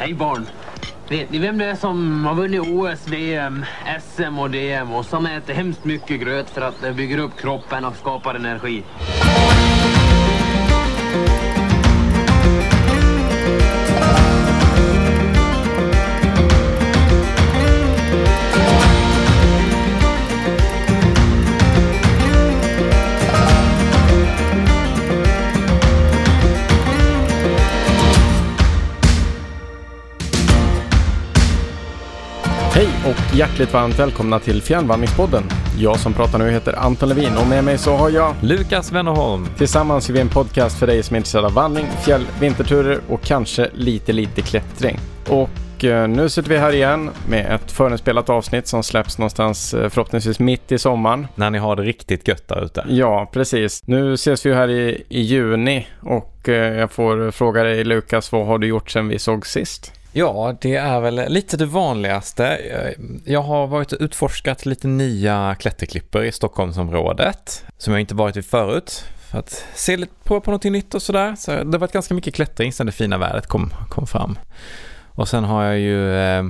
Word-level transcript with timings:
Hej 0.00 0.14
barn. 0.14 0.46
Vet 1.08 1.30
ni 1.30 1.38
vem 1.38 1.58
det 1.58 1.64
är 1.64 1.74
som 1.74 2.24
har 2.24 2.34
vunnit 2.34 2.60
OS, 2.60 3.08
VM, 3.08 3.64
SM 4.00 4.38
och 4.38 4.50
DM 4.50 4.92
och 4.92 5.06
som 5.06 5.26
äter 5.26 5.54
hemskt 5.54 5.84
mycket 5.84 6.20
gröt 6.20 6.50
för 6.50 6.60
att 6.60 6.82
det 6.82 6.92
bygger 6.92 7.18
upp 7.18 7.40
kroppen 7.40 7.84
och 7.84 7.96
skapar 7.96 8.34
energi? 8.34 8.82
Hjärtligt 33.60 33.74
varmt 33.74 33.98
välkomna 33.98 34.38
till 34.38 34.62
Fjärrvandringspodden. 34.62 35.42
Jag 35.78 35.98
som 35.98 36.12
pratar 36.12 36.38
nu 36.38 36.50
heter 36.50 36.78
Anton 36.78 37.08
Levin 37.08 37.36
och 37.36 37.46
med 37.46 37.64
mig 37.64 37.78
så 37.78 37.96
har 37.96 38.10
jag 38.10 38.34
Lukas 38.42 38.92
Wennerholm. 38.92 39.46
Tillsammans 39.58 40.08
gör 40.08 40.14
vi 40.14 40.20
en 40.20 40.28
podcast 40.28 40.78
för 40.78 40.86
dig 40.86 41.02
som 41.02 41.14
är 41.14 41.18
intresserad 41.18 41.44
av 41.44 41.52
vandring, 41.52 41.86
fjäll, 42.04 42.26
vinterturer 42.40 43.00
och 43.08 43.22
kanske 43.22 43.70
lite, 43.74 44.12
lite 44.12 44.42
klättring. 44.42 44.98
Och 45.28 45.84
eh, 45.84 46.08
nu 46.08 46.28
sitter 46.28 46.48
vi 46.48 46.58
här 46.58 46.72
igen 46.72 47.10
med 47.28 47.54
ett 47.54 47.72
förinspelat 47.72 48.28
avsnitt 48.28 48.66
som 48.66 48.82
släpps 48.82 49.18
någonstans 49.18 49.74
eh, 49.74 49.88
förhoppningsvis 49.88 50.38
mitt 50.38 50.72
i 50.72 50.78
sommaren. 50.78 51.26
När 51.34 51.50
ni 51.50 51.58
har 51.58 51.76
det 51.76 51.82
riktigt 51.82 52.28
gött 52.28 52.48
där 52.48 52.64
ute. 52.64 52.84
Ja, 52.88 53.30
precis. 53.32 53.86
Nu 53.86 54.14
ses 54.14 54.46
vi 54.46 54.54
här 54.54 54.68
i, 54.68 55.04
i 55.08 55.20
juni 55.20 55.86
och 56.00 56.48
eh, 56.48 56.78
jag 56.78 56.90
får 56.90 57.30
fråga 57.30 57.62
dig 57.62 57.84
Lukas, 57.84 58.32
vad 58.32 58.46
har 58.46 58.58
du 58.58 58.66
gjort 58.66 58.90
sedan 58.90 59.08
vi 59.08 59.18
såg 59.18 59.46
sist? 59.46 59.99
Ja, 60.12 60.56
det 60.60 60.76
är 60.76 61.00
väl 61.00 61.32
lite 61.32 61.56
det 61.56 61.66
vanligaste. 61.66 62.60
Jag 63.24 63.42
har 63.42 63.66
varit 63.66 63.92
och 63.92 63.98
utforskat 64.00 64.66
lite 64.66 64.88
nya 64.88 65.56
klätterklippor 65.58 66.24
i 66.24 66.32
Stockholmsområdet 66.32 67.64
som 67.78 67.92
jag 67.92 68.00
inte 68.00 68.14
varit 68.14 68.36
vid 68.36 68.44
förut. 68.44 69.04
För 69.30 69.38
att 69.38 69.64
se 69.74 69.96
lite 69.96 70.12
på, 70.24 70.40
på 70.40 70.50
någonting 70.50 70.72
nytt 70.72 70.94
och 70.94 71.02
sådär. 71.02 71.34
Så 71.36 71.50
det 71.50 71.56
har 71.56 71.78
varit 71.78 71.92
ganska 71.92 72.14
mycket 72.14 72.34
klättring 72.34 72.72
sedan 72.72 72.86
det 72.86 72.92
fina 72.92 73.18
vädret 73.18 73.46
kom, 73.46 73.72
kom 73.88 74.06
fram. 74.06 74.38
Och 75.06 75.28
sen 75.28 75.44
har 75.44 75.64
jag 75.64 75.78
ju 75.78 76.16
eh, 76.16 76.44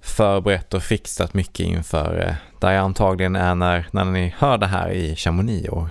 förberett 0.00 0.74
och 0.74 0.82
fixat 0.82 1.34
mycket 1.34 1.66
inför 1.66 2.26
eh, 2.28 2.34
där 2.60 2.72
jag 2.72 2.84
antagligen 2.84 3.36
är 3.36 3.54
när, 3.54 3.86
när 3.90 4.04
ni 4.04 4.34
hör 4.38 4.58
det 4.58 4.66
här 4.66 4.90
i 4.90 5.16
Chamonix 5.16 5.68
och 5.68 5.88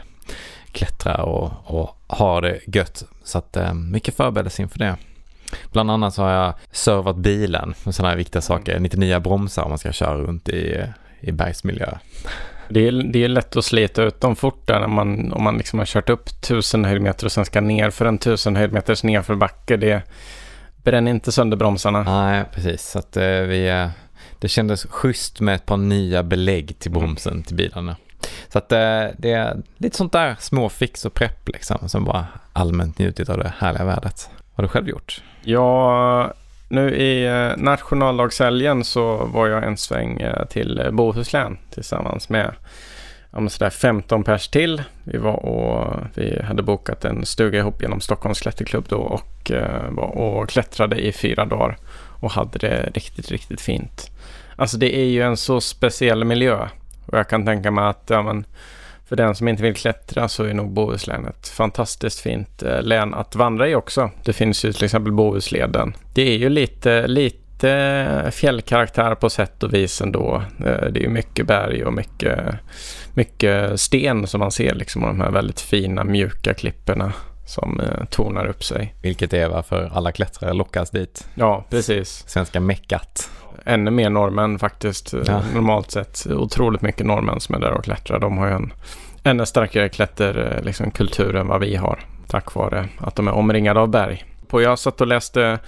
klättrar 0.72 1.22
och, 1.22 1.52
och 1.64 1.98
har 2.08 2.42
det 2.42 2.60
gött. 2.68 3.04
Så 3.24 3.38
att 3.38 3.58
eh, 3.58 3.74
mycket 3.74 4.16
förberedelse 4.16 4.62
inför 4.62 4.80
det. 4.80 4.96
Bland 5.72 5.92
annat 5.92 6.14
så 6.14 6.24
har 6.24 6.32
jag 6.32 6.54
servat 6.72 7.16
bilen 7.16 7.74
med 7.84 7.96
sådana 7.96 8.10
här 8.10 8.18
viktiga 8.18 8.42
saker. 8.42 8.80
99 8.80 9.20
bromsar 9.20 9.64
om 9.64 9.70
man 9.70 9.78
ska 9.78 9.92
köra 9.92 10.18
runt 10.18 10.50
i, 10.50 10.84
i 11.20 11.32
bergsmiljö. 11.32 11.94
Det 12.70 12.88
är, 12.88 12.92
det 12.92 13.24
är 13.24 13.28
lätt 13.28 13.56
att 13.56 13.66
slita 13.66 14.04
ut 14.04 14.22
dem 14.22 14.36
fort 14.36 14.68
där 14.68 14.80
när 14.80 14.88
man, 14.88 15.34
om 15.34 15.44
man 15.44 15.58
liksom 15.58 15.80
har 15.80 15.86
kört 15.86 16.10
upp 16.10 16.30
1000 16.30 16.86
höjdmeter 16.86 17.26
och 17.26 17.32
sen 17.32 17.46
ska 17.46 17.62
ner 17.62 17.90
för 17.90 18.06
en 18.06 18.16
1000 18.16 18.56
höjdmeters 18.56 19.04
nedförbacke. 19.04 19.78
Det 19.78 20.02
bränner 20.84 21.12
inte 21.12 21.32
sönder 21.32 21.58
bromsarna. 21.58 22.04
Nej, 22.04 22.46
precis. 22.54 22.90
Så 22.90 23.00
att, 23.00 23.18
eh, 23.18 23.24
vi, 23.24 23.70
eh, 23.70 23.90
det 24.40 24.48
kändes 24.48 24.86
schysst 24.86 25.40
med 25.40 25.56
ett 25.56 25.66
par 25.66 25.78
nya 25.78 26.24
belägg 26.24 26.80
till 26.80 26.92
bromsen 26.92 27.44
till 27.44 27.56
bilarna. 27.56 27.96
Så 28.50 28.58
att 28.58 28.72
eh, 28.72 29.06
det 29.18 29.32
är 29.32 29.62
lite 29.78 29.98
sånt 29.98 30.14
där 30.14 30.36
småfix 30.40 31.06
och 31.06 31.14
prepp 31.14 31.50
liksom 31.50 31.90
som 31.90 32.06
bara 32.06 32.26
allmänt 32.54 33.00
njutit 33.00 33.30
av 33.30 33.38
det 33.38 33.54
härliga 33.58 33.86
vädret. 33.86 34.30
Vad 34.56 34.64
har 34.64 34.64
du 34.64 34.68
själv 34.68 34.90
gjort? 34.90 35.22
Ja, 35.42 36.34
nu 36.68 36.96
i 36.96 37.28
eh, 37.28 37.58
nationaldagshelgen 37.58 38.84
så 38.84 39.26
var 39.26 39.48
jag 39.48 39.64
en 39.64 39.78
sväng 39.78 40.22
eh, 40.22 40.46
till 40.46 40.80
eh, 40.80 40.92
Bohuslän 40.92 41.58
tillsammans 41.74 42.30
med 42.30 42.54
sådär 43.50 43.70
15 43.70 44.24
pers 44.24 44.48
till. 44.48 44.84
Vi 45.04 45.18
var 45.18 45.46
och 45.46 45.94
vi 46.16 46.42
hade 46.42 46.64
bokat 46.64 47.06
en 47.06 47.26
stuga 47.26 47.60
ihop 47.60 47.82
genom 47.82 48.02
Stockholms 48.02 48.42
klätterklubb 48.42 48.86
då 48.90 48.98
och 48.98 49.52
var 49.90 50.18
och 50.18 50.50
klättrade 50.50 50.96
i 50.96 51.12
fyra 51.12 51.46
dagar 51.46 51.78
och 52.20 52.32
hade 52.32 52.60
det 52.60 52.90
riktigt, 52.94 53.32
riktigt 53.32 53.62
fint. 53.62 54.12
Alltså 54.56 54.78
det 54.78 54.96
är 54.96 55.06
ju 55.06 55.22
en 55.22 55.38
så 55.38 55.62
speciell 55.62 56.24
miljö 56.24 56.68
och 57.06 57.18
jag 57.18 57.30
kan 57.30 57.46
tänka 57.46 57.72
mig 57.72 57.86
att 57.86 58.04
ja, 58.08 58.22
men, 58.22 58.46
för 59.12 59.16
den 59.16 59.36
som 59.36 59.48
inte 59.48 59.64
vill 59.64 59.76
klättra 59.76 60.28
så 60.28 60.44
är 60.44 60.54
nog 60.54 60.74
Bohuslän 60.74 61.28
ett 61.28 61.48
fantastiskt 61.48 62.20
fint 62.20 62.64
eh, 62.64 62.82
län 62.82 63.14
att 63.14 63.36
vandra 63.36 63.68
i 63.68 63.76
också. 63.76 64.12
Det 64.24 64.34
finns 64.34 64.66
ju 64.66 64.74
till 64.74 64.84
exempel 64.84 65.12
Bohusleden. 65.12 65.94
Det 66.14 66.22
är 66.22 66.38
ju 66.38 66.50
lite, 66.50 67.08
lite 67.08 68.32
fjällkaraktär 68.34 69.16
på 69.16 69.30
sätt 69.30 69.64
och 69.64 69.74
vis 69.74 70.02
ändå. 70.02 70.44
Eh, 70.60 70.86
det 70.92 71.00
är 71.00 71.04
ju 71.04 71.10
mycket 71.10 71.48
berg 71.48 71.86
och 71.86 71.94
mycket, 71.94 72.40
mycket 73.14 73.80
sten 73.80 74.28
som 74.28 74.40
man 74.40 74.52
ser 74.52 74.76
liksom. 74.76 75.04
Och 75.04 75.10
de 75.10 75.22
här 75.22 75.32
väldigt 75.32 75.62
fina 75.62 76.04
mjuka 76.04 76.54
klipporna 76.54 77.14
som 77.46 77.80
eh, 77.80 78.06
tornar 78.10 78.46
upp 78.46 78.64
sig. 78.64 78.96
Vilket 79.02 79.34
är 79.34 79.50
varför 79.50 79.92
alla 79.94 80.12
klättrare 80.12 80.54
lockas 80.54 80.92
dit. 80.92 81.28
Ja, 81.36 81.66
precis. 81.70 82.24
Svenska 82.28 82.60
meckat. 82.60 83.30
Ännu 83.66 83.92
mer 83.92 84.10
norrmän 84.10 84.60
faktiskt. 84.60 85.14
Ja. 85.14 85.42
Normalt 85.54 85.92
sett 85.92 86.28
otroligt 86.30 86.82
mycket 86.82 87.06
norrmän 87.06 87.40
som 87.40 87.56
är 87.56 87.60
där 87.60 87.72
och 87.72 87.84
klättrar. 87.84 88.20
De 88.20 88.38
har 88.38 88.48
ju 88.48 88.54
en 88.54 88.74
ännu 89.24 89.46
starkare 89.46 89.90
klätterkultur 89.90 90.62
liksom, 90.64 90.92
kultur 90.92 91.36
än 91.36 91.48
vad 91.48 91.62
vi 91.62 91.76
har. 91.76 92.00
Tack 92.28 92.56
vare 92.56 92.88
att 92.98 93.16
de 93.16 93.28
är 93.28 93.32
omringade 93.32 93.80
av 93.80 93.88
berg. 93.88 94.26
På 94.48 94.62
jag 94.62 94.80
satt 94.80 95.02
och 95.02 95.08
läste 95.08 95.60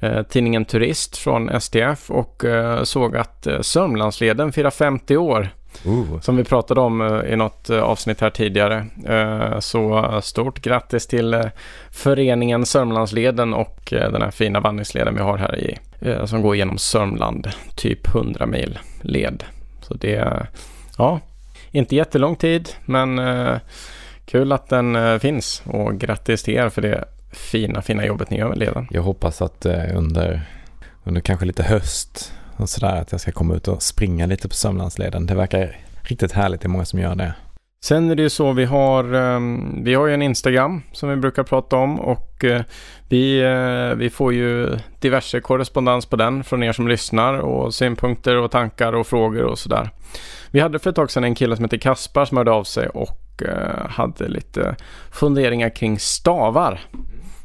eh, 0.00 0.22
tidningen 0.22 0.64
Turist 0.64 1.16
från 1.16 1.60
STF 1.60 2.10
och 2.10 2.44
eh, 2.44 2.82
såg 2.82 3.16
att 3.16 3.46
eh, 3.46 3.60
Sörmlandsleden 3.60 4.52
firar 4.52 4.70
50 4.70 5.16
år. 5.16 5.48
Uh. 5.86 6.20
Som 6.20 6.36
vi 6.36 6.44
pratade 6.44 6.80
om 6.80 7.00
uh, 7.00 7.32
i 7.32 7.36
något 7.36 7.70
uh, 7.70 7.82
avsnitt 7.82 8.20
här 8.20 8.30
tidigare. 8.30 8.86
Uh, 9.08 9.60
så 9.60 10.20
stort 10.22 10.60
grattis 10.62 11.06
till 11.06 11.50
föreningen 11.90 12.66
Sörmlandsleden 12.66 13.54
och 13.54 13.78
den 13.90 14.22
här 14.22 14.30
fina 14.30 14.60
vandringsleden 14.60 15.14
vi 15.14 15.20
har 15.20 15.38
här 15.38 15.58
i. 15.58 15.78
som 16.26 16.42
går 16.42 16.56
genom 16.56 16.78
Sörmland, 16.78 17.48
typ 17.76 18.14
100 18.14 18.46
mil 18.46 18.78
led. 19.00 19.44
Så 19.80 19.94
det, 19.94 20.46
ja, 20.98 21.20
inte 21.70 21.96
jättelång 21.96 22.36
tid, 22.36 22.68
men 22.84 23.20
kul 24.26 24.52
att 24.52 24.68
den 24.68 25.20
finns. 25.20 25.62
Och 25.66 25.98
grattis 25.98 26.42
till 26.42 26.54
er 26.54 26.68
för 26.68 26.82
det 26.82 27.04
fina, 27.32 27.82
fina 27.82 28.06
jobbet 28.06 28.30
ni 28.30 28.38
gör 28.38 28.48
med 28.48 28.58
leden. 28.58 28.88
Jag 28.90 29.02
hoppas 29.02 29.42
att 29.42 29.66
under, 29.94 30.42
under 31.04 31.20
kanske 31.20 31.46
lite 31.46 31.62
höst 31.62 32.32
och 32.56 32.68
sådär 32.68 32.96
att 32.96 33.12
jag 33.12 33.20
ska 33.20 33.32
komma 33.32 33.54
ut 33.54 33.68
och 33.68 33.82
springa 33.82 34.26
lite 34.26 34.48
på 34.48 34.54
Sörmlandsleden. 34.54 35.26
Det 35.26 35.34
verkar 35.34 35.76
riktigt 36.02 36.32
härligt, 36.32 36.60
det 36.60 36.66
är 36.66 36.68
många 36.68 36.84
som 36.84 36.98
gör 36.98 37.14
det. 37.14 37.34
Sen 37.84 38.10
är 38.10 38.14
det 38.14 38.22
ju 38.22 38.30
så, 38.30 38.52
vi 38.52 38.64
har, 38.64 39.14
ehm, 39.14 39.84
vi 39.84 39.94
har 39.94 40.06
ju 40.06 40.14
en 40.14 40.22
Instagram 40.22 40.82
som 40.92 41.08
vi 41.08 41.16
brukar 41.16 41.42
prata 41.42 41.76
om 41.76 42.00
och 42.00 42.44
eh, 42.44 42.62
vi, 43.08 43.42
eh, 43.42 43.96
vi 43.96 44.10
får 44.10 44.32
ju 44.32 44.78
diverse 45.00 45.40
korrespondens 45.40 46.06
på 46.06 46.16
den 46.16 46.44
från 46.44 46.62
er 46.62 46.72
som 46.72 46.88
lyssnar 46.88 47.34
och 47.34 47.74
synpunkter 47.74 48.36
och 48.36 48.50
tankar 48.50 48.92
och 48.92 49.06
frågor 49.06 49.42
och 49.42 49.58
sådär. 49.58 49.90
Vi 50.50 50.60
hade 50.60 50.78
för 50.78 50.90
ett 50.90 50.96
tag 50.96 51.10
sedan 51.10 51.24
en 51.24 51.34
kille 51.34 51.56
som 51.56 51.64
heter 51.64 51.78
Kaspar 51.78 52.24
som 52.24 52.36
hörde 52.36 52.50
av 52.50 52.64
sig 52.64 52.88
och 52.88 53.42
eh, 53.42 53.88
hade 53.88 54.28
lite 54.28 54.76
funderingar 55.10 55.76
kring 55.76 55.98
stavar. 55.98 56.80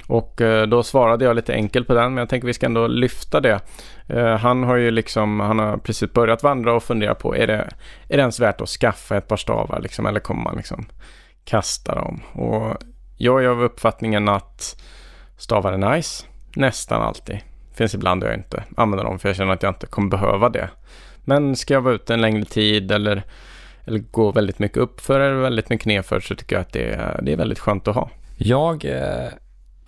Och 0.08 0.42
eh, 0.42 0.68
då 0.68 0.84
svarade 0.84 1.26
jag 1.26 1.36
lite 1.36 1.54
enkelt 1.54 1.88
på 1.88 1.94
den, 1.94 2.14
men 2.14 2.22
jag 2.22 2.30
tänker 2.30 2.48
vi 2.48 2.54
ska 2.54 2.66
ändå 2.66 2.88
lyfta 2.88 3.40
det. 3.40 3.60
Eh, 4.08 4.38
han 4.38 4.64
har 4.64 4.76
ju 4.76 4.92
liksom, 4.92 5.40
han 5.40 5.60
har 5.60 5.78
precis 5.78 6.14
börjat 6.14 6.44
vandra 6.44 6.74
och 6.74 6.84
fundera 6.84 7.16
på, 7.16 7.36
är 7.36 7.48
det, 7.48 7.74
är 8.08 8.18
det 8.18 8.22
ens 8.22 8.40
värt 8.40 8.62
att 8.62 8.70
skaffa 8.70 9.18
ett 9.18 9.28
par 9.28 9.38
stavar 9.38 9.80
liksom, 9.82 10.06
eller 10.06 10.20
kommer 10.20 10.44
man 10.44 10.56
liksom 10.56 10.86
kasta 11.46 11.96
dem? 11.96 12.22
Och 12.34 12.78
jag 13.18 13.44
är 13.44 13.48
av 13.48 13.64
uppfattningen 13.64 14.30
att 14.30 14.82
stavar 15.38 15.74
är 15.74 15.96
nice, 15.96 16.26
nästan 16.56 17.02
alltid. 17.02 17.40
Finns 17.74 17.96
ibland 17.96 18.22
där 18.22 18.28
jag 18.28 18.38
inte 18.38 18.64
använder 18.78 19.06
dem 19.06 19.20
för 19.20 19.30
jag 19.30 19.36
känner 19.36 19.54
att 19.54 19.64
jag 19.64 19.70
inte 19.70 19.88
kommer 19.88 20.10
behöva 20.10 20.50
det. 20.50 20.70
Men 21.24 21.56
ska 21.56 21.74
jag 21.74 21.82
vara 21.82 21.94
ute 21.94 22.14
en 22.14 22.22
längre 22.22 22.46
tid 22.46 22.92
eller, 22.92 23.24
eller 23.86 24.00
gå 24.00 24.32
väldigt 24.32 24.60
mycket 24.60 24.78
uppför 24.78 25.20
eller 25.20 25.42
väldigt 25.42 25.70
mycket 25.70 25.86
nedför 25.86 26.20
så 26.20 26.36
tycker 26.36 26.56
jag 26.56 26.62
att 26.62 26.74
det 26.74 26.94
är, 26.94 27.20
det 27.22 27.34
är 27.34 27.38
väldigt 27.38 27.60
skönt 27.60 27.88
att 27.88 27.96
ha. 27.96 28.10
Jag 28.38 28.86
eh, 28.86 29.30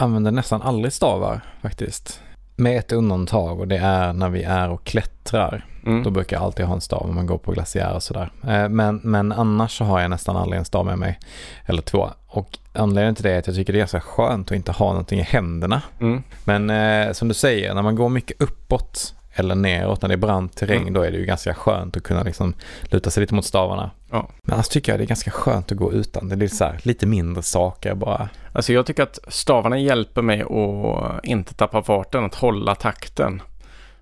använder 0.01 0.31
nästan 0.31 0.61
aldrig 0.61 0.93
stavar 0.93 1.41
faktiskt. 1.61 2.21
Med 2.55 2.77
ett 2.77 2.91
undantag 2.91 3.59
och 3.59 3.67
det 3.67 3.77
är 3.77 4.13
när 4.13 4.29
vi 4.29 4.43
är 4.43 4.69
och 4.69 4.83
klättrar. 4.83 5.65
Mm. 5.85 6.03
Då 6.03 6.09
brukar 6.09 6.37
jag 6.37 6.43
alltid 6.43 6.65
ha 6.65 6.75
en 6.75 6.81
stav 6.81 7.09
om 7.09 7.15
man 7.15 7.25
går 7.25 7.37
på 7.37 7.51
glaciär 7.51 7.93
och 7.93 8.03
sådär. 8.03 8.31
Eh, 8.47 8.69
men, 8.69 8.99
men 9.03 9.31
annars 9.31 9.77
så 9.77 9.83
har 9.83 9.99
jag 9.99 10.09
nästan 10.09 10.37
aldrig 10.37 10.59
en 10.59 10.65
stav 10.65 10.85
med 10.85 10.97
mig. 10.97 11.19
Eller 11.65 11.81
två. 11.81 12.09
Och 12.27 12.57
anledningen 12.73 13.15
till 13.15 13.23
det 13.23 13.31
är 13.31 13.39
att 13.39 13.47
jag 13.47 13.55
tycker 13.55 13.73
det 13.73 13.77
är 13.77 13.81
ganska 13.81 14.01
skönt 14.01 14.51
att 14.51 14.55
inte 14.55 14.71
ha 14.71 14.87
någonting 14.87 15.19
i 15.19 15.23
händerna. 15.23 15.81
Mm. 15.99 16.23
Men 16.43 16.69
eh, 16.69 17.13
som 17.13 17.27
du 17.27 17.33
säger, 17.33 17.73
när 17.73 17.81
man 17.81 17.95
går 17.95 18.09
mycket 18.09 18.41
uppåt 18.41 19.15
eller 19.39 19.55
neråt 19.55 20.01
när 20.01 20.09
det 20.09 20.15
är 20.15 20.17
brant 20.17 20.57
terräng, 20.57 20.81
mm. 20.81 20.93
då 20.93 21.01
är 21.01 21.11
det 21.11 21.17
ju 21.17 21.25
ganska 21.25 21.53
skönt 21.53 21.97
att 21.97 22.03
kunna 22.03 22.23
liksom 22.23 22.53
luta 22.83 23.09
sig 23.09 23.21
lite 23.21 23.35
mot 23.35 23.45
stavarna. 23.45 23.91
Ja. 24.11 24.29
Men 24.43 24.53
annars 24.53 24.67
tycker 24.67 24.91
jag 24.91 24.99
det 24.99 25.03
är 25.03 25.07
ganska 25.07 25.31
skönt 25.31 25.71
att 25.71 25.77
gå 25.77 25.93
utan. 25.93 26.29
Det 26.29 26.45
är 26.45 26.47
så 26.47 26.63
här, 26.63 26.79
lite 26.83 27.05
mindre 27.05 27.43
saker 27.43 27.95
bara. 27.95 28.29
Alltså 28.53 28.73
jag 28.73 28.85
tycker 28.85 29.03
att 29.03 29.19
stavarna 29.27 29.79
hjälper 29.79 30.21
mig 30.21 30.41
att 30.41 31.25
inte 31.25 31.53
tappa 31.53 31.83
farten, 31.83 32.25
att 32.25 32.35
hålla 32.35 32.75
takten. 32.75 33.41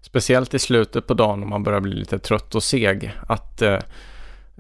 speciellt 0.02 0.54
i 0.54 0.60
slutet 0.60 1.08
på 1.08 1.14
dagen 1.14 1.44
om 1.44 1.50
man 1.50 1.64
börjar 1.64 1.80
bli 1.80 1.96
lite 1.96 2.20
trött 2.20 2.56
och 2.56 2.64
seg, 2.64 3.12
att 3.28 3.62
eh, 3.62 3.80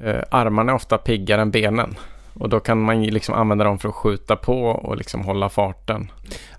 eh, 0.04 0.24
armarna 0.32 0.72
är 0.72 0.76
ofta 0.76 0.98
piggare 0.98 1.42
än 1.42 1.52
benen. 1.52 1.96
Och 2.34 2.50
då 2.50 2.60
kan 2.60 2.82
man 2.82 3.04
liksom 3.04 3.36
använda 3.36 3.64
dem 3.64 3.80
för 3.80 3.90
att 3.90 3.96
skjuta 3.96 4.36
på 4.36 4.62
och 4.62 4.98
liksom 4.98 5.24
hålla 5.24 5.50
farten. 5.50 6.12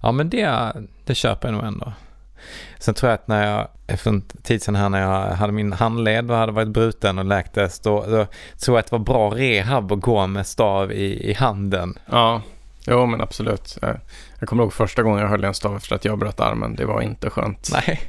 Ja, 0.02 0.12
men 0.12 0.30
det, 0.30 0.72
det 1.04 1.14
köper 1.14 1.48
jag 1.48 1.54
nog 1.54 1.64
ändå. 1.64 1.92
Sen 2.78 2.94
tror 2.94 3.10
jag 3.10 3.14
att 3.14 3.28
när 3.28 3.68
jag, 3.86 3.98
för 3.98 4.10
en 4.10 4.20
tid 4.20 4.62
sedan 4.62 4.76
här 4.76 4.88
när 4.88 5.00
jag 5.00 5.36
hade 5.36 5.52
min 5.52 5.72
handled 5.72 6.30
och 6.30 6.36
hade 6.36 6.52
varit 6.52 6.68
bruten 6.68 7.18
och 7.18 7.24
läktes, 7.24 7.80
då, 7.80 8.06
då 8.06 8.26
tror 8.60 8.76
jag 8.76 8.78
att 8.78 8.86
det 8.86 8.92
var 8.92 9.04
bra 9.04 9.30
rehab 9.30 9.92
att 9.92 10.00
gå 10.00 10.26
med 10.26 10.46
stav 10.46 10.92
i, 10.92 11.30
i 11.30 11.32
handen. 11.32 11.98
Ja, 12.06 12.42
jo 12.86 13.06
men 13.06 13.20
absolut. 13.20 13.78
Jag, 13.80 14.00
jag 14.38 14.48
kommer 14.48 14.62
ihåg 14.62 14.72
första 14.72 15.02
gången 15.02 15.20
jag 15.20 15.28
höll 15.28 15.44
en 15.44 15.54
stav 15.54 15.76
efter 15.76 15.94
att 15.94 16.04
jag 16.04 16.18
bröt 16.18 16.40
armen. 16.40 16.76
Det 16.76 16.84
var 16.84 17.00
inte 17.00 17.30
skönt. 17.30 17.70
Nej. 17.72 18.00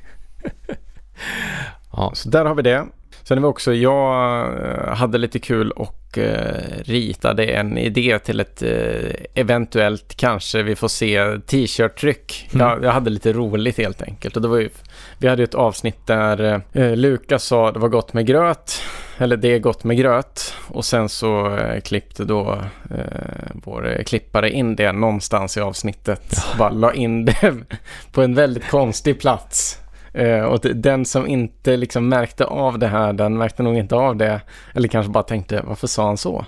ja. 1.92 2.12
Så 2.14 2.30
där 2.30 2.46
har 2.46 2.56
vi 2.56 2.62
det. 2.62 2.86
Sen 3.30 3.38
är 3.38 3.42
vi 3.42 3.48
också, 3.48 3.74
jag 3.74 4.48
eh, 4.48 4.96
hade 4.96 5.18
lite 5.18 5.40
kul 5.40 5.72
och 5.72 6.18
eh, 6.18 6.62
ritade 6.84 7.46
en 7.46 7.78
idé 7.78 8.20
till 8.20 8.40
ett 8.40 8.62
eh, 8.62 9.12
eventuellt, 9.34 10.16
kanske 10.16 10.64
vi 10.64 10.76
får 10.76 10.88
se, 10.88 11.40
t-shirt-tryck. 11.40 12.50
Mm. 12.54 12.68
Jag, 12.68 12.84
jag, 12.84 12.92
hade 12.92 13.10
lite 13.10 13.34
roligt 13.34 13.78
helt 13.78 14.02
enkelt. 14.02 14.36
Och 14.36 14.42
det 14.42 14.48
var 14.48 14.58
ju, 14.58 14.70
vi 15.18 15.28
hade 15.28 15.44
ett 15.44 15.56
avsnitt 15.56 16.08
där 16.08 16.62
eh, 16.74 16.96
Lukas 16.96 17.44
sa 17.44 17.72
det 17.72 17.80
var 17.80 17.90
gott 17.90 18.14
med 18.14 18.26
gröt, 18.26 18.82
eller 19.18 19.38
det 19.38 19.48
är 19.48 19.60
gott 19.60 19.84
med 19.84 19.98
gröt. 19.98 20.54
Och 20.68 20.86
sen 20.86 21.10
så 21.10 21.56
eh, 21.56 21.82
klippte 21.82 22.26
då 22.26 22.62
eh, 22.92 23.52
vår 23.54 24.04
klippare 24.06 24.52
in 24.52 24.76
det 24.76 24.92
någonstans 24.92 25.58
i 25.58 25.62
avsnittet. 25.62 26.34
Ja. 26.36 26.58
Bara 26.58 26.70
la 26.70 26.94
in 26.94 27.26
det 27.26 27.56
på 28.12 28.22
en 28.22 28.36
väldigt 28.36 28.70
konstig 28.70 29.20
plats. 29.20 29.80
Uh, 30.18 30.42
och 30.42 30.60
den 30.60 31.06
som 31.06 31.28
inte 31.28 31.78
liksom 31.78 32.10
märkte 32.10 32.46
av 32.46 32.80
det 32.80 32.88
här, 32.88 33.14
den 33.14 33.38
märkte 33.38 33.64
nog 33.64 33.78
inte 33.78 33.96
av 33.96 34.16
det. 34.16 34.42
Eller 34.74 34.88
kanske 34.88 35.12
bara 35.12 35.24
tänkte, 35.24 35.64
varför 35.68 35.88
sa 35.88 36.06
han 36.06 36.18
så? 36.18 36.46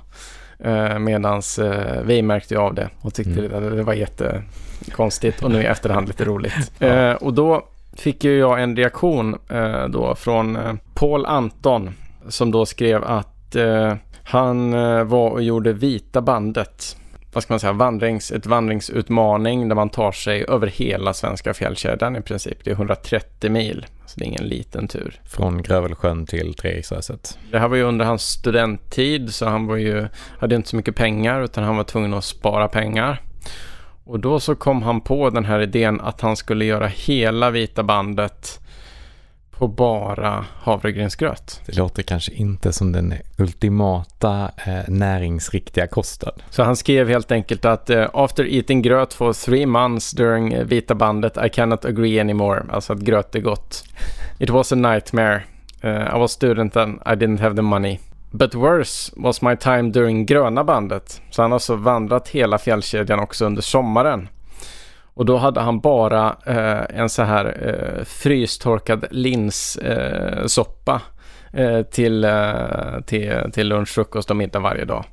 Uh, 0.65 0.99
medans 0.99 1.59
uh, 1.59 2.01
vi 2.05 2.21
märkte 2.21 2.59
av 2.59 2.73
det 2.73 2.89
och 3.01 3.13
tyckte 3.13 3.45
mm. 3.45 3.63
det, 3.63 3.75
det 3.75 3.83
var 3.83 3.93
jättekonstigt 3.93 5.43
och 5.43 5.51
nu 5.51 5.61
i 5.61 5.65
efterhand 5.65 6.07
lite 6.07 6.25
roligt. 6.25 6.71
Uh, 6.81 7.11
och 7.11 7.33
då 7.33 7.67
fick 7.93 8.23
ju 8.23 8.37
jag 8.37 8.63
en 8.63 8.75
reaktion 8.75 9.37
då 9.89 10.15
från 10.15 10.57
Paul 10.93 11.25
Anton 11.25 11.89
som 12.29 12.51
då 12.51 12.65
skrev 12.65 13.03
att 13.03 13.55
han 14.23 14.71
var 15.07 15.29
och 15.29 15.43
gjorde 15.43 15.73
Vita 15.73 16.21
bandet 16.21 16.97
vad 17.33 17.43
ska 17.43 17.53
man 17.53 17.59
säga, 17.59 17.73
vandrings, 17.73 18.31
ett 18.31 18.45
vandringsutmaning 18.45 19.69
där 19.69 19.75
man 19.75 19.89
tar 19.89 20.11
sig 20.11 20.45
över 20.47 20.67
hela 20.67 21.13
svenska 21.13 21.53
fjällkedjan 21.53 22.15
i 22.15 22.21
princip. 22.21 22.57
Det 22.63 22.71
är 22.71 22.75
130 22.75 23.51
mil, 23.51 23.85
så 24.05 24.19
det 24.19 24.25
är 24.25 24.27
ingen 24.27 24.47
liten 24.47 24.87
tur. 24.87 25.21
Från 25.25 25.61
Grövelsjön 25.61 26.25
till 26.25 26.53
Treriksröset. 26.53 27.37
Det 27.51 27.59
här 27.59 27.67
var 27.67 27.77
ju 27.77 27.83
under 27.83 28.05
hans 28.05 28.21
studenttid 28.21 29.33
så 29.33 29.45
han 29.45 29.67
var 29.67 29.75
ju, 29.75 30.07
hade 30.39 30.55
inte 30.55 30.69
så 30.69 30.75
mycket 30.75 30.95
pengar 30.95 31.41
utan 31.41 31.63
han 31.63 31.77
var 31.77 31.83
tvungen 31.83 32.13
att 32.13 32.23
spara 32.23 32.67
pengar. 32.67 33.21
Och 34.03 34.19
då 34.19 34.39
så 34.39 34.55
kom 34.55 34.81
han 34.83 35.01
på 35.01 35.29
den 35.29 35.45
här 35.45 35.59
idén 35.59 36.01
att 36.01 36.21
han 36.21 36.35
skulle 36.35 36.65
göra 36.65 36.87
hela 36.87 37.49
Vita 37.49 37.83
bandet 37.83 38.59
på 39.61 39.67
bara 39.67 40.45
havregrynsgröt. 40.61 41.61
Det 41.65 41.77
låter 41.77 42.03
kanske 42.03 42.31
inte 42.31 42.73
som 42.73 42.91
den 42.91 43.13
ultimata 43.37 44.51
eh, 44.65 44.79
näringsriktiga 44.87 45.87
kosten. 45.87 46.31
Så 46.49 46.63
han 46.63 46.75
skrev 46.75 47.09
helt 47.09 47.31
enkelt 47.31 47.65
att 47.65 47.89
uh, 47.89 48.07
after 48.13 48.53
eating 48.53 48.81
gröt 48.81 49.13
for 49.13 49.33
three 49.33 49.65
months 49.65 50.11
during 50.11 50.55
uh, 50.55 50.63
vita 50.63 50.95
bandet 50.95 51.37
I 51.45 51.49
cannot 51.49 51.85
agree 51.85 52.19
anymore. 52.19 52.63
Alltså 52.71 52.93
att 52.93 52.99
gröt 52.99 53.35
är 53.35 53.39
gott. 53.39 53.83
It 54.39 54.49
was 54.49 54.71
a 54.71 54.75
nightmare. 54.75 55.43
Uh, 55.83 56.15
I 56.15 56.19
was 56.19 56.31
student 56.31 56.75
and 56.75 56.95
I 57.05 57.15
didn't 57.15 57.39
have 57.39 57.55
the 57.55 57.61
money. 57.61 57.99
But 58.31 58.55
worse 58.55 59.11
was 59.15 59.41
my 59.41 59.55
time 59.55 59.91
during 59.91 60.25
gröna 60.25 60.63
bandet. 60.63 61.21
Så 61.29 61.41
han 61.41 61.51
har 61.51 61.55
alltså 61.55 61.75
vandrat 61.75 62.29
hela 62.29 62.57
fjällkedjan 62.57 63.19
också 63.19 63.45
under 63.45 63.61
sommaren. 63.61 64.27
Och 65.13 65.25
då 65.25 65.37
hade 65.37 65.61
han 65.61 65.79
bara 65.79 66.35
eh, 66.45 66.99
en 66.99 67.09
så 67.09 67.23
här 67.23 67.45
eh, 67.45 68.03
frystorkad 68.03 69.05
linssoppa 69.11 71.01
eh, 71.53 71.81
till, 71.81 72.23
eh, 72.23 73.01
till, 73.05 73.33
till 73.53 73.67
lunch, 73.67 73.89
frukost 73.89 74.29
och 74.29 74.35
middag 74.35 74.59
varje 74.59 74.85
dag. 74.85 75.05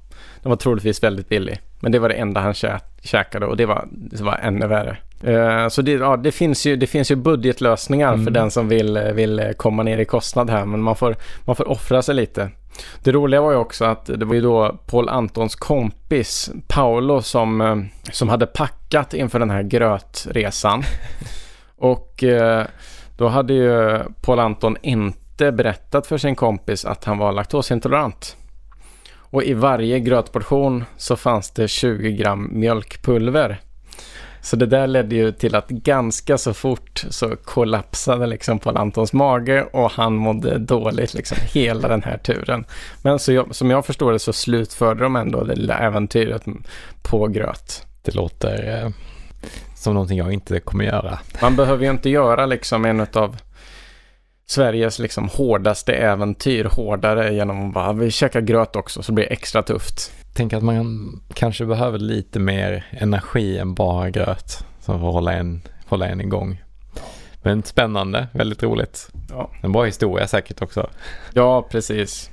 Den 0.42 0.50
var 0.50 0.56
troligtvis 0.56 1.02
väldigt 1.02 1.28
billig. 1.28 1.60
Men 1.80 1.92
det 1.92 1.98
var 1.98 2.08
det 2.08 2.14
enda 2.14 2.40
han 2.40 2.54
kä 2.54 2.78
käkade 3.02 3.46
och 3.46 3.56
det 3.56 3.66
var, 3.66 3.88
det 3.90 4.20
var 4.20 4.38
ännu 4.42 4.66
värre. 4.66 4.96
Uh, 5.26 5.68
så 5.68 5.82
det, 5.82 5.92
ja, 5.92 6.16
det, 6.16 6.32
finns 6.32 6.66
ju, 6.66 6.76
det 6.76 6.86
finns 6.86 7.10
ju 7.10 7.16
budgetlösningar 7.16 8.12
mm. 8.12 8.24
för 8.24 8.30
den 8.30 8.50
som 8.50 8.68
vill, 8.68 8.98
vill 8.98 9.52
komma 9.56 9.82
ner 9.82 9.98
i 9.98 10.04
kostnad 10.04 10.50
här. 10.50 10.64
Men 10.64 10.82
man 10.82 10.96
får, 10.96 11.16
man 11.44 11.56
får 11.56 11.68
offra 11.68 12.02
sig 12.02 12.14
lite. 12.14 12.50
Det 13.02 13.12
roliga 13.12 13.40
var 13.40 13.50
ju 13.50 13.56
också 13.56 13.84
att 13.84 14.06
det 14.06 14.24
var 14.24 14.34
ju 14.34 14.40
då 14.40 14.78
Paul 14.86 15.08
Antons 15.08 15.56
kompis 15.56 16.50
Paolo 16.68 17.22
som, 17.22 17.60
eh, 17.60 17.76
som 18.12 18.28
hade 18.28 18.46
packat 18.88 19.14
inför 19.14 19.38
den 19.38 19.50
här 19.50 19.62
grötresan. 19.62 20.82
Och 21.76 22.22
uh, 22.22 22.62
då 23.16 23.28
hade 23.28 23.52
ju 23.52 23.98
Paul 24.22 24.38
Anton 24.38 24.76
inte 24.82 25.52
berättat 25.52 26.06
för 26.06 26.18
sin 26.18 26.36
kompis 26.36 26.84
att 26.84 27.04
han 27.04 27.18
var 27.18 27.32
laktosintolerant. 27.32 28.36
Och 29.30 29.42
i 29.42 29.54
varje 29.54 30.00
grötportion 30.00 30.84
så 30.96 31.16
fanns 31.16 31.50
det 31.50 31.68
20 31.68 32.12
gram 32.12 32.50
mjölkpulver. 32.52 33.60
Så 34.40 34.56
det 34.56 34.66
där 34.66 34.86
ledde 34.86 35.16
ju 35.16 35.32
till 35.32 35.54
att 35.54 35.68
ganska 35.68 36.38
så 36.38 36.54
fort 36.54 37.04
så 37.10 37.36
kollapsade 37.36 38.26
liksom 38.26 38.58
på 38.58 38.70
Antons 38.70 39.12
mage 39.12 39.64
och 39.72 39.90
han 39.90 40.14
mådde 40.14 40.58
dåligt 40.58 41.14
liksom 41.14 41.38
hela 41.52 41.88
den 41.88 42.02
här 42.02 42.18
turen. 42.18 42.64
Men 43.02 43.18
jag, 43.28 43.54
som 43.54 43.70
jag 43.70 43.86
förstår 43.86 44.12
det 44.12 44.18
så 44.18 44.32
slutförde 44.32 45.02
de 45.02 45.16
ändå 45.16 45.44
det 45.44 45.54
lilla 45.54 45.78
äventyret 45.78 46.44
på 47.02 47.26
gröt. 47.26 47.87
Det 48.02 48.14
låter 48.14 48.84
eh, 48.84 48.90
som 49.74 49.94
någonting 49.94 50.18
jag 50.18 50.32
inte 50.32 50.60
kommer 50.60 50.84
göra. 50.84 51.18
Man 51.42 51.56
behöver 51.56 51.84
ju 51.84 51.90
inte 51.90 52.10
göra 52.10 52.46
liksom 52.46 52.84
en 52.84 53.06
av 53.12 53.36
Sveriges 54.46 54.98
liksom 54.98 55.28
hårdaste 55.28 55.92
äventyr 55.92 56.64
hårdare 56.64 57.34
genom 57.34 57.68
att 57.68 57.74
bara, 57.74 57.92
vi 57.92 58.10
käkar 58.10 58.40
gröt 58.40 58.76
också 58.76 59.02
så 59.02 59.12
blir 59.12 59.24
det 59.24 59.30
extra 59.30 59.62
tufft. 59.62 60.12
Tänk 60.34 60.52
att 60.52 60.62
man 60.62 61.10
kanske 61.34 61.66
behöver 61.66 61.98
lite 61.98 62.38
mer 62.38 62.86
energi 62.90 63.58
än 63.58 63.74
bara 63.74 64.10
gröt 64.10 64.64
som 64.80 65.00
får 65.00 65.12
hålla 65.12 65.32
en, 65.32 65.62
hålla 65.86 66.06
en 66.06 66.20
igång. 66.20 66.62
Men 67.42 67.62
spännande, 67.62 68.28
väldigt 68.32 68.62
roligt. 68.62 69.08
Ja. 69.28 69.50
En 69.62 69.72
bra 69.72 69.84
historia 69.84 70.26
säkert 70.26 70.62
också. 70.62 70.90
Ja, 71.32 71.62
precis. 71.70 72.30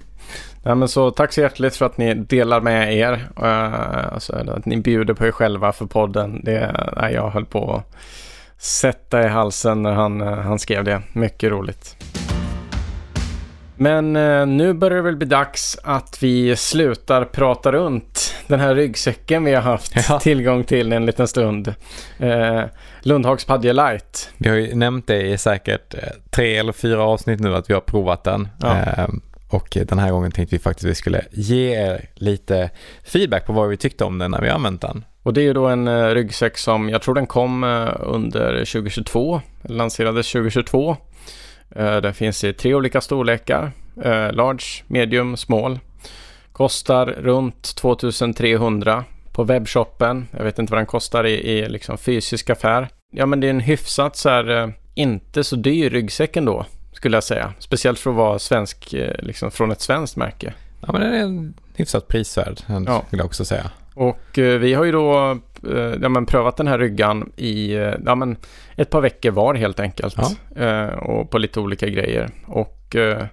Ja, 0.67 0.75
men 0.75 0.87
så 0.87 1.11
tack 1.11 1.33
så 1.33 1.41
hjärtligt 1.41 1.75
för 1.75 1.85
att 1.85 1.97
ni 1.97 2.13
delar 2.13 2.61
med 2.61 2.97
er. 2.97 3.13
Uh, 3.41 4.13
alltså, 4.13 4.33
att 4.33 4.65
ni 4.65 4.77
bjuder 4.77 5.13
på 5.13 5.25
er 5.25 5.31
själva 5.31 5.71
för 5.71 5.85
podden. 5.85 6.41
Det, 6.43 6.75
uh, 6.97 7.11
jag 7.11 7.29
höll 7.29 7.45
på 7.45 7.73
att 7.73 7.95
sätta 8.57 9.23
i 9.23 9.27
halsen 9.27 9.83
när 9.83 9.93
han, 9.93 10.21
uh, 10.21 10.27
han 10.27 10.59
skrev 10.59 10.83
det. 10.83 11.01
Mycket 11.13 11.51
roligt. 11.51 11.95
Men 13.77 14.15
eh, 14.15 14.45
nu 14.45 14.73
börjar 14.73 14.95
det 14.95 15.01
väl 15.01 15.15
bli 15.15 15.27
dags 15.27 15.77
att 15.83 16.17
vi 16.23 16.55
slutar 16.55 17.25
prata 17.25 17.71
runt 17.71 18.35
den 18.47 18.59
här 18.59 18.75
ryggsäcken 18.75 19.43
vi 19.43 19.53
har 19.53 19.61
haft 19.61 19.93
ja. 20.09 20.19
tillgång 20.19 20.63
till 20.63 20.93
en 20.93 21.05
liten 21.05 21.27
stund. 21.27 21.73
Eh, 22.19 22.61
Lundhags 23.01 23.45
Padje 23.45 23.73
Light. 23.73 24.29
Vi 24.37 24.49
har 24.49 24.55
ju 24.55 24.75
nämnt 24.75 25.07
det 25.07 25.21
i 25.21 25.37
säkert 25.37 25.95
tre 26.29 26.57
eller 26.57 26.73
fyra 26.73 27.03
avsnitt 27.03 27.39
nu 27.39 27.55
att 27.55 27.69
vi 27.69 27.73
har 27.73 27.81
provat 27.81 28.23
den. 28.23 28.47
Ja. 28.61 28.77
Eh, 28.77 29.07
och 29.49 29.77
eh, 29.77 29.85
den 29.85 29.99
här 29.99 30.11
gången 30.11 30.31
tänkte 30.31 30.55
vi 30.55 30.59
faktiskt 30.59 30.85
att 30.85 30.91
vi 30.91 30.95
skulle 30.95 31.25
ge 31.31 31.75
er 31.75 32.09
lite 32.15 32.69
feedback 33.03 33.45
på 33.45 33.53
vad 33.53 33.69
vi 33.69 33.77
tyckte 33.77 34.03
om 34.03 34.17
den 34.17 34.31
när 34.31 34.41
vi 34.41 34.49
använt 34.49 34.81
den. 34.81 35.05
Och 35.23 35.33
det 35.33 35.41
är 35.41 35.43
ju 35.43 35.53
då 35.53 35.67
en 35.67 35.87
eh, 35.87 36.07
ryggsäck 36.07 36.57
som 36.57 36.89
jag 36.89 37.01
tror 37.01 37.15
den 37.15 37.27
kom 37.27 37.63
eh, 37.63 37.89
under 37.99 38.51
2022, 38.51 39.41
lanserades 39.61 40.31
2022. 40.31 40.97
Den 41.75 42.13
finns 42.13 42.43
i 42.43 42.53
tre 42.53 42.73
olika 42.73 43.01
storlekar. 43.01 43.71
Large, 44.31 44.65
medium, 44.87 45.37
small. 45.37 45.79
Kostar 46.51 47.05
runt 47.05 47.75
2300 47.75 49.03
på 49.33 49.43
webbshoppen. 49.43 50.27
Jag 50.31 50.43
vet 50.43 50.59
inte 50.59 50.71
vad 50.71 50.79
den 50.79 50.85
kostar 50.85 51.23
i, 51.23 51.33
i 51.33 51.69
liksom 51.69 51.97
fysisk 51.97 52.49
affär. 52.49 52.87
Ja, 53.11 53.25
men 53.25 53.39
det 53.39 53.47
är 53.47 53.49
en 53.49 53.59
hyfsat 53.59 54.15
så 54.15 54.29
här, 54.29 54.73
inte 54.95 55.43
så 55.43 55.55
dyr 55.55 55.89
ryggsäck 55.89 56.37
ändå, 56.37 56.65
skulle 56.95 57.17
jag 57.17 57.23
säga. 57.23 57.53
Speciellt 57.59 57.99
för 57.99 58.09
att 58.09 58.15
vara 58.15 58.39
svensk, 58.39 58.95
liksom 59.19 59.51
från 59.51 59.71
ett 59.71 59.81
svenskt 59.81 60.15
märke. 60.15 60.53
Ja, 60.81 60.93
men 60.93 61.01
det 61.01 61.07
är 61.07 61.21
en 61.21 61.53
hyfsat 61.75 62.07
prisvärd, 62.07 62.59
ja. 62.67 63.03
skulle 63.07 63.19
jag 63.19 63.25
också 63.25 63.45
säga. 63.45 63.71
Och 63.95 64.39
eh, 64.39 64.59
vi 64.59 64.73
har 64.73 64.83
ju 64.83 64.91
då 64.91 65.39
eh, 65.71 65.93
ja, 66.01 66.09
men 66.09 66.25
prövat 66.25 66.57
den 66.57 66.67
här 66.67 66.79
ryggan 66.79 67.31
i 67.35 67.73
eh, 67.73 67.93
ja, 68.05 68.15
men 68.15 68.37
ett 68.75 68.89
par 68.89 69.01
veckor 69.01 69.31
var 69.31 69.55
helt 69.55 69.79
enkelt. 69.79 70.15
Ja. 70.17 70.63
Eh, 70.63 70.87
och 70.87 71.29
på 71.29 71.37
lite 71.37 71.59
olika 71.59 71.87
grejer. 71.87 72.29
Och 72.47 72.95
eh, 72.95 73.25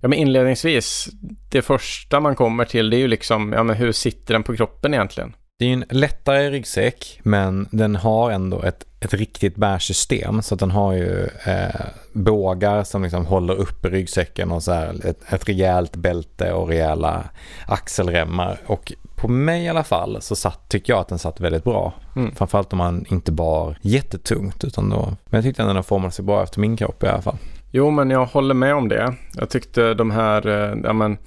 ja, 0.00 0.08
men 0.08 0.12
inledningsvis, 0.12 1.08
det 1.50 1.62
första 1.62 2.20
man 2.20 2.34
kommer 2.34 2.64
till 2.64 2.90
det 2.90 2.96
är 2.96 2.98
ju 2.98 3.08
liksom, 3.08 3.52
ja 3.52 3.62
men 3.62 3.76
hur 3.76 3.92
sitter 3.92 4.34
den 4.34 4.42
på 4.42 4.56
kroppen 4.56 4.94
egentligen? 4.94 5.34
Det 5.58 5.66
är 5.66 5.72
en 5.72 5.84
lättare 5.90 6.50
ryggsäck 6.50 7.20
men 7.22 7.68
den 7.70 7.96
har 7.96 8.30
ändå 8.30 8.62
ett, 8.62 8.86
ett 9.00 9.14
riktigt 9.14 9.56
bärsystem 9.56 10.42
så 10.42 10.54
att 10.54 10.60
den 10.60 10.70
har 10.70 10.92
ju 10.92 11.28
eh, 11.46 11.80
bågar 12.12 12.84
som 12.84 13.02
liksom 13.02 13.26
håller 13.26 13.54
uppe 13.54 13.88
ryggsäcken 13.88 14.52
och 14.52 14.62
så 14.62 14.72
här 14.72 15.06
ett, 15.06 15.32
ett 15.32 15.48
rejält 15.48 15.96
bälte 15.96 16.52
och 16.52 16.68
rejäla 16.68 17.24
axelremmar 17.66 18.60
och 18.66 18.92
på 19.14 19.28
mig 19.28 19.64
i 19.64 19.68
alla 19.68 19.84
fall 19.84 20.22
så 20.22 20.36
satt, 20.36 20.68
tycker 20.68 20.92
jag 20.92 21.00
att 21.00 21.08
den 21.08 21.18
satt 21.18 21.40
väldigt 21.40 21.64
bra. 21.64 21.92
Mm. 22.16 22.34
Framförallt 22.34 22.72
om 22.72 22.78
man 22.78 23.04
inte 23.08 23.32
bar 23.32 23.78
jättetungt 23.80 24.64
utan 24.64 24.90
då, 24.90 25.04
men 25.04 25.38
jag 25.38 25.44
tyckte 25.44 25.64
att 25.64 25.74
den 25.74 25.84
formade 25.84 26.12
sig 26.12 26.24
bra 26.24 26.42
efter 26.42 26.60
min 26.60 26.76
kropp 26.76 27.02
i 27.02 27.06
alla 27.06 27.22
fall. 27.22 27.38
Jo 27.70 27.90
men 27.90 28.10
jag 28.10 28.26
håller 28.26 28.54
med 28.54 28.74
om 28.74 28.88
det. 28.88 29.14
Jag 29.34 29.50
tyckte 29.50 29.94
de 29.94 30.10
här, 30.10 30.46
eh, 30.46 30.78
ja 30.84 30.92
men 30.92 31.18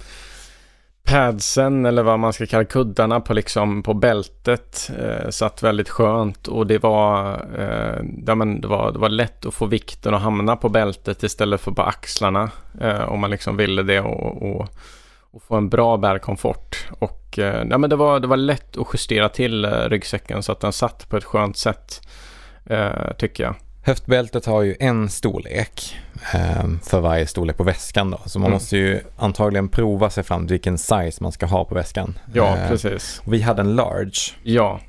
padsen 1.04 1.86
eller 1.86 2.02
vad 2.02 2.18
man 2.18 2.32
ska 2.32 2.46
kalla 2.46 2.64
kuddarna 2.64 3.20
på, 3.20 3.34
liksom, 3.34 3.82
på 3.82 3.94
bältet 3.94 4.90
eh, 4.98 5.30
satt 5.30 5.62
väldigt 5.62 5.88
skönt 5.88 6.48
och 6.48 6.66
det 6.66 6.78
var, 6.78 7.32
eh, 7.58 8.04
ja, 8.26 8.34
men 8.34 8.60
det, 8.60 8.68
var, 8.68 8.92
det 8.92 8.98
var 8.98 9.08
lätt 9.08 9.46
att 9.46 9.54
få 9.54 9.66
vikten 9.66 10.14
att 10.14 10.22
hamna 10.22 10.56
på 10.56 10.68
bältet 10.68 11.22
istället 11.22 11.60
för 11.60 11.70
på 11.70 11.82
axlarna 11.82 12.50
eh, 12.80 13.02
om 13.08 13.20
man 13.20 13.30
liksom 13.30 13.56
ville 13.56 13.82
det 13.82 14.00
och, 14.00 14.42
och, 14.42 14.68
och 15.30 15.42
få 15.42 15.56
en 15.56 15.68
bra 15.68 15.96
bärkomfort. 15.96 16.88
Och 16.98 17.38
eh, 17.38 17.66
ja, 17.70 17.78
men 17.78 17.90
det, 17.90 17.96
var, 17.96 18.20
det 18.20 18.26
var 18.26 18.36
lätt 18.36 18.76
att 18.76 18.86
justera 18.92 19.28
till 19.28 19.64
eh, 19.64 19.70
ryggsäcken 19.70 20.42
så 20.42 20.52
att 20.52 20.60
den 20.60 20.72
satt 20.72 21.08
på 21.08 21.16
ett 21.16 21.24
skönt 21.24 21.56
sätt 21.56 22.08
eh, 22.66 23.12
tycker 23.18 23.44
jag. 23.44 23.54
Höftbältet 23.82 24.46
har 24.46 24.62
ju 24.62 24.76
en 24.80 25.08
storlek 25.08 25.96
eh, 26.34 26.64
för 26.82 27.00
varje 27.00 27.26
storlek 27.26 27.56
på 27.56 27.64
väskan 27.64 28.10
då. 28.10 28.20
Så 28.26 28.38
man 28.38 28.46
mm. 28.46 28.54
måste 28.54 28.76
ju 28.76 29.00
antagligen 29.16 29.68
prova 29.68 30.10
sig 30.10 30.24
fram 30.24 30.46
till 30.46 30.54
vilken 30.54 30.78
size 30.78 31.12
man 31.20 31.32
ska 31.32 31.46
ha 31.46 31.64
på 31.64 31.74
väskan. 31.74 32.18
Ja, 32.32 32.56
eh, 32.56 32.68
precis. 32.68 33.22
vi 33.26 33.42
hade 33.42 33.62
en 33.62 33.76
large. 33.76 34.32
Ja, 34.42 34.80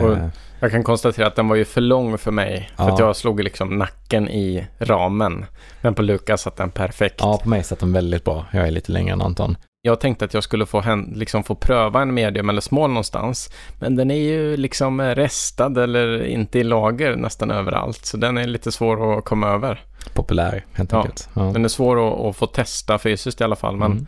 och 0.00 0.12
eh. 0.12 0.28
jag 0.60 0.70
kan 0.70 0.84
konstatera 0.84 1.26
att 1.26 1.36
den 1.36 1.48
var 1.48 1.56
ju 1.56 1.64
för 1.64 1.80
lång 1.80 2.18
för 2.18 2.30
mig. 2.30 2.70
För 2.76 2.84
ja. 2.84 2.92
att 2.92 2.98
jag 2.98 3.16
slog 3.16 3.42
liksom 3.42 3.78
nacken 3.78 4.28
i 4.28 4.66
ramen. 4.78 5.46
Men 5.80 5.94
på 5.94 6.02
Lukas 6.02 6.42
satt 6.42 6.56
den 6.56 6.70
perfekt. 6.70 7.16
Ja, 7.18 7.40
på 7.42 7.48
mig 7.48 7.62
satt 7.62 7.80
den 7.80 7.92
väldigt 7.92 8.24
bra. 8.24 8.46
Jag 8.52 8.66
är 8.66 8.70
lite 8.70 8.92
längre 8.92 9.12
än 9.12 9.22
Anton. 9.22 9.56
Jag 9.82 10.00
tänkte 10.00 10.24
att 10.24 10.34
jag 10.34 10.44
skulle 10.44 10.66
få, 10.66 11.04
liksom 11.14 11.44
få 11.44 11.54
pröva 11.54 12.02
en 12.02 12.14
medium 12.14 12.48
eller 12.48 12.60
small 12.60 12.90
någonstans. 12.90 13.50
Men 13.78 13.96
den 13.96 14.10
är 14.10 14.14
ju 14.14 14.56
liksom 14.56 15.00
restad 15.00 15.78
eller 15.78 16.24
inte 16.24 16.58
i 16.58 16.64
lager 16.64 17.16
nästan 17.16 17.50
överallt. 17.50 18.06
Så 18.06 18.16
den 18.16 18.38
är 18.38 18.46
lite 18.46 18.72
svår 18.72 19.18
att 19.18 19.24
komma 19.24 19.48
över. 19.48 19.84
Populär 20.14 20.64
helt 20.72 20.92
enkelt. 20.92 21.28
Ja, 21.34 21.42
Den 21.42 21.64
är 21.64 21.68
svår 21.68 22.08
att, 22.08 22.20
att, 22.20 22.36
få 22.36 22.46
testa 22.46 22.98
fysiskt 22.98 23.40
i 23.40 23.44
alla 23.44 23.56
fall. 23.56 23.76
Men 23.76 23.92
mm. 23.92 24.06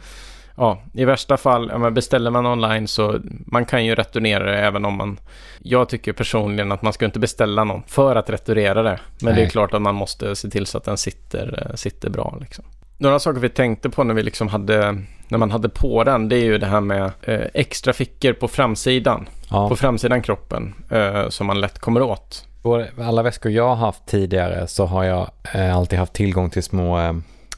ja, 0.57 0.83
i 0.95 1.05
värsta 1.05 1.37
fall, 1.37 1.71
ja, 1.73 1.91
beställer 1.91 2.31
man 2.31 2.47
online 2.47 2.88
så 2.88 3.21
man 3.47 3.64
kan 3.64 3.85
ju 3.85 3.95
returnera 3.95 4.45
det 4.45 4.59
även 4.59 4.85
om 4.85 4.95
man... 4.95 5.21
Jag 5.59 5.88
tycker 5.88 6.12
personligen 6.12 6.73
att 6.73 6.83
man 6.83 6.93
ska 6.93 7.05
inte 7.05 7.19
beställa 7.19 7.64
någon 7.64 7.83
för 7.87 8.17
att 8.17 8.31
returnera 8.31 8.83
det. 8.83 9.00
Men 9.21 9.35
Nej. 9.35 9.35
det 9.35 9.47
är 9.47 9.50
klart 9.50 9.75
att 9.75 9.83
man 9.83 9.95
måste 9.95 10.37
se 10.37 10.50
till 10.50 10.67
så 10.67 10.79
att 10.79 10.85
den 10.85 10.99
sitter, 10.99 11.73
sitter 11.75 12.11
bra 12.11 12.38
liksom. 12.41 12.64
Några 12.99 13.19
saker 13.19 13.41
vi 13.41 13.49
tänkte 13.49 13.91
på 13.91 14.05
när 14.05 14.14
vi 14.14 14.23
liksom 14.23 14.49
hade, 14.49 14.99
när 15.32 15.38
man 15.38 15.50
hade 15.50 15.68
på 15.68 16.04
den, 16.04 16.28
det 16.28 16.36
är 16.36 16.44
ju 16.44 16.58
det 16.58 16.66
här 16.66 16.80
med 16.80 17.10
eh, 17.22 17.40
extra 17.54 17.92
fickor 17.92 18.32
på 18.32 18.48
framsidan. 18.48 19.28
Ja. 19.50 19.68
På 19.68 19.76
framsidan 19.76 20.22
kroppen 20.22 20.74
eh, 20.90 21.28
som 21.28 21.46
man 21.46 21.60
lätt 21.60 21.78
kommer 21.78 22.02
åt. 22.02 22.46
På 22.62 22.86
alla 22.98 23.22
väskor 23.22 23.52
jag 23.52 23.68
har 23.68 23.86
haft 23.86 24.06
tidigare 24.06 24.66
så 24.66 24.86
har 24.86 25.04
jag 25.04 25.30
eh, 25.54 25.76
alltid 25.76 25.98
haft 25.98 26.12
tillgång 26.12 26.50
till 26.50 26.62
små 26.62 27.00
eh, 27.00 27.12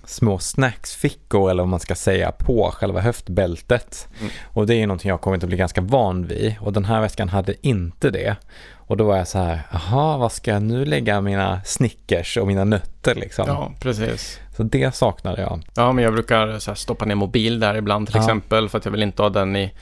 små 0.07 0.39
snacksfickor 0.39 1.51
eller 1.51 1.63
vad 1.63 1.69
man 1.69 1.81
ska 1.81 1.95
säga 1.95 2.33
på 2.33 2.71
själva 2.75 3.01
höftbältet. 3.01 4.09
Mm. 4.21 4.33
Och 4.45 4.67
det 4.67 4.75
är 4.75 4.87
någonting 4.87 5.09
jag 5.09 5.21
kommit 5.21 5.43
att 5.43 5.49
bli 5.49 5.57
ganska 5.57 5.81
van 5.81 6.27
vid 6.27 6.55
och 6.61 6.73
den 6.73 6.85
här 6.85 7.01
väskan 7.01 7.29
hade 7.29 7.67
inte 7.67 8.11
det. 8.11 8.37
Och 8.87 8.97
då 8.97 9.05
var 9.05 9.17
jag 9.17 9.29
så 9.29 9.39
här, 9.39 9.61
jaha, 9.73 10.17
vad 10.17 10.33
ska 10.33 10.51
jag 10.51 10.63
nu 10.63 10.85
lägga 10.85 11.21
mina 11.21 11.61
Snickers 11.65 12.37
och 12.37 12.47
mina 12.47 12.65
nötter 12.65 13.15
liksom? 13.15 13.45
Ja, 13.49 13.73
precis. 13.81 14.41
Så 14.57 14.63
det 14.63 14.95
saknade 14.95 15.43
jag. 15.43 15.63
Ja, 15.75 15.93
men 15.93 16.05
jag 16.05 16.13
brukar 16.13 16.59
så 16.59 16.75
stoppa 16.75 17.05
ner 17.05 17.15
mobil 17.15 17.61
där 17.61 17.75
ibland 17.75 18.07
till 18.07 18.17
ja. 18.17 18.23
exempel 18.23 18.69
för 18.69 18.79
att 18.79 18.85
jag 18.85 18.93
vill 18.93 19.03
inte 19.03 19.23
ha 19.23 19.29
den 19.29 19.57
i, 19.57 19.73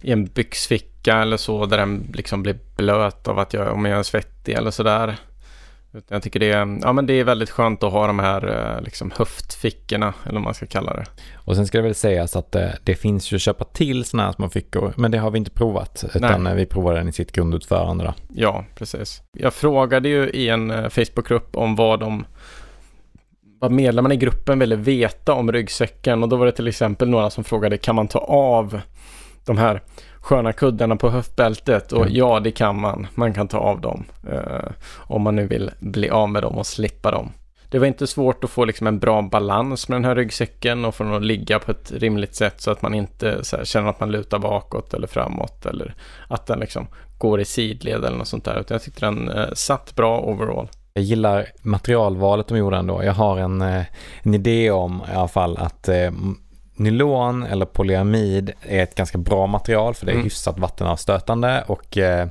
i 0.00 0.12
en 0.12 0.24
byxficka 0.24 1.16
eller 1.16 1.36
så 1.36 1.66
där 1.66 1.78
den 1.78 2.12
liksom 2.14 2.42
blir 2.42 2.58
blöt 2.76 3.28
av 3.28 3.38
att 3.38 3.54
jag, 3.54 3.72
om 3.72 3.84
jag 3.84 3.98
är 3.98 4.02
svettig 4.02 4.52
eller 4.52 4.70
sådär. 4.70 5.16
Jag 6.08 6.22
tycker 6.22 6.40
det 6.40 6.52
är, 6.52 6.78
ja, 6.82 6.92
men 6.92 7.06
det 7.06 7.12
är 7.12 7.24
väldigt 7.24 7.50
skönt 7.50 7.82
att 7.82 7.92
ha 7.92 8.06
de 8.06 8.18
här 8.18 8.74
eh, 8.76 8.82
liksom, 8.82 9.12
höftfickorna, 9.16 10.14
eller 10.22 10.34
vad 10.34 10.42
man 10.42 10.54
ska 10.54 10.66
kalla 10.66 10.94
det. 10.94 11.04
Och 11.34 11.56
sen 11.56 11.66
ska 11.66 11.78
det 11.78 11.82
väl 11.82 11.94
sägas 11.94 12.36
att 12.36 12.52
det, 12.52 12.64
eh, 12.64 12.74
det 12.84 12.94
finns 12.94 13.32
ju 13.32 13.36
att 13.36 13.42
köpa 13.42 13.64
till 13.64 14.04
sådana 14.04 14.26
här 14.26 14.32
små 14.32 14.48
fickor, 14.48 14.94
men 14.96 15.10
det 15.10 15.18
har 15.18 15.30
vi 15.30 15.38
inte 15.38 15.50
provat, 15.50 16.04
utan 16.14 16.42
Nej. 16.42 16.56
vi 16.56 16.66
provar 16.66 16.94
den 16.94 17.08
i 17.08 17.12
sitt 17.12 17.32
grundutförande. 17.32 18.04
Då. 18.04 18.14
Ja, 18.34 18.64
precis. 18.74 19.22
Jag 19.32 19.54
frågade 19.54 20.08
ju 20.08 20.30
i 20.30 20.48
en 20.48 20.70
eh, 20.70 20.88
Facebookgrupp 20.88 21.56
om 21.56 21.76
vad 21.76 22.00
de 22.00 22.24
vad 23.64 23.72
medlemmarna 23.72 24.14
i 24.14 24.16
gruppen 24.16 24.58
ville 24.58 24.76
veta 24.76 25.32
om 25.32 25.52
ryggsäcken 25.52 26.22
och 26.22 26.28
då 26.28 26.36
var 26.36 26.46
det 26.46 26.52
till 26.52 26.68
exempel 26.68 27.08
några 27.08 27.30
som 27.30 27.44
frågade 27.44 27.78
kan 27.78 27.94
man 27.94 28.08
ta 28.08 28.18
av 28.18 28.80
de 29.44 29.58
här 29.58 29.82
sköna 30.20 30.52
kuddarna 30.52 30.96
på 30.96 31.10
höftbältet 31.10 31.92
och 31.92 32.02
mm. 32.02 32.14
ja, 32.14 32.40
det 32.40 32.50
kan 32.50 32.80
man. 32.80 33.06
Man 33.14 33.34
kan 33.34 33.48
ta 33.48 33.58
av 33.58 33.80
dem 33.80 34.04
eh, 34.30 34.70
om 34.96 35.22
man 35.22 35.36
nu 35.36 35.46
vill 35.46 35.70
bli 35.78 36.10
av 36.10 36.28
med 36.28 36.42
dem 36.42 36.58
och 36.58 36.66
slippa 36.66 37.10
dem. 37.10 37.32
Det 37.70 37.78
var 37.78 37.86
inte 37.86 38.06
svårt 38.06 38.44
att 38.44 38.50
få 38.50 38.64
liksom 38.64 38.86
en 38.86 38.98
bra 38.98 39.22
balans 39.22 39.88
med 39.88 39.96
den 39.96 40.04
här 40.04 40.14
ryggsäcken 40.14 40.84
och 40.84 40.94
få 40.94 41.04
den 41.04 41.14
att 41.14 41.24
ligga 41.24 41.58
på 41.58 41.70
ett 41.70 41.92
rimligt 41.92 42.34
sätt 42.34 42.60
så 42.60 42.70
att 42.70 42.82
man 42.82 42.94
inte 42.94 43.42
här, 43.52 43.64
känner 43.64 43.88
att 43.88 44.00
man 44.00 44.10
lutar 44.10 44.38
bakåt 44.38 44.94
eller 44.94 45.06
framåt 45.06 45.66
eller 45.66 45.94
att 46.28 46.46
den 46.46 46.58
liksom 46.58 46.86
går 47.18 47.40
i 47.40 47.44
sidled 47.44 48.04
eller 48.04 48.16
något 48.16 48.28
sånt 48.28 48.44
där. 48.44 48.60
Utan 48.60 48.74
jag 48.74 48.82
tyckte 48.82 49.06
den 49.06 49.30
eh, 49.30 49.52
satt 49.52 49.94
bra 49.94 50.20
overall. 50.20 50.68
Jag 50.96 51.04
gillar 51.04 51.46
materialvalet 51.62 52.48
de 52.48 52.58
gjorde 52.58 52.76
ändå. 52.76 53.04
Jag 53.04 53.12
har 53.12 53.38
en, 53.38 53.62
eh, 53.62 53.84
en 54.22 54.34
idé 54.34 54.70
om 54.70 55.02
i 55.12 55.14
alla 55.14 55.28
fall 55.28 55.56
att 55.56 55.88
eh, 55.88 56.10
nylon 56.76 57.42
eller 57.42 57.66
polyamid 57.66 58.52
är 58.62 58.82
ett 58.82 58.94
ganska 58.94 59.18
bra 59.18 59.46
material 59.46 59.94
för 59.94 60.06
det 60.06 60.12
är 60.12 60.14
mm. 60.14 60.24
hyfsat 60.24 60.58
vattenavstötande 60.58 61.64
och 61.66 61.98
eh, 61.98 62.28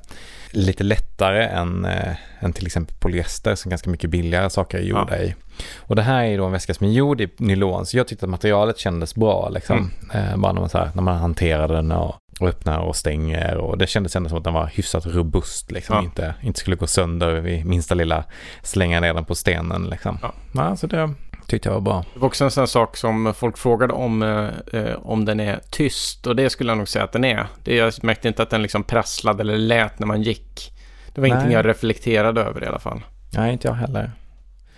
lite 0.51 0.83
lättare 0.83 1.43
än, 1.43 1.85
eh, 1.85 2.15
än 2.39 2.53
till 2.53 2.65
exempel 2.65 2.95
polyester 2.99 3.55
som 3.55 3.69
ganska 3.69 3.89
mycket 3.89 4.09
billigare 4.09 4.49
saker 4.49 4.77
är 4.77 4.81
gjorda 4.81 5.17
ja. 5.17 5.23
i. 5.23 5.35
Och 5.77 5.95
det 5.95 6.01
här 6.01 6.23
är 6.23 6.37
då 6.37 6.45
en 6.45 6.51
väska 6.51 6.73
som 6.73 6.87
är 6.87 6.91
gjord 6.91 7.21
i 7.21 7.29
nylon 7.37 7.85
så 7.85 7.97
jag 7.97 8.07
tyckte 8.07 8.25
att 8.25 8.29
materialet 8.29 8.77
kändes 8.77 9.15
bra 9.15 9.49
liksom. 9.49 9.91
Mm. 10.13 10.27
Eh, 10.27 10.37
bara 10.37 10.51
när 10.51 10.59
man, 10.59 10.69
så 10.69 10.77
här, 10.77 10.91
när 10.95 11.03
man 11.03 11.17
hanterar 11.17 11.67
den 11.67 11.91
och, 11.91 12.15
och 12.39 12.47
öppnar 12.47 12.79
och 12.79 12.95
stänger 12.95 13.57
och 13.57 13.77
det 13.77 13.87
kändes 13.87 14.15
ändå 14.15 14.29
som 14.29 14.37
att 14.37 14.43
den 14.43 14.53
var 14.53 14.67
hyfsat 14.67 15.05
robust 15.05 15.71
liksom. 15.71 15.95
Ja. 15.95 16.03
Inte, 16.03 16.35
inte 16.41 16.59
skulle 16.59 16.75
gå 16.75 16.87
sönder 16.87 17.33
vid 17.33 17.65
minsta 17.65 17.95
lilla 17.95 18.23
slänga 18.61 18.99
ner 18.99 19.13
den 19.13 19.25
på 19.25 19.35
stenen 19.35 19.83
liksom. 19.83 20.17
Ja. 20.21 20.33
Ja, 20.53 20.75
så 20.75 20.87
det, 20.87 21.13
tyckte 21.47 21.69
jag 21.69 21.73
var 21.73 21.81
bra. 21.81 22.05
Det 22.13 22.19
var 22.19 22.27
också 22.27 22.43
en 22.43 22.51
sån 22.51 22.67
sak 22.67 22.97
som 22.97 23.33
folk 23.33 23.57
frågade 23.57 23.93
om, 23.93 24.23
eh, 24.23 24.79
eh, 24.81 24.95
om 24.95 25.25
den 25.25 25.39
är 25.39 25.59
tyst 25.69 26.27
och 26.27 26.35
det 26.35 26.49
skulle 26.49 26.71
jag 26.71 26.77
nog 26.77 26.87
säga 26.87 27.05
att 27.05 27.11
den 27.11 27.23
är. 27.23 27.47
Det, 27.63 27.75
jag 27.75 27.93
märkte 28.03 28.27
inte 28.27 28.43
att 28.43 28.49
den 28.49 28.61
liksom 28.61 28.83
prasslade 28.83 29.41
eller 29.41 29.57
lät 29.57 29.99
när 29.99 30.07
man 30.07 30.21
gick. 30.21 30.73
Det 31.13 31.21
var 31.21 31.27
Nej. 31.27 31.35
ingenting 31.35 31.53
jag 31.53 31.65
reflekterade 31.65 32.41
över 32.41 32.63
i 32.63 32.67
alla 32.67 32.79
fall. 32.79 33.01
Nej, 33.33 33.53
inte 33.53 33.67
jag 33.67 33.75
heller. 33.75 34.11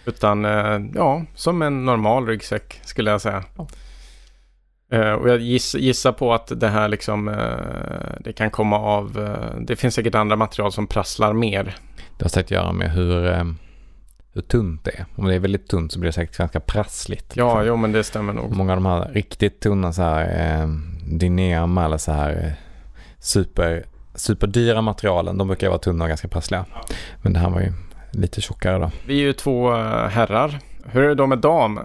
Utan 0.06 0.46
eh, 0.46 0.80
ja, 0.96 1.26
som 1.36 1.62
en 1.62 1.86
normal 1.86 2.28
ryggsäck 2.28 2.82
skulle 2.84 3.12
jag 3.12 3.22
säga. 3.22 3.44
Uh, 4.94 5.12
och 5.12 5.30
jag 5.30 5.40
giss, 5.40 5.76
gissar 5.76 6.12
på 6.12 6.34
att 6.34 6.52
det 6.60 6.68
här 6.68 6.88
liksom, 6.88 7.28
uh, 7.28 7.36
det 8.20 8.34
kan 8.34 8.52
komma 8.52 8.80
av, 8.80 9.18
uh, 9.20 9.62
det 9.62 9.76
finns 9.76 9.96
säkert 9.96 10.16
andra 10.16 10.36
material 10.36 10.72
som 10.72 10.88
prasslar 10.88 11.34
mer. 11.34 11.76
Det 12.18 12.26
har 12.26 12.30
säkert 12.30 12.46
att 12.46 12.52
göra 12.52 12.72
med 12.72 12.92
hur, 12.92 13.46
hur 14.34 14.42
tunt 14.42 14.84
det 14.84 14.92
är. 14.92 15.06
Om 15.16 15.26
det 15.26 15.36
är 15.36 15.40
väldigt 15.40 15.68
tunt 15.68 15.92
så 15.92 16.00
blir 16.00 16.08
det 16.08 16.14
säkert 16.14 16.38
ganska 16.38 16.60
prassligt. 16.60 17.34
Ja, 17.36 17.48
liksom. 17.48 17.68
jo 17.68 17.76
men 17.76 17.92
det 17.92 18.04
stämmer 18.04 18.34
nog. 18.34 18.56
Många 18.56 18.72
av 18.72 18.78
de 18.78 18.86
här 18.86 19.12
riktigt 19.14 19.60
tunna 19.60 19.94
så 19.94 20.02
här 20.02 20.62
eh, 20.62 20.68
Dynema 21.08 21.86
eller 21.86 21.98
så 21.98 22.12
här 22.12 22.56
super, 23.20 23.86
superdyra 24.16 24.82
materialen, 24.82 25.38
de 25.38 25.48
brukar 25.48 25.68
vara 25.70 25.80
tunna 25.80 26.04
och 26.04 26.08
ganska 26.08 26.28
prassliga. 26.28 26.66
Men 27.22 27.34
det 27.34 27.40
här 27.40 27.50
var 27.50 27.62
ju 27.62 27.74
lite 28.12 28.42
tjockare 28.42 28.78
då. 28.78 28.92
Vi 29.08 29.14
är 29.14 29.24
ju 29.24 29.34
två 29.34 29.72
herrar. 30.08 30.60
Hur 30.86 31.04
är 31.04 31.08
det 31.08 31.16
då 31.16 31.28
med 31.28 31.38
dam? 31.38 31.80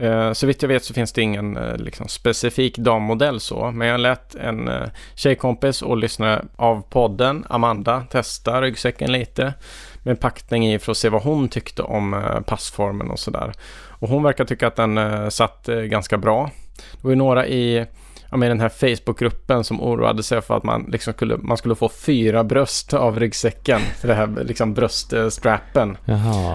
Eh, 0.00 0.32
så 0.32 0.46
vitt 0.46 0.62
jag 0.62 0.68
vet 0.68 0.84
så 0.84 0.94
finns 0.94 1.12
det 1.12 1.22
ingen 1.22 1.56
eh, 1.56 1.76
liksom, 1.76 2.08
specifik 2.08 2.78
dammodell 2.78 3.40
så. 3.40 3.70
Men 3.70 3.88
jag 3.88 4.00
lät 4.00 4.34
en 4.34 4.68
eh, 4.68 4.88
tjejkompis 5.14 5.82
och 5.82 5.96
lyssnare 5.96 6.44
av 6.56 6.82
podden, 6.90 7.44
Amanda, 7.48 8.04
testa 8.10 8.62
ryggsäcken 8.62 9.12
lite 9.12 9.54
med 10.02 10.20
packning 10.20 10.72
i 10.72 10.78
för 10.78 10.92
att 10.92 10.98
se 10.98 11.08
vad 11.08 11.22
hon 11.22 11.48
tyckte 11.48 11.82
om 11.82 12.22
passformen 12.46 13.10
och 13.10 13.18
sådär. 13.18 13.52
Och 13.88 14.08
hon 14.08 14.22
verkar 14.22 14.44
tycka 14.44 14.66
att 14.66 14.76
den 14.76 15.30
satt 15.30 15.66
ganska 15.66 16.18
bra. 16.18 16.50
Det 16.92 17.02
var 17.02 17.10
ju 17.10 17.16
några 17.16 17.46
i 17.46 17.86
ja, 18.30 18.36
med 18.36 18.50
den 18.50 18.60
här 18.60 18.68
Facebookgruppen 18.68 19.64
som 19.64 19.80
oroade 19.80 20.22
sig 20.22 20.40
för 20.40 20.56
att 20.56 20.64
man, 20.64 20.86
liksom 20.92 21.12
skulle, 21.12 21.36
man 21.36 21.56
skulle 21.56 21.74
få 21.74 21.88
fyra 21.88 22.44
bröst 22.44 22.94
av 22.94 23.20
ryggsäcken. 23.20 23.80
För 23.80 24.08
det 24.08 24.14
här 24.14 24.44
liksom 24.44 24.74
bröststrappen. 24.74 25.96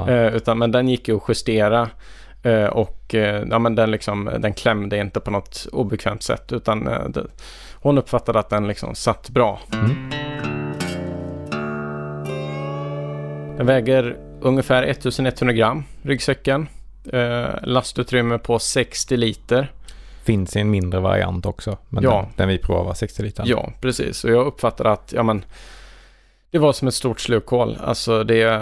Eh, 0.07 0.35
utan, 0.35 0.57
men 0.57 0.71
den 0.71 0.87
gick 0.87 1.07
ju 1.07 1.15
att 1.15 1.23
justera. 1.27 1.89
Eh, 2.45 2.65
och 2.65 3.15
eh, 3.15 3.43
ja, 3.49 3.59
men 3.59 3.75
den, 3.75 3.91
liksom, 3.91 4.29
den 4.39 4.53
klämde 4.53 4.97
inte 4.97 5.19
på 5.19 5.31
något 5.31 5.67
obekvämt 5.71 6.23
sätt 6.23 6.51
utan 6.51 6.87
eh, 6.87 7.09
det, 7.09 7.25
hon 7.73 7.97
uppfattade 7.97 8.39
att 8.39 8.49
den 8.49 8.67
liksom 8.67 8.95
satt 8.95 9.29
bra. 9.29 9.59
Mm. 9.73 10.09
Den 13.57 13.65
väger 13.65 14.17
ungefär 14.41 14.83
1100 14.83 15.53
gram, 15.53 15.83
ryggsäcken. 16.01 16.67
Eh, 17.13 17.45
lastutrymme 17.63 18.37
på 18.37 18.59
60 18.59 19.17
liter. 19.17 19.71
Finns 20.23 20.55
i 20.55 20.59
en 20.59 20.69
mindre 20.69 20.99
variant 20.99 21.45
också, 21.45 21.77
men 21.89 22.03
ja. 22.03 22.21
den, 22.21 22.25
den 22.35 22.47
vi 22.47 22.57
provar 22.57 22.83
var 22.83 22.93
60 22.93 23.23
liter. 23.23 23.43
Ja, 23.47 23.71
precis. 23.81 24.23
Och 24.23 24.29
jag 24.29 24.45
uppfattade 24.45 24.91
att 24.91 25.13
ja, 25.15 25.23
men, 25.23 25.45
det 26.51 26.59
var 26.59 26.73
som 26.73 26.87
ett 26.87 26.93
stort 26.93 27.19
slukhål. 27.19 27.77
Alltså 27.83 28.23
det, 28.23 28.59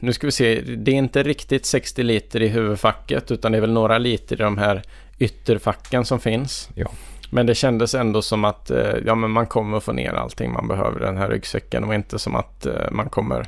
nu 0.00 0.12
ska 0.12 0.26
vi 0.26 0.32
se, 0.32 0.60
det 0.60 0.90
är 0.90 0.94
inte 0.94 1.22
riktigt 1.22 1.66
60 1.66 2.02
liter 2.02 2.42
i 2.42 2.48
huvudfacket 2.48 3.30
utan 3.30 3.52
det 3.52 3.58
är 3.58 3.60
väl 3.60 3.72
några 3.72 3.98
liter 3.98 4.36
i 4.36 4.42
de 4.42 4.58
här 4.58 4.82
ytterfacken 5.18 6.04
som 6.04 6.20
finns. 6.20 6.68
Ja. 6.74 6.88
Men 7.30 7.46
det 7.46 7.54
kändes 7.54 7.94
ändå 7.94 8.22
som 8.22 8.44
att 8.44 8.70
eh, 8.70 8.94
ja, 9.06 9.14
men 9.14 9.30
man 9.30 9.46
kommer 9.46 9.80
få 9.80 9.92
ner 9.92 10.12
allting 10.12 10.52
man 10.52 10.68
behöver 10.68 11.00
i 11.02 11.04
den 11.04 11.16
här 11.16 11.28
ryggsäcken 11.28 11.84
och 11.84 11.94
inte 11.94 12.18
som 12.18 12.36
att 12.36 12.66
eh, 12.66 12.90
man 12.90 13.08
kommer 13.08 13.46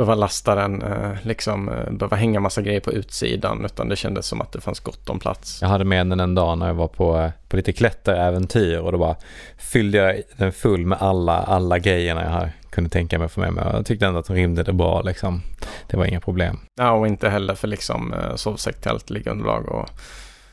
behöva 0.00 0.14
lasta 0.14 0.54
den, 0.54 0.82
eh, 0.82 1.10
liksom 1.22 1.68
eh, 1.68 1.90
behöva 1.92 2.16
hänga 2.16 2.40
massa 2.40 2.62
grejer 2.62 2.80
på 2.80 2.92
utsidan 2.92 3.64
utan 3.64 3.88
det 3.88 3.96
kändes 3.96 4.26
som 4.26 4.40
att 4.40 4.52
det 4.52 4.60
fanns 4.60 4.80
gott 4.80 5.10
om 5.10 5.18
plats. 5.18 5.58
Jag 5.62 5.68
hade 5.68 5.84
med 5.84 6.06
den 6.06 6.20
en 6.20 6.34
dag 6.34 6.58
när 6.58 6.66
jag 6.66 6.74
var 6.74 6.88
på, 6.88 7.18
eh, 7.18 7.30
på 7.48 7.56
lite 7.56 7.72
klätteräventyr 7.72 8.78
och 8.78 8.92
då 8.92 8.98
bara 8.98 9.16
fyllde 9.58 9.98
jag 9.98 10.22
den 10.36 10.52
full 10.52 10.86
med 10.86 10.98
alla, 11.00 11.38
alla 11.42 11.78
grejerna 11.78 12.22
jag 12.22 12.50
kunde 12.70 12.90
tänka 12.90 13.18
mig 13.18 13.26
att 13.26 13.32
få 13.32 13.40
med 13.40 13.52
mig. 13.52 13.64
Jag 13.72 13.86
tyckte 13.86 14.06
ändå 14.06 14.18
att 14.20 14.26
de 14.26 14.36
rymde 14.36 14.62
det 14.62 14.72
bra 14.72 15.02
liksom. 15.02 15.42
Det 15.86 15.96
var 15.96 16.04
inga 16.04 16.20
problem. 16.20 16.58
Ja, 16.80 16.90
och 16.90 17.06
inte 17.06 17.28
heller 17.28 17.54
för 17.54 17.68
liksom 17.68 18.14
sovsäck, 18.34 18.80
tält, 18.80 19.10
liggunderlag 19.10 19.68
och 19.68 19.88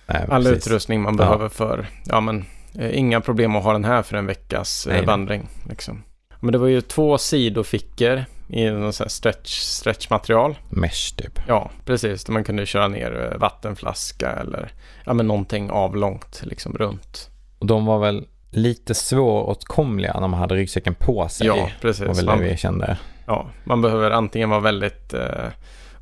Nej, 0.08 0.25
all 0.30 0.44
precis. 0.44 0.68
utrustning 0.68 1.01
man 1.01 1.13
Ja. 1.13 1.18
behöver 1.18 1.50
för, 1.50 1.88
ja 2.06 2.20
men 2.22 2.46
inga 2.92 3.22
problem 3.22 3.56
att 3.56 3.63
ha 3.63 3.74
den 3.74 3.86
här 3.86 4.01
för 4.01 4.18
en 4.18 4.25
veckas 4.25 4.88
nej. 4.89 5.06
vandring. 5.06 5.48
Liksom. 5.70 6.04
Men 6.39 6.51
det 6.51 6.58
var 6.58 6.68
ju 6.68 6.82
två 6.82 7.18
sidofickor 7.18 8.25
i 8.50 8.70
någon 8.70 8.94
sån 8.94 9.04
här 9.06 9.10
stretch, 9.10 9.60
stretchmaterial. 9.60 10.58
Mesh 10.70 11.16
typ. 11.18 11.39
Ja, 11.48 11.72
precis. 11.86 12.24
Där 12.24 12.34
man 12.34 12.44
kunde 12.44 12.66
köra 12.66 12.88
ner 12.88 13.30
eh, 13.32 13.38
vattenflaska 13.39 14.32
eller 14.32 14.72
ja, 15.06 15.13
men 15.13 15.27
någonting 15.27 15.70
avlångt 15.72 16.42
liksom 16.44 16.74
runt. 16.74 17.30
Och 17.60 17.68
de 17.68 17.86
var 17.86 18.00
väl 18.00 18.25
lite 18.51 18.94
svåråtkomliga 18.96 20.20
när 20.20 20.27
man 20.27 20.39
hade 20.39 20.56
ryggsäcken 20.56 20.96
på 20.96 21.30
sig. 21.30 21.48
Ja, 21.48 21.56
var 21.56 21.72
precis. 21.82 22.08
väl 22.08 22.16
det 22.16 22.25
Man, 22.25 22.39
vi 22.39 22.58
kände. 22.58 22.98
ja, 23.25 23.48
man 23.63 23.82
behöver 23.82 24.12
antingen 24.12 24.50
vara 24.50 24.60
väldigt 24.60 25.13
eh, 25.13 25.46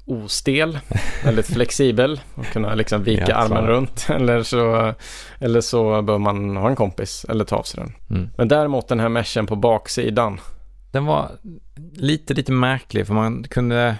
ostel, 0.06 0.80
väldigt 1.24 1.48
flexibel 1.48 2.22
och 2.36 2.46
kunna 2.46 2.76
liksom 2.76 3.04
vika 3.04 3.26
Ja, 3.28 3.36
armen 3.36 3.68
runt. 3.68 4.08
Eller 4.10 4.44
så, 4.44 4.94
eller 5.40 5.62
så 5.62 6.02
bör 6.02 6.18
man 6.18 6.58
ha 6.58 6.70
en 6.70 6.76
kompis 6.76 7.26
eller 7.30 7.44
ta 7.46 7.56
av 7.56 7.64
sig 7.64 7.80
den. 7.80 8.18
Mm. 8.18 8.30
Men 8.38 8.48
däremot 8.48 8.88
den 8.88 9.00
här 9.00 9.10
meshen 9.10 9.48
på 9.48 9.56
baksidan. 9.56 10.40
Den 10.96 11.06
var 11.06 11.32
lite, 11.94 12.34
lite 12.34 12.52
märklig 12.52 13.08
för 13.08 13.14
man 13.14 13.44
kunde... 13.44 13.96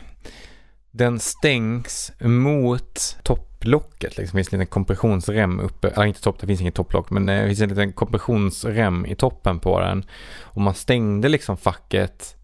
Den 0.92 1.20
stängs 1.20 2.12
mot 2.20 3.18
topplocket. 3.24 4.18
Liksom. 4.18 4.38
Det 4.38 4.44
finns 4.44 4.54
en 4.54 4.60
liten 4.60 4.72
kompressionsrem 4.72 5.60
uppe. 5.60 5.88
Eller 5.88 6.06
inte 6.06 6.22
topp, 6.22 6.40
det 6.40 6.48
finns 6.48 6.62
inget 6.62 6.76
topplock. 6.76 7.10
Men 7.10 7.30
eh, 7.30 7.42
det 7.42 7.48
finns 7.48 7.62
en 7.62 7.70
liten 7.70 7.94
kompressionsrem 7.94 9.06
i 9.06 9.16
toppen 9.16 9.60
på 9.60 9.80
den. 9.80 10.06
Och 10.42 10.62
man 10.62 10.74
stängde 10.74 11.30
liksom 11.30 11.58
facket 11.58 12.36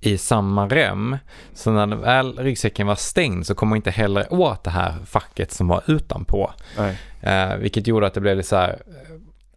i 0.00 0.18
samma 0.18 0.68
rem. 0.68 1.16
Så 1.54 1.70
när 1.70 1.96
väl 1.96 2.38
ryggsäcken 2.38 2.86
var 2.86 2.94
stängd 2.94 3.46
så 3.46 3.54
kom 3.54 3.68
man 3.68 3.76
inte 3.76 3.90
heller 3.90 4.32
åt 4.32 4.64
det 4.64 4.70
här 4.70 4.94
facket 5.06 5.52
som 5.52 5.68
var 5.68 5.82
utanpå. 5.86 6.52
Nej. 6.78 6.98
Eh, 7.20 7.56
vilket 7.56 7.86
gjorde 7.86 8.06
att 8.06 8.14
det 8.14 8.20
blev 8.20 8.36
lite 8.36 8.48
så 8.48 8.56
här. 8.56 8.82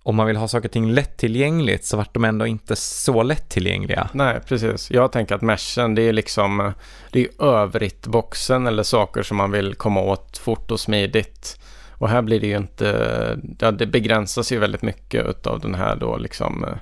Om 0.06 0.16
man 0.16 0.28
vill 0.28 0.36
ha 0.36 0.48
saker 0.48 0.68
och 0.68 0.72
ting 0.72 0.92
lättillgängligt 0.92 1.86
så 1.86 1.98
vart 1.98 2.14
de 2.14 2.26
ändå 2.26 2.46
inte 2.48 2.76
så 2.76 3.24
lättillgängliga. 3.24 4.10
Nej, 4.14 4.40
precis. 4.48 4.92
Jag 4.92 5.12
tänker 5.12 5.36
att 5.36 5.42
meshen 5.42 5.96
det 5.96 6.02
är 6.02 6.14
liksom 6.14 6.74
det 7.12 7.20
är 7.20 7.44
övrigt-boxen 7.44 8.68
eller 8.68 8.84
saker 8.84 9.24
som 9.24 9.38
man 9.38 9.52
vill 9.52 9.76
komma 9.76 10.02
åt 10.02 10.38
fort 10.38 10.72
och 10.72 10.80
smidigt. 10.80 11.60
Och 11.92 12.10
här 12.10 12.22
blir 12.22 12.40
det 12.40 12.48
ju 12.48 12.58
inte, 12.58 13.40
ja, 13.60 13.72
det 13.72 13.86
begränsas 13.86 14.52
ju 14.52 14.60
väldigt 14.60 14.82
mycket 14.82 15.48
av 15.48 15.60
den 15.60 15.76
här 15.76 15.96
då 15.96 16.18
liksom 16.18 16.64
eh, 16.64 16.76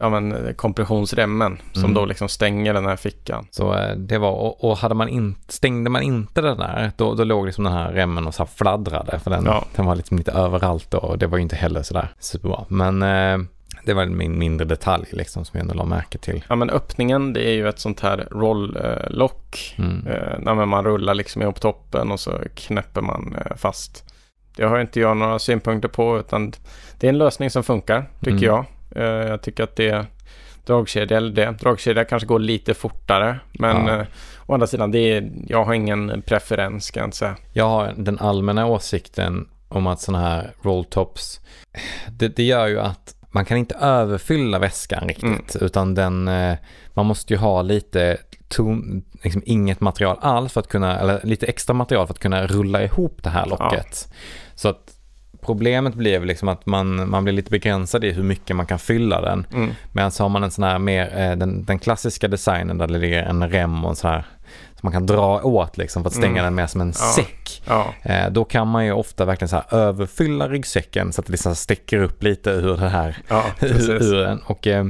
ja, 0.00 0.08
men, 0.08 0.32
eh, 0.46 0.52
kompressionsremmen 0.52 1.58
som 1.72 1.84
Mm. 1.84 1.94
då 1.94 2.04
liksom 2.04 2.28
stänger 2.28 2.74
den 2.74 2.86
här 2.86 2.96
fickan. 2.96 3.46
Så 3.50 3.74
eh, 3.74 3.96
det 3.96 4.18
var, 4.18 4.30
och, 4.32 4.64
och 4.64 4.76
hade 4.78 4.94
man 4.94 5.08
in, 5.08 5.34
stängde 5.48 5.90
man 5.90 6.02
inte 6.02 6.40
den 6.40 6.56
där, 6.58 6.90
då, 6.96 7.14
då 7.14 7.24
låg 7.24 7.46
liksom 7.46 7.64
den 7.64 7.72
här 7.72 7.92
remmen 7.92 8.26
och 8.26 8.34
så 8.34 8.46
fladdrade. 8.46 9.18
För 9.18 9.30
den, 9.30 9.44
Ja. 9.44 9.64
den 9.76 9.86
var 9.86 9.96
liksom 9.96 10.18
lite 10.18 10.32
överallt 10.32 10.90
då, 10.90 10.98
och 10.98 11.18
det 11.18 11.26
var 11.26 11.38
ju 11.38 11.42
inte 11.42 11.56
heller 11.56 11.82
sådär 11.82 12.08
superbra. 12.18 12.64
Men 12.68 13.02
eh, 13.02 13.38
det 13.84 13.94
var 13.94 14.06
min 14.06 14.38
mindre 14.38 14.66
detalj 14.66 15.06
liksom 15.12 15.44
som 15.44 15.58
jag 15.58 15.62
ändå 15.62 15.74
la 15.74 15.84
märke 15.84 16.18
till. 16.18 16.44
Ja 16.48 16.54
men 16.56 16.70
öppningen 16.70 17.32
det 17.32 17.44
är 17.48 17.52
ju 17.52 17.68
ett 17.68 17.78
sånt 17.78 18.00
här 18.00 18.28
roll-lock. 18.30 19.74
Mm. 19.78 20.06
Eh, 20.06 20.38
när 20.38 20.54
man- 20.66 20.84
rullar 20.84 21.14
liksom 21.14 21.42
ihop 21.42 21.60
toppen 21.60 22.10
och 22.12 22.20
så 22.20 22.32
knäpper 22.54 23.00
man 23.00 23.36
eh, 23.46 23.56
fast. 23.56 24.04
Det 24.56 24.64
har 24.64 24.78
inte 24.80 25.00
jag 25.00 25.16
några 25.16 25.38
synpunkter 25.38 25.88
på 25.88 26.18
utan 26.18 26.52
det 27.00 27.06
är 27.06 27.08
en 27.08 27.18
lösning 27.18 27.50
som 27.50 27.62
funkar 27.62 28.10
tycker 28.20 28.30
Mm. 28.32 28.42
jag. 28.44 28.64
Eh, 28.96 29.02
jag 29.04 29.42
tycker 29.42 29.64
att 29.64 29.76
det 29.76 30.06
dragkedja 30.66 31.16
eller 31.16 31.30
det. 31.32 31.50
Dragkedja 31.60 32.04
kanske 32.04 32.26
går 32.26 32.38
lite 32.38 32.74
fortare 32.74 33.38
men 33.52 33.86
Ja. 33.86 34.00
eh, 34.00 34.06
å 34.46 34.54
andra 34.54 34.66
sidan 34.66 34.90
det 34.90 34.98
är, 34.98 35.30
jag 35.46 35.64
har 35.64 35.74
ingen 35.74 36.22
preferens 36.26 36.90
kan 36.90 37.00
jag 37.00 37.06
inte 37.06 37.16
säga. 37.16 37.36
Jag 37.52 37.68
har 37.68 37.94
den 37.96 38.18
allmänna 38.18 38.66
åsikten 38.66 39.48
om 39.68 39.86
att 39.86 40.00
sådana 40.00 40.24
här 40.28 40.50
rolltops, 40.62 41.40
det, 42.10 42.28
det 42.36 42.42
gör 42.42 42.66
ju 42.66 42.80
att 42.80 43.14
man 43.32 43.44
kan 43.44 43.56
inte 43.56 43.74
överfylla 43.74 44.58
väskan 44.58 45.08
riktigt, 45.08 45.56
utan 45.60 45.94
den, 45.94 46.28
eh, 46.28 46.56
man 46.94 47.06
måste 47.06 47.32
ju 47.34 47.38
ha 47.38 47.62
lite 47.62 48.16
tom, 48.48 49.02
liksom 49.22 49.42
inget 49.46 49.80
material 49.80 50.18
alls 50.20 50.52
för 50.52 50.60
att 50.60 50.68
kunna, 50.68 50.98
eller 51.00 51.20
lite 51.24 51.46
extra 51.46 51.74
material 51.74 52.06
för 52.06 52.14
att 52.14 52.18
kunna 52.18 52.46
rulla 52.46 52.82
ihop 52.82 53.22
det 53.22 53.30
här 53.30 53.46
locket. 53.46 54.08
Så 54.54 54.68
att 54.68 54.92
problemet 55.42 55.94
blir 55.94 56.18
väl 56.18 56.28
liksom 56.28 56.48
att 56.48 56.66
man, 56.66 57.10
man 57.10 57.24
blir 57.24 57.34
lite 57.34 57.50
begränsad 57.50 58.04
i 58.04 58.12
hur 58.12 58.22
mycket 58.22 58.56
man 58.56 58.66
kan 58.66 58.78
fylla 58.78 59.20
den. 59.20 59.46
Mm. 59.52 59.70
Men 59.92 60.10
så 60.10 60.24
har 60.24 60.28
man 60.28 60.44
en 60.44 60.50
sån 60.50 60.64
här 60.64 60.78
mer, 60.78 61.18
eh, 61.18 61.36
den, 61.36 61.64
den 61.64 61.78
klassiska 61.78 62.28
designen 62.28 62.78
där 62.78 62.86
det 62.86 62.98
ligger 62.98 63.22
en 63.22 63.50
rem 63.50 63.84
och 63.84 63.90
en 63.90 63.96
sån 63.96 64.10
här, 64.10 64.24
som 64.74 64.80
man 64.86 64.92
kan 64.92 65.06
dra 65.06 65.40
åt 65.42 65.76
liksom 65.78 66.02
för 66.02 66.08
att 66.10 66.14
stänga 66.16 66.32
Mm. 66.40 66.44
den 66.44 66.54
mer 66.54 66.66
som 66.66 66.80
en 66.80 66.88
Ja. 66.98 67.12
säck. 67.16 67.62
Ja, 67.66 67.94
Eh, 68.02 68.30
då 68.30 68.44
kan 68.44 68.68
man 68.68 68.84
ju 68.86 68.92
ofta 68.92 69.24
verkligen 69.24 69.48
så 69.48 69.56
här 69.56 69.74
överfylla 69.78 70.48
ryggsäcken 70.48 71.12
så 71.12 71.20
att 71.20 71.26
det 71.26 71.32
liksom 71.32 71.54
sticker 71.56 71.98
upp 72.02 72.22
lite 72.22 72.50
ur 72.50 72.76
det 72.76 72.88
här, 72.88 73.16
ja 73.28 73.44
ur 73.60 74.24
den. 74.24 74.38
Och 74.46 74.66
eh, 74.66 74.84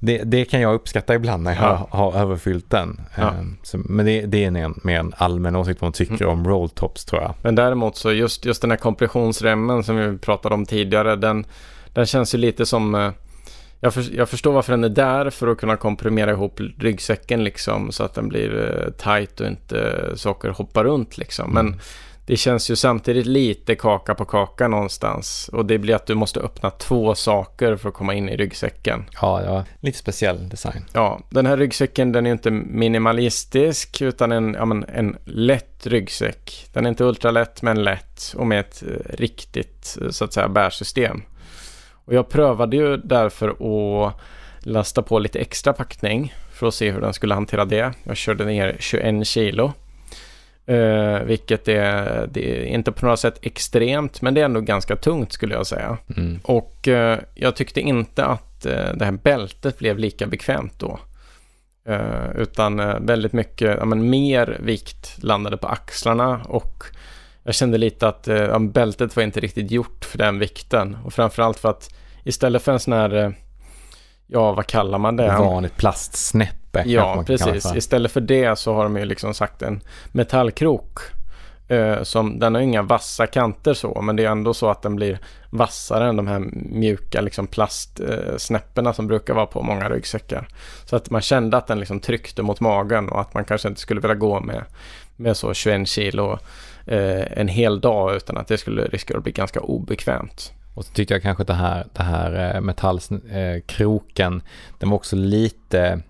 det, 0.00 0.18
det 0.24 0.44
kan 0.44 0.60
jag 0.60 0.74
uppskatta 0.74 1.14
ibland 1.14 1.42
när 1.42 1.54
jag 1.54 1.62
Ja. 1.64 1.88
har, 1.90 2.12
har 2.12 2.20
överfyllt 2.20 2.70
den. 2.70 3.00
Ja. 3.16 3.22
Eh, 3.22 3.32
så, 3.62 3.78
men 3.84 4.06
det, 4.06 4.20
det 4.26 4.44
är 4.44 4.56
en, 4.56 4.80
mer 4.84 4.98
en 5.00 5.14
allmän 5.16 5.56
åsikt 5.56 5.80
man 5.80 5.92
tycker 5.92 6.24
Mm. 6.24 6.28
om 6.28 6.48
rolltops 6.48 7.04
tror 7.04 7.22
jag. 7.22 7.34
Men 7.42 7.54
däremot 7.54 7.96
så 7.96 8.12
just, 8.12 8.44
just 8.44 8.60
den 8.62 8.70
här 8.70 8.78
kompressionsremmen 8.78 9.84
som 9.84 9.96
vi 9.96 10.18
pratade 10.18 10.54
om 10.54 10.66
tidigare, 10.66 11.16
den, 11.16 11.46
den 11.92 12.06
känns 12.06 12.34
ju 12.34 12.38
lite 12.38 12.66
som... 12.66 12.94
eh, 12.94 13.10
Jag, 13.80 13.94
för, 13.94 14.04
jag 14.16 14.28
förstår 14.28 14.52
varför 14.52 14.72
den 14.72 14.84
är 14.84 14.88
där 14.88 15.30
för 15.30 15.46
att 15.48 15.58
kunna 15.58 15.76
komprimera 15.76 16.30
ihop 16.30 16.60
ryggsäcken 16.78 17.44
liksom 17.44 17.92
så 17.92 18.04
att 18.04 18.14
den 18.14 18.28
blir 18.28 18.82
eh, 18.84 18.90
tight 18.92 19.40
och 19.40 19.46
inte 19.46 20.10
saker 20.16 20.48
hoppar 20.48 20.84
runt 20.84 21.18
liksom. 21.18 21.50
Men 21.52 21.66
Mm. 21.66 21.78
Det 22.28 22.36
känns 22.36 22.70
ju 22.70 22.76
samtidigt 22.76 23.26
lite 23.26 23.74
kaka 23.74 24.14
på 24.14 24.24
kaka 24.24 24.68
någonstans. 24.68 25.50
Och 25.52 25.66
det 25.66 25.78
blir 25.78 25.94
att 25.94 26.06
du 26.06 26.14
måste 26.14 26.40
öppna 26.40 26.70
två 26.70 27.14
saker 27.14 27.76
för 27.76 27.88
att 27.88 27.94
komma 27.94 28.14
in 28.14 28.28
i 28.28 28.36
ryggsäcken. 28.36 29.04
Ja, 29.20 29.42
var 29.46 29.64
lite 29.80 29.98
speciell 29.98 30.48
design. 30.48 30.84
Ja, 30.92 31.20
den 31.30 31.46
här 31.46 31.56
ryggsäcken 31.56 32.12
den 32.12 32.26
är 32.26 32.32
inte 32.32 32.50
minimalistisk 32.50 34.00
utan 34.02 34.32
en, 34.32 34.54
ja, 34.54 34.64
men, 34.64 34.84
en 34.84 35.16
lätt 35.24 35.86
ryggsäck. 35.86 36.66
Den 36.72 36.84
är 36.84 36.88
inte 36.88 37.04
ultralätt 37.04 37.62
men 37.62 37.84
lätt 37.84 38.34
och 38.36 38.46
med 38.46 38.60
ett 38.60 38.82
eh, 38.82 39.16
riktigt 39.16 39.98
eh, 40.00 40.10
så 40.10 40.24
att 40.24 40.32
säga 40.32 40.48
bärsystem. 40.48 41.22
Och 41.90 42.14
jag 42.14 42.28
prövade 42.28 42.76
ju 42.76 42.96
därför 42.96 43.48
att 43.48 44.14
lasta 44.60 45.02
på 45.02 45.18
lite 45.18 45.38
extra 45.38 45.72
packning 45.72 46.34
för 46.52 46.66
att 46.66 46.74
se 46.74 46.90
hur 46.90 47.00
den 47.00 47.14
skulle 47.14 47.34
hantera 47.34 47.64
det. 47.64 47.92
Jag 48.02 48.16
körde 48.16 48.44
ner 48.44 48.76
21 48.78 49.26
kilo. 49.26 49.72
Eh, 50.68 51.22
vilket 51.22 51.68
är, 51.68 52.26
det 52.32 52.60
är 52.60 52.64
inte 52.64 52.92
på 52.92 53.06
något 53.06 53.20
sätt 53.20 53.38
extremt 53.42 54.22
men 54.22 54.34
det 54.34 54.40
är 54.40 54.44
ändå 54.44 54.60
ganska 54.60 54.96
tungt 54.96 55.32
skulle 55.32 55.54
jag 55.54 55.66
säga. 55.66 55.98
Mm. 56.16 56.40
Och 56.42 56.88
eh, 56.88 57.18
jag 57.34 57.56
tyckte 57.56 57.80
inte 57.80 58.24
att 58.24 58.66
eh, 58.66 58.92
det 58.94 59.04
här 59.04 59.12
bältet 59.12 59.78
blev 59.78 59.98
lika 59.98 60.26
bekvämt 60.26 60.78
då. 60.78 61.00
Utan 62.34 62.76
väldigt 63.06 63.32
mycket, 63.32 63.76
ja, 63.78 63.84
men 63.84 64.10
mer 64.10 64.56
vikt 64.60 65.22
landade 65.22 65.56
på 65.56 65.66
axlarna 65.66 66.40
och 66.44 66.84
jag 67.42 67.54
kände 67.54 67.78
lite 67.78 68.08
att 68.08 68.26
ja, 68.26 68.58
bältet 68.58 69.16
var 69.16 69.22
inte 69.22 69.40
riktigt 69.40 69.70
gjort 69.70 70.04
för 70.04 70.18
den 70.18 70.38
vikten. 70.38 70.96
Och 71.04 71.12
framförallt 71.12 71.58
för 71.58 71.68
att 71.68 71.94
istället 72.24 72.62
för 72.62 72.72
en 72.72 72.80
sån 72.80 72.92
här, 72.92 73.34
ja 74.26 74.52
vad 74.52 74.66
kallar 74.66 74.98
man 74.98 75.16
det? 75.16 75.28
Vanligt 75.28 75.76
plastsnäppe 75.76 76.67
kanske 76.72 76.92
Ja, 76.92 77.24
precis. 77.26 77.62
för. 77.62 77.76
Istället 77.76 78.12
för 78.12 78.20
det 78.20 78.58
så 78.58 78.74
har 78.74 78.84
de 78.84 78.96
ju 78.96 79.04
liksom 79.04 79.34
sagt 79.34 79.62
en 79.62 79.80
metallkrok 80.12 81.00
Eh, 81.68 82.02
som, 82.02 82.38
den 82.38 82.54
har 82.54 82.62
inga 82.62 82.82
vassa 82.82 83.26
kanter 83.26 83.74
så, 83.74 84.02
men 84.02 84.16
det 84.16 84.24
är 84.24 84.30
ändå 84.30 84.54
så 84.54 84.70
att 84.70 84.82
den 84.82 84.96
blir 84.96 85.18
vassare 85.50 86.08
än 86.08 86.16
de 86.16 86.26
här 86.26 86.38
mjuka 86.54 87.20
liksom 87.20 87.46
plastsnäpporna 87.46 88.92
som 88.92 89.06
brukar 89.06 89.34
vara 89.34 89.46
på 89.46 89.62
många 89.62 89.88
ryggsäckar. 89.88 90.48
Så 90.84 90.96
att 90.96 91.10
man 91.10 91.20
kände 91.20 91.56
att 91.56 91.66
den 91.66 91.78
liksom 91.80 92.00
tryckte 92.00 92.42
mot 92.42 92.60
magen 92.60 93.08
och 93.08 93.20
att 93.20 93.34
man 93.34 93.44
kanske 93.44 93.68
inte 93.68 93.80
skulle 93.80 94.00
vilja 94.00 94.14
gå 94.14 94.40
med, 94.40 94.64
med 95.16 95.36
så 95.36 95.54
21 95.54 95.88
kilo 95.88 96.38
eh, 96.86 97.38
en 97.38 97.48
hel 97.48 97.80
dag 97.80 98.16
utan 98.16 98.36
att 98.36 98.48
det 98.48 98.58
skulle 98.58 98.82
riskera 98.82 99.18
att 99.18 99.24
bli 99.24 99.32
ganska 99.32 99.60
obekvämt. 99.60 100.52
Och 100.74 100.84
så 100.84 100.92
tyckte 100.92 101.14
jag 101.14 101.22
kanske 101.22 101.42
att 101.42 101.46
det 101.46 101.54
här, 101.54 101.86
det 101.92 102.02
här 102.02 102.54
eh, 102.54 102.60
metallkroken, 102.60 104.32
eh, 104.36 104.42
den 104.78 104.90
var 104.90 104.96
också 104.96 105.16
lite 105.16 106.00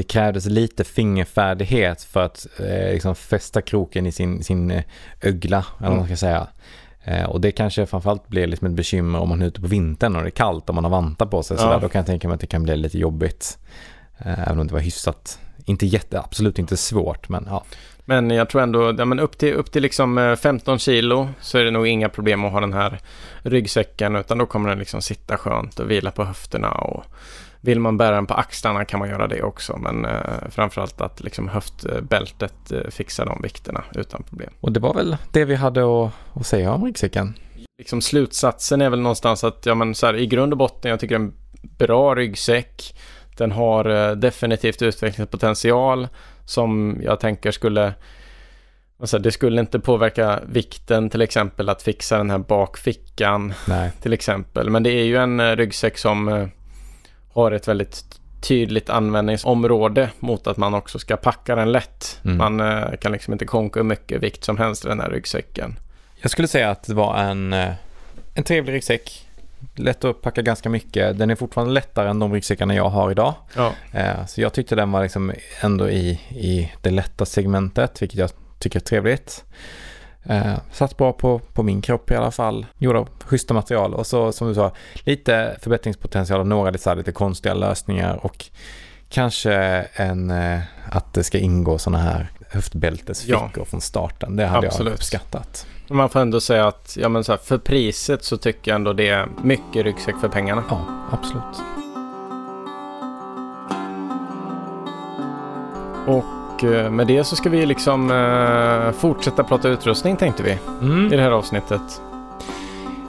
det 0.00 0.04
krävdes 0.04 0.46
lite 0.46 0.84
fingerfärdighet 0.84 2.02
för 2.02 2.20
att 2.20 2.46
eh, 2.58 2.92
liksom 2.92 3.14
fästa 3.14 3.62
kroken 3.62 4.06
i 4.06 4.12
sin, 4.12 4.44
sin 4.44 4.70
eh, 4.70 4.82
ögla, 5.20 5.66
eller 5.78 5.88
vad 5.88 5.98
man 5.98 6.06
ska 6.06 6.16
säga. 6.16 6.46
Eh, 7.04 7.24
och 7.24 7.40
det 7.40 7.52
kanske 7.52 7.86
framförallt 7.86 8.28
blir 8.28 8.46
liksom 8.46 8.66
ett 8.66 8.72
bekymmer 8.72 9.18
om 9.18 9.28
man 9.28 9.42
är 9.42 9.46
ute 9.46 9.60
på 9.60 9.66
vintern 9.66 10.16
och 10.16 10.22
det 10.22 10.28
är 10.28 10.30
kallt 10.30 10.68
och 10.68 10.74
man 10.74 10.84
har 10.84 10.90
vantar 10.90 11.26
på 11.26 11.42
sig. 11.42 11.56
Ja. 11.56 11.62
Sådär, 11.62 11.80
då 11.80 11.88
kan 11.88 11.98
jag 11.98 12.06
tänka 12.06 12.28
mig 12.28 12.34
att 12.34 12.40
det 12.40 12.46
kan 12.46 12.62
bli 12.62 12.76
lite 12.76 12.98
jobbigt. 12.98 13.58
Eh, 14.18 14.48
även 14.48 14.60
om 14.60 14.66
det 14.66 14.72
var 14.72 14.80
hyfsat, 14.80 15.38
inte 15.64 15.86
jätte, 15.86 16.20
absolut 16.20 16.58
inte 16.58 16.76
svårt, 16.76 17.28
men 17.28 17.46
ja. 17.48 17.64
Men 18.04 18.30
jag 18.30 18.48
tror 18.48 18.62
ändå, 18.62 18.94
ja, 18.98 19.04
men 19.04 19.20
upp 19.20 19.38
till, 19.38 19.52
upp 19.52 19.72
till 19.72 19.82
liksom 19.82 20.36
15 20.40 20.74
eh, 20.74 20.78
kilo 20.78 21.28
så 21.40 21.58
är 21.58 21.64
det 21.64 21.70
nog 21.70 21.86
inga 21.86 22.08
problem 22.08 22.44
att 22.44 22.52
ha 22.52 22.60
den 22.60 22.72
här 22.72 22.98
ryggsäcken 23.42 24.16
utan 24.16 24.38
då 24.38 24.46
kommer 24.46 24.68
den 24.68 24.78
liksom 24.78 25.02
sitta 25.02 25.36
skönt 25.36 25.80
och 25.80 25.90
vila 25.90 26.10
på 26.10 26.24
höfterna 26.24 26.70
och 26.70 27.04
vill 27.60 27.80
man 27.80 27.96
bära 27.96 28.14
den 28.14 28.26
på 28.26 28.34
axlarna 28.34 28.84
kan 28.84 29.00
man 29.00 29.08
göra 29.08 29.26
det 29.26 29.42
också. 29.42 29.76
Men 29.76 30.04
eh, 30.04 30.48
framförallt 30.50 31.00
att 31.00 31.20
liksom 31.20 31.48
höftbältet 31.48 32.72
eh, 32.72 32.90
fixar 32.90 33.26
de 33.26 33.42
vikterna 33.42 33.84
utan 33.94 34.22
problem. 34.22 34.50
Och 34.60 34.72
det 34.72 34.80
var 34.80 34.94
väl 34.94 35.16
det 35.32 35.44
vi 35.44 35.54
hade 35.54 35.80
att, 35.80 36.12
att 36.34 36.46
säga 36.46 36.72
om 36.72 36.84
ryggsäcken. 36.84 37.34
Liksom 37.78 38.00
slutsatsen 38.00 38.80
är 38.80 38.90
väl 38.90 39.00
någonstans 39.00 39.44
att 39.44 39.66
ja, 39.66 39.74
men 39.74 39.94
så 39.94 40.06
här, 40.06 40.16
i 40.16 40.26
grund 40.26 40.52
och 40.52 40.58
botten 40.58 40.90
jag 40.90 41.00
tycker 41.00 41.14
en 41.14 41.32
bra 41.78 42.14
ryggsäck. 42.14 42.94
Den 43.36 43.52
har 43.52 44.08
eh, 44.08 44.16
definitivt 44.16 44.82
utvecklingspotential 44.82 46.08
som 46.44 47.00
jag 47.02 47.20
tänker 47.20 47.50
skulle 47.50 47.94
Alltså, 49.00 49.18
det 49.18 49.32
skulle 49.32 49.60
inte 49.60 49.80
påverka 49.80 50.40
vikten 50.46 51.10
till 51.10 51.22
exempel 51.22 51.68
att 51.68 51.82
fixa 51.82 52.18
den 52.18 52.30
här 52.30 52.38
bakfickan 52.38 53.54
Nej. 53.68 53.90
till 54.02 54.12
exempel. 54.12 54.70
Men 54.70 54.82
det 54.82 54.90
är 54.90 55.04
ju 55.04 55.16
en 55.16 55.40
eh, 55.40 55.56
ryggsäck 55.56 55.98
som 55.98 56.28
eh, 56.28 56.46
har 57.32 57.52
ett 57.52 57.68
väldigt 57.68 58.20
tydligt 58.40 58.90
användningsområde 58.90 60.10
mot 60.18 60.46
att 60.46 60.56
man 60.56 60.74
också 60.74 60.98
ska 60.98 61.16
packa 61.16 61.54
den 61.54 61.72
lätt. 61.72 62.20
Mm. 62.24 62.36
Man 62.36 62.60
eh, 62.60 62.96
kan 63.00 63.12
liksom 63.12 63.32
inte 63.32 63.44
konka 63.44 63.80
hur 63.80 63.84
mycket 63.84 64.22
vikt 64.22 64.44
som 64.44 64.58
helst 64.58 64.84
i 64.84 64.88
den 64.88 65.00
här 65.00 65.10
ryggsäcken. 65.10 65.76
Jag 66.20 66.30
skulle 66.30 66.48
säga 66.48 66.70
att 66.70 66.82
det 66.82 66.94
var 66.94 67.16
en, 67.18 67.52
eh, 67.52 67.72
en 68.34 68.44
trevlig 68.44 68.72
ryggsäck. 68.72 69.26
Lätt 69.74 70.04
att 70.04 70.22
packa 70.22 70.42
ganska 70.42 70.68
mycket. 70.68 71.18
Den 71.18 71.30
är 71.30 71.34
fortfarande 71.34 71.72
lättare 71.72 72.08
än 72.08 72.18
de 72.18 72.32
ryggsäckarna 72.32 72.74
jag 72.74 72.88
har 72.88 73.10
idag. 73.10 73.34
Ja. 73.56 73.72
Eh, 73.92 74.26
så 74.26 74.40
jag 74.40 74.52
tyckte 74.52 74.74
den 74.74 74.92
var 74.92 75.02
liksom 75.02 75.32
ändå 75.60 75.90
i, 75.90 76.10
i 76.30 76.72
det 76.80 76.90
lätta 76.90 77.26
segmentet, 77.26 78.02
vilket 78.02 78.18
jag 78.18 78.30
tycker 78.58 78.78
är 78.78 78.84
trevligt. 78.84 79.44
Eh, 80.22 80.54
satt 80.72 80.96
bra 80.96 81.12
på, 81.12 81.38
på 81.38 81.62
min 81.62 81.82
kropp 81.82 82.10
i 82.10 82.14
alla 82.14 82.30
fall. 82.30 82.66
Gjord 82.78 82.96
av 82.96 83.08
schyssta 83.24 83.54
material 83.54 83.94
och 83.94 84.06
så 84.06 84.32
som 84.32 84.48
du 84.48 84.54
sa, 84.54 84.72
lite 84.94 85.56
förbättringspotential 85.60 86.40
och 86.40 86.46
några 86.46 86.70
lite, 86.70 86.94
lite 86.94 87.12
konstiga 87.12 87.54
lösningar 87.54 88.26
och 88.26 88.46
kanske 89.08 89.52
en, 89.92 90.30
eh, 90.30 90.60
att 90.90 91.14
det 91.14 91.24
ska 91.24 91.38
ingå 91.38 91.78
sådana 91.78 92.02
här 92.02 92.30
höftbältesfickor 92.50 93.50
ja. 93.56 93.64
från 93.64 93.80
starten. 93.80 94.36
Det 94.36 94.46
hade 94.46 94.66
Absolut. 94.66 94.90
jag 94.90 94.94
uppskattat. 94.94 95.66
Man 95.88 96.08
får 96.08 96.20
ändå 96.20 96.40
säga 96.40 96.66
att 96.66 96.96
ja, 97.00 97.08
men 97.08 97.24
så 97.24 97.32
här, 97.32 97.38
för 97.38 97.58
priset 97.58 98.24
så 98.24 98.36
tycker 98.36 98.70
jag 98.70 98.76
ändå 98.76 98.92
det 98.92 99.08
är 99.08 99.28
mycket 99.42 99.84
ryggsäck 99.84 100.14
för 100.20 100.28
pengarna. 100.28 100.64
Ja, 100.70 100.84
absolut. 101.10 101.62
Och 106.06 106.39
Eh, 106.64 106.90
med 106.90 107.06
det 107.06 107.24
så 107.24 107.36
ska 107.36 107.50
vi 107.50 107.66
liksom 107.66 108.10
uh, 108.10 108.92
fortsätta 108.92 109.44
prata 109.44 109.68
utrustning 109.68 110.16
tänkte 110.16 110.42
vi 110.42 110.58
mm. 110.82 111.12
i 111.12 111.16
det 111.16 111.22
här 111.22 111.30
avsnittet. 111.30 112.02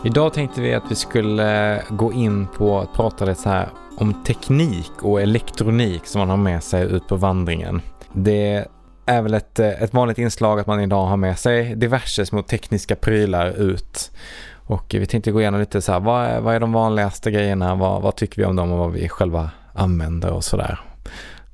Idag 0.03 0.33
tänkte 0.33 0.61
vi 0.61 0.73
att 0.73 0.83
vi 0.89 0.95
skulle 0.95 1.81
gå 1.89 2.13
in 2.13 2.47
på 2.47 2.79
att 2.79 2.93
prata 2.93 3.25
lite 3.25 3.41
så 3.41 3.49
här 3.49 3.69
om 3.97 4.13
teknik 4.13 4.91
och 5.01 5.21
elektronik 5.21 6.05
som 6.05 6.19
man 6.19 6.29
har 6.29 6.37
med 6.37 6.63
sig 6.63 6.83
ut 6.83 7.07
på 7.07 7.15
vandringen. 7.15 7.81
Det 8.13 8.67
är 9.05 9.21
väl 9.21 9.33
ett, 9.33 9.59
eh, 9.59 9.83
ett 9.83 9.93
vanligt 9.93 10.17
inslag 10.17 10.59
att 10.59 10.67
man 10.67 10.79
idag 10.79 11.05
har 11.05 11.17
med 11.17 11.39
sig 11.39 11.75
diverse 11.75 12.25
små 12.25 12.41
tekniska 12.41 12.95
prylar 12.95 13.47
ut. 13.47 14.11
Och 14.53 14.85
vi 14.89 15.05
tänkte 15.05 15.31
gå 15.31 15.41
igenom 15.41 15.59
lite 15.59 15.81
så 15.81 15.91
här, 15.91 15.99
vad 15.99 16.25
är, 16.25 16.39
vad 16.39 16.55
är 16.55 16.59
de 16.59 16.73
vanligaste 16.73 17.31
grejerna, 17.31 17.75
vad, 17.75 18.01
vad 18.01 18.15
tycker 18.15 18.37
vi 18.37 18.45
om 18.45 18.55
dem 18.55 18.71
och 18.71 18.77
vad 18.77 18.91
vi 18.91 19.09
själva 19.09 19.49
använder 19.73 20.31
och 20.31 20.43
sådär. 20.43 20.79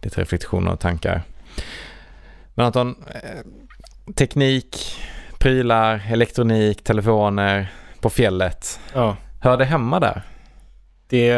Lite 0.02 0.22
reflektioner 0.22 0.72
och 0.72 0.80
tankar. 0.80 1.24
Men 2.58 2.66
Anton, 2.66 2.96
eh, 3.08 3.42
teknik, 4.14 4.98
prylar, 5.38 6.02
elektronik, 6.12 6.84
telefoner 6.84 7.72
på 8.00 8.10
fjället. 8.10 8.80
Ja. 8.94 9.18
Hör 9.40 9.58
det 9.58 9.66
hemma 9.66 10.00
där? 10.00 10.22
Det, 11.10 11.34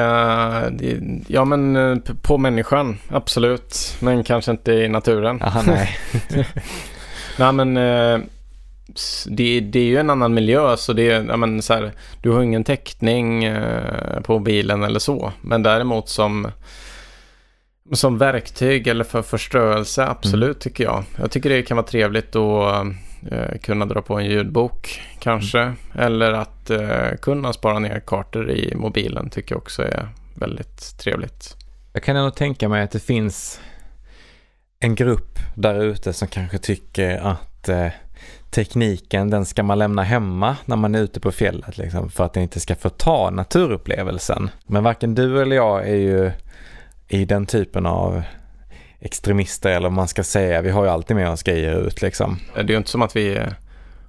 det, 0.71 0.99
ja 1.27 1.45
men 1.45 1.75
eh, 1.75 1.97
på 2.21 2.37
människan, 2.37 2.97
absolut. 3.09 3.97
Men 3.99 4.23
kanske 4.23 4.51
inte 4.51 4.71
i 4.71 4.89
naturen. 4.89 5.41
Aha, 5.41 5.61
nej. 5.67 5.97
nej 7.39 7.53
men 7.53 7.77
eh, 7.77 8.19
det, 9.25 9.59
det 9.59 9.79
är 9.79 9.85
ju 9.85 9.97
en 9.97 10.09
annan 10.09 10.33
miljö 10.33 10.77
så 10.77 10.93
det 10.93 11.03
ja, 11.03 11.37
men, 11.37 11.61
så 11.61 11.73
här, 11.73 11.91
du 12.21 12.29
har 12.29 12.41
ingen 12.41 12.63
täckning 12.63 13.55
på 14.23 14.39
bilen 14.39 14.83
eller 14.83 14.99
så. 14.99 15.31
Men 15.41 15.63
däremot 15.63 16.09
som 16.09 16.47
som 17.91 18.17
verktyg 18.17 18.87
eller 18.87 19.03
för 19.03 19.21
förströelse, 19.21 20.05
absolut 20.05 20.43
mm. 20.43 20.59
tycker 20.59 20.83
jag. 20.83 21.03
Jag 21.15 21.31
tycker 21.31 21.49
det 21.49 21.61
kan 21.61 21.77
vara 21.77 21.87
trevligt 21.87 22.35
att 22.35 22.85
eh, 23.31 23.57
kunna 23.61 23.85
dra 23.85 24.01
på 24.01 24.19
en 24.19 24.25
ljudbok 24.25 25.01
kanske. 25.19 25.59
Mm. 25.59 25.75
Eller 25.95 26.31
att 26.31 26.69
eh, 26.69 27.17
kunna 27.21 27.53
spara 27.53 27.79
ner 27.79 27.99
kartor 27.99 28.51
i 28.51 28.75
mobilen 28.75 29.29
tycker 29.29 29.55
jag 29.55 29.61
också 29.61 29.83
är 29.83 30.09
väldigt 30.35 30.97
trevligt. 30.99 31.55
Jag 31.93 32.03
kan 32.03 32.15
ändå 32.15 32.31
tänka 32.31 32.69
mig 32.69 32.83
att 32.83 32.91
det 32.91 32.99
finns 32.99 33.61
en 34.79 34.95
grupp 34.95 35.39
där 35.55 35.83
ute 35.83 36.13
som 36.13 36.27
kanske 36.27 36.57
tycker 36.57 37.17
att 37.17 37.69
eh, 37.69 37.87
tekniken 38.49 39.29
den 39.29 39.45
ska 39.45 39.63
man 39.63 39.79
lämna 39.79 40.03
hemma 40.03 40.57
när 40.65 40.75
man 40.75 40.95
är 40.95 40.99
ute 40.99 41.19
på 41.19 41.31
fjället 41.31 41.77
liksom, 41.77 42.09
för 42.09 42.25
att 42.25 42.33
det 42.33 42.41
inte 42.41 42.59
ska 42.59 42.75
förta 42.75 43.29
naturupplevelsen. 43.29 44.49
Men 44.67 44.83
varken 44.83 45.15
du 45.15 45.41
eller 45.41 45.55
jag 45.55 45.89
är 45.89 45.95
ju 45.95 46.31
i 47.09 47.25
den 47.25 47.45
typen 47.45 47.85
av 47.85 48.21
extremister 48.99 49.69
eller 49.69 49.89
vad 49.89 49.95
man 49.95 50.07
ska 50.07 50.23
säga. 50.23 50.61
Vi 50.61 50.69
har 50.69 50.83
ju 50.83 50.89
alltid 50.89 51.15
med 51.15 51.29
oss 51.29 51.43
grejer 51.43 51.87
ut 51.87 52.01
liksom. 52.01 52.39
Det 52.55 52.61
är 52.61 52.67
ju 52.67 52.77
inte 52.77 52.89
som 52.89 53.01
att 53.01 53.15
vi 53.15 53.39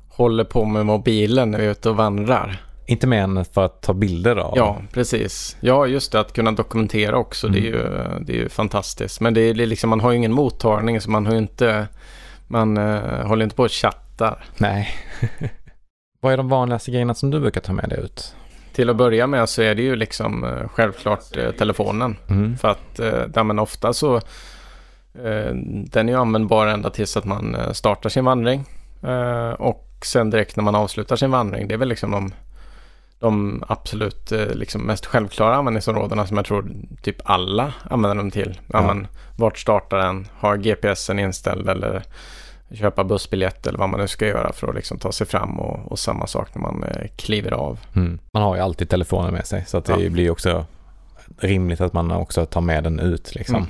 håller 0.09 0.45
på 0.45 0.65
med 0.65 0.87
mobilen 0.87 1.51
när 1.51 1.59
vi 1.59 1.67
är 1.67 1.71
ute 1.71 1.91
och 1.91 1.97
vandrar. 1.97 2.63
Inte 2.87 3.07
mer 3.07 3.23
än 3.23 3.45
för 3.45 3.65
att 3.65 3.83
ta 3.83 3.95
bilder 3.95 4.37
av. 4.37 4.53
Ja, 4.57 4.83
precis. 4.93 5.57
Ja, 5.61 5.87
just 5.87 6.13
det. 6.13 6.21
Att 6.21 6.33
kunna 6.33 6.53
dokumentera 6.53 7.17
också. 7.17 7.47
Mm. 7.47 7.61
Det, 7.61 7.69
är 7.69 7.73
ju, 7.73 7.79
det 8.25 8.33
är 8.33 8.37
ju 8.37 8.49
fantastiskt. 8.49 9.21
Men 9.21 9.35
det 9.35 9.41
är 9.41 9.55
liksom, 9.55 9.91
man 9.91 10.01
har 10.01 10.11
ju 10.11 10.17
ingen 10.17 10.33
mottagning 10.33 11.01
så 11.01 11.11
man 11.11 11.27
har 11.27 11.35
inte... 11.35 11.87
Man 12.47 12.79
uh, 12.79 13.27
håller 13.27 13.45
inte 13.45 13.57
på 13.57 13.63
och 13.63 13.71
chattar. 13.71 14.45
Nej. 14.57 14.89
Vad 16.21 16.33
är 16.33 16.37
de 16.37 16.49
vanligaste 16.49 16.91
grejerna 16.91 17.15
som 17.15 17.31
du 17.31 17.41
brukar 17.41 17.61
ta 17.61 17.73
med 17.73 17.89
dig 17.89 17.99
ut? 17.99 18.35
Till 18.73 18.91
att 18.91 18.97
börja 18.97 19.27
med 19.27 19.49
så 19.49 19.63
är 19.63 19.75
det 19.75 19.83
ju 19.83 19.97
liksom 19.97 20.45
eh, 20.45 20.69
självklart 20.69 21.37
eh, 21.37 21.51
telefonen. 21.51 22.17
Mm. 22.29 22.57
För 22.57 22.69
att 22.69 22.99
eh, 23.37 23.45
men 23.45 23.59
ofta 23.59 23.93
så 23.93 24.21
den 25.85 26.09
är 26.09 26.13
ju 26.13 26.19
användbar 26.19 26.67
ända 26.67 26.91
tills 26.91 27.17
att 27.17 27.25
man 27.25 27.57
startar 27.73 28.11
sin 28.11 28.25
vandring. 28.25 28.65
Och 29.59 29.87
sen 30.03 30.31
direkt 30.31 30.57
när 30.57 30.65
man 30.65 30.75
avslutar 30.75 31.17
sin 31.17 31.31
vandring. 31.31 31.69
Det 31.69 31.75
är 31.75 31.79
väl 31.79 31.89
liksom 31.89 32.11
de, 32.11 32.33
de 33.19 33.63
absolut 33.69 34.33
liksom 34.55 34.83
mest 34.83 35.07
självklara 35.07 35.57
användningsområdena 35.57 36.27
som 36.27 36.37
jag 36.37 36.47
tror 36.47 36.73
typ 37.03 37.17
alla 37.25 37.73
använder 37.83 38.17
dem 38.17 38.31
till. 38.31 38.61
Ja. 38.67 38.81
Ja, 38.81 38.87
men, 38.87 39.07
vart 39.37 39.59
startar 39.59 39.99
den? 39.99 40.29
Har 40.39 40.57
GPSen 40.57 41.19
inställd 41.19 41.69
eller 41.69 42.03
köpa 42.73 43.05
bussbiljett 43.05 43.67
eller 43.67 43.79
vad 43.79 43.89
man 43.89 44.01
nu 44.01 44.09
ska 44.09 44.27
göra 44.27 44.53
för 44.53 44.69
att 44.69 44.75
liksom 44.75 44.99
ta 44.99 45.13
sig 45.13 45.27
fram 45.27 45.61
och, 45.61 45.93
och 45.93 45.99
samma 45.99 46.27
sak 46.27 46.55
när 46.55 46.63
man 46.63 46.85
eh, 46.85 47.07
kliver 47.17 47.53
av. 47.53 47.79
Mm. 47.97 48.19
Man 48.33 48.43
har 48.43 48.57
ju 48.57 48.63
alltid 48.63 48.89
telefonen 48.89 49.33
med 49.33 49.47
sig 49.47 49.65
så 49.67 49.79
att 49.79 49.85
det 49.85 50.03
ja. 50.03 50.11
blir 50.11 50.31
också 50.31 50.67
rimligt 51.39 51.81
att 51.81 51.93
man 51.93 52.11
också 52.11 52.47
tar 52.47 52.61
med 52.61 52.85
den 52.85 53.01
ut 53.01 53.35
liksom. 53.35 53.57
Mm. 53.57 53.69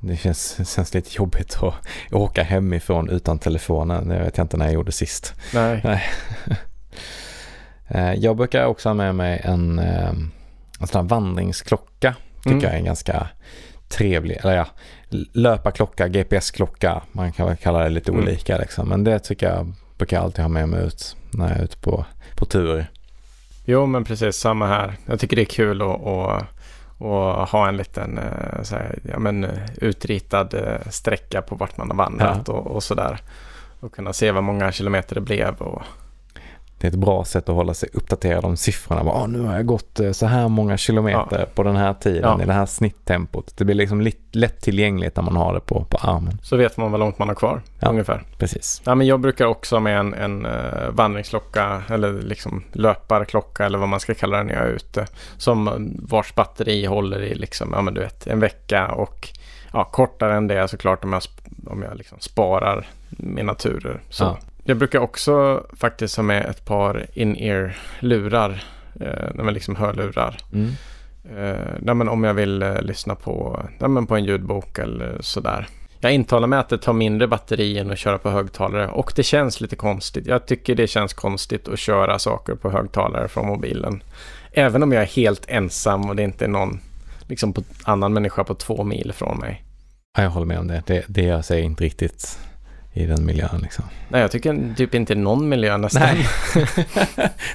Det 0.00 0.16
känns, 0.16 0.74
känns 0.74 0.94
lite 0.94 1.16
jobbigt 1.16 1.58
att 1.62 1.74
åka 2.12 2.42
hemifrån 2.42 3.08
utan 3.08 3.38
telefonen. 3.38 4.08
Det 4.08 4.18
vet 4.18 4.36
jag 4.36 4.44
inte 4.44 4.56
när 4.56 4.64
jag 4.64 4.74
gjorde 4.74 4.92
sist. 4.92 5.34
Nej. 5.54 5.80
Nej. 5.84 6.04
Eh, 7.88 8.14
jag 8.14 8.36
brukar 8.36 8.64
också 8.64 8.88
ha 8.88 8.94
med 8.94 9.14
mig 9.14 9.40
en, 9.44 9.78
eh, 9.78 10.12
en 10.80 10.86
sån 10.86 11.06
vandringsklocka. 11.06 12.14
Tycker 12.36 12.50
mm. 12.50 12.64
jag 12.64 12.74
är 12.74 12.80
ganska 12.80 13.28
trevlig, 13.88 14.36
eller 14.36 14.56
ja, 14.56 14.66
löparklocka, 15.32 16.08
GPS-klocka. 16.08 17.02
Man 17.12 17.32
kan 17.32 17.46
väl 17.46 17.56
kalla 17.56 17.78
det 17.78 17.88
lite 17.88 18.10
mm. 18.10 18.22
olika 18.22 18.58
liksom. 18.58 18.88
Men 18.88 19.04
det 19.04 19.18
tycker 19.18 19.48
jag 19.48 19.72
brukar 19.98 20.16
jag 20.16 20.24
alltid 20.24 20.42
ha 20.42 20.48
med 20.48 20.68
mig 20.68 20.86
ut 20.86 21.16
när 21.30 21.48
jag 21.48 21.58
är 21.58 21.64
ute 21.64 21.76
på, 21.76 22.04
på 22.36 22.44
tur. 22.44 22.86
Jo, 23.64 23.86
men 23.86 24.04
precis 24.04 24.36
samma 24.36 24.66
här. 24.66 24.96
Jag 25.06 25.20
tycker 25.20 25.36
det 25.36 25.42
är 25.42 25.46
kul 25.46 25.82
att, 25.82 26.06
att, 26.06 26.44
att 27.00 27.50
ha 27.50 27.68
en 27.68 27.76
liten 27.76 28.18
eh, 28.18 28.70
här, 28.70 28.98
ja, 29.02 29.18
men, 29.18 29.46
utritad 29.76 30.54
eh, 30.54 30.90
sträcka 30.90 31.42
på 31.42 31.54
vart 31.54 31.76
man 31.76 31.90
har 31.90 31.96
vandrat 31.96 32.42
Ja. 32.46 32.52
och, 32.52 32.66
och 32.66 32.82
sådär. 32.82 33.20
Och 33.80 33.94
kunna 33.94 34.12
se 34.12 34.30
vad 34.30 34.44
många 34.44 34.72
kilometer 34.72 35.14
det 35.14 35.20
blev. 35.20 35.54
Och, 35.54 35.82
Det 36.78 36.86
är 36.86 36.90
ett 36.90 36.98
bra 36.98 37.24
sätt 37.24 37.48
att 37.48 37.54
hålla 37.54 37.74
sig 37.74 37.88
uppdaterad 37.92 38.44
om 38.44 38.56
siffrorna. 38.56 39.04
Bara, 39.04 39.14
"Ah, 39.14 39.26
nu 39.26 39.40
har 39.40 39.54
jag 39.54 39.66
gått 39.66 40.00
eh, 40.00 40.12
så 40.12 40.26
här 40.26 40.48
många 40.48 40.76
kilometer 40.76 41.46
på 41.54 41.62
den 41.62 41.76
här 41.76 41.94
tiden 41.94 42.22
Ja. 42.38 42.42
i 42.42 42.46
det 42.46 42.52
här 42.52 42.66
snitttempot. 42.66 43.56
Det 43.56 43.64
blir 43.64 43.74
liksom 43.74 44.00
lit- 44.00 44.20
lätt 44.32 44.60
tillgängligt 44.60 45.16
när 45.16 45.22
man 45.22 45.36
har 45.36 45.54
det 45.54 45.60
på, 45.60 45.84
på 45.84 45.98
armen. 46.00 46.38
så 46.42 46.56
vet 46.56 46.76
man 46.76 46.90
vad 46.90 47.00
långt 47.00 47.18
man 47.18 47.28
har 47.28 47.34
kvar 47.34 47.62
Ja. 47.80 47.88
ungefär. 47.88 48.22
Precis. 48.38 48.82
Ja, 48.84 48.94
men 48.94 49.06
jag 49.06 49.20
brukar 49.20 49.46
också 49.46 49.80
med 49.80 49.98
en, 49.98 50.14
en 50.14 50.46
uh, 50.46 50.88
vandringsklocka 50.90 51.82
eller 51.90 52.12
liksom 52.12 52.64
löparklocka 52.72 53.66
eller 53.66 53.78
vad 53.78 53.88
man 53.88 54.00
ska 54.00 54.14
kalla 54.14 54.36
det 54.36 54.44
när 54.44 54.54
jag 54.54 54.64
är 54.64 54.68
ute. 54.72 55.06
Som 55.36 55.68
eh, 55.68 55.74
vars 56.08 56.34
batteri 56.34 56.86
håller 56.86 57.22
i 57.22 57.34
liksom, 57.34 57.70
ja, 57.72 57.82
men 57.82 57.94
du 57.94 58.00
vet, 58.00 58.26
en 58.26 58.40
vecka 58.40 58.86
och 58.88 59.28
ja, 59.72 59.84
kortare 59.84 60.34
än 60.36 60.46
det 60.46 60.68
såklart 60.68 61.04
om 61.04 61.12
jag, 61.12 61.22
om 61.66 61.82
jag 61.82 61.96
liksom 61.96 62.18
sparar 62.20 62.86
mina 63.08 63.54
turer. 63.54 64.00
Så. 64.10 64.24
Ja. 64.24 64.38
Jag 64.66 64.76
brukar 64.76 64.98
också 64.98 65.66
faktiskt 65.72 66.16
ha 66.16 66.22
med 66.22 66.44
ett 66.44 66.64
par 66.64 67.06
in-ear-lurar, 67.12 68.64
eh, 69.00 69.50
liksom 69.50 69.76
hörlurar. 69.76 70.36
Mm. 70.52 70.70
Eh, 71.36 71.94
nej, 71.94 72.08
om 72.08 72.24
jag 72.24 72.34
vill 72.34 72.62
eh, 72.62 72.82
lyssna 72.82 73.14
på, 73.14 73.66
nej, 73.78 74.06
på 74.06 74.16
en 74.16 74.24
ljudbok 74.24 74.78
eller 74.78 75.16
sådär. 75.20 75.68
Jag 76.00 76.12
intalar 76.12 76.48
mig 76.48 76.58
att 76.58 76.68
det 76.68 76.78
tar 76.78 76.92
mindre 76.92 77.28
batteri 77.28 77.78
än 77.78 77.90
att 77.90 77.98
köra 77.98 78.18
på 78.18 78.30
högtalare 78.30 78.88
och 78.88 79.12
det 79.16 79.22
känns 79.22 79.60
lite 79.60 79.76
konstigt. 79.76 80.26
Jag 80.26 80.46
tycker 80.46 80.74
det 80.74 80.86
känns 80.86 81.14
konstigt 81.14 81.68
att 81.68 81.78
köra 81.78 82.18
saker 82.18 82.54
på 82.54 82.70
högtalare 82.70 83.28
från 83.28 83.46
mobilen. 83.46 84.02
Även 84.52 84.82
om 84.82 84.92
jag 84.92 85.02
är 85.02 85.06
helt 85.06 85.44
ensam 85.48 86.08
och 86.08 86.16
det 86.16 86.22
inte 86.22 86.44
är 86.44 86.48
någon 86.48 86.80
liksom 87.28 87.52
på, 87.52 87.62
annan 87.84 88.12
människa 88.12 88.44
på 88.44 88.54
två 88.54 88.84
mil 88.84 89.12
från 89.12 89.38
mig. 89.38 89.64
Ja, 90.16 90.22
jag 90.22 90.30
håller 90.30 90.46
med 90.46 90.58
om 90.58 90.66
det. 90.66 90.82
Det, 90.86 91.04
det 91.08 91.22
gör 91.22 91.42
sig 91.42 91.62
inte 91.62 91.84
riktigt 91.84 92.38
i 92.96 93.06
den 93.06 93.26
miljön 93.26 93.58
liksom. 93.62 93.84
Nej, 94.08 94.20
jag 94.20 94.30
tycker 94.30 94.74
typ 94.76 94.94
inte 94.94 95.14
någon 95.14 95.48
miljö 95.48 95.76
nästan. 95.76 96.02
Nej, 96.02 96.26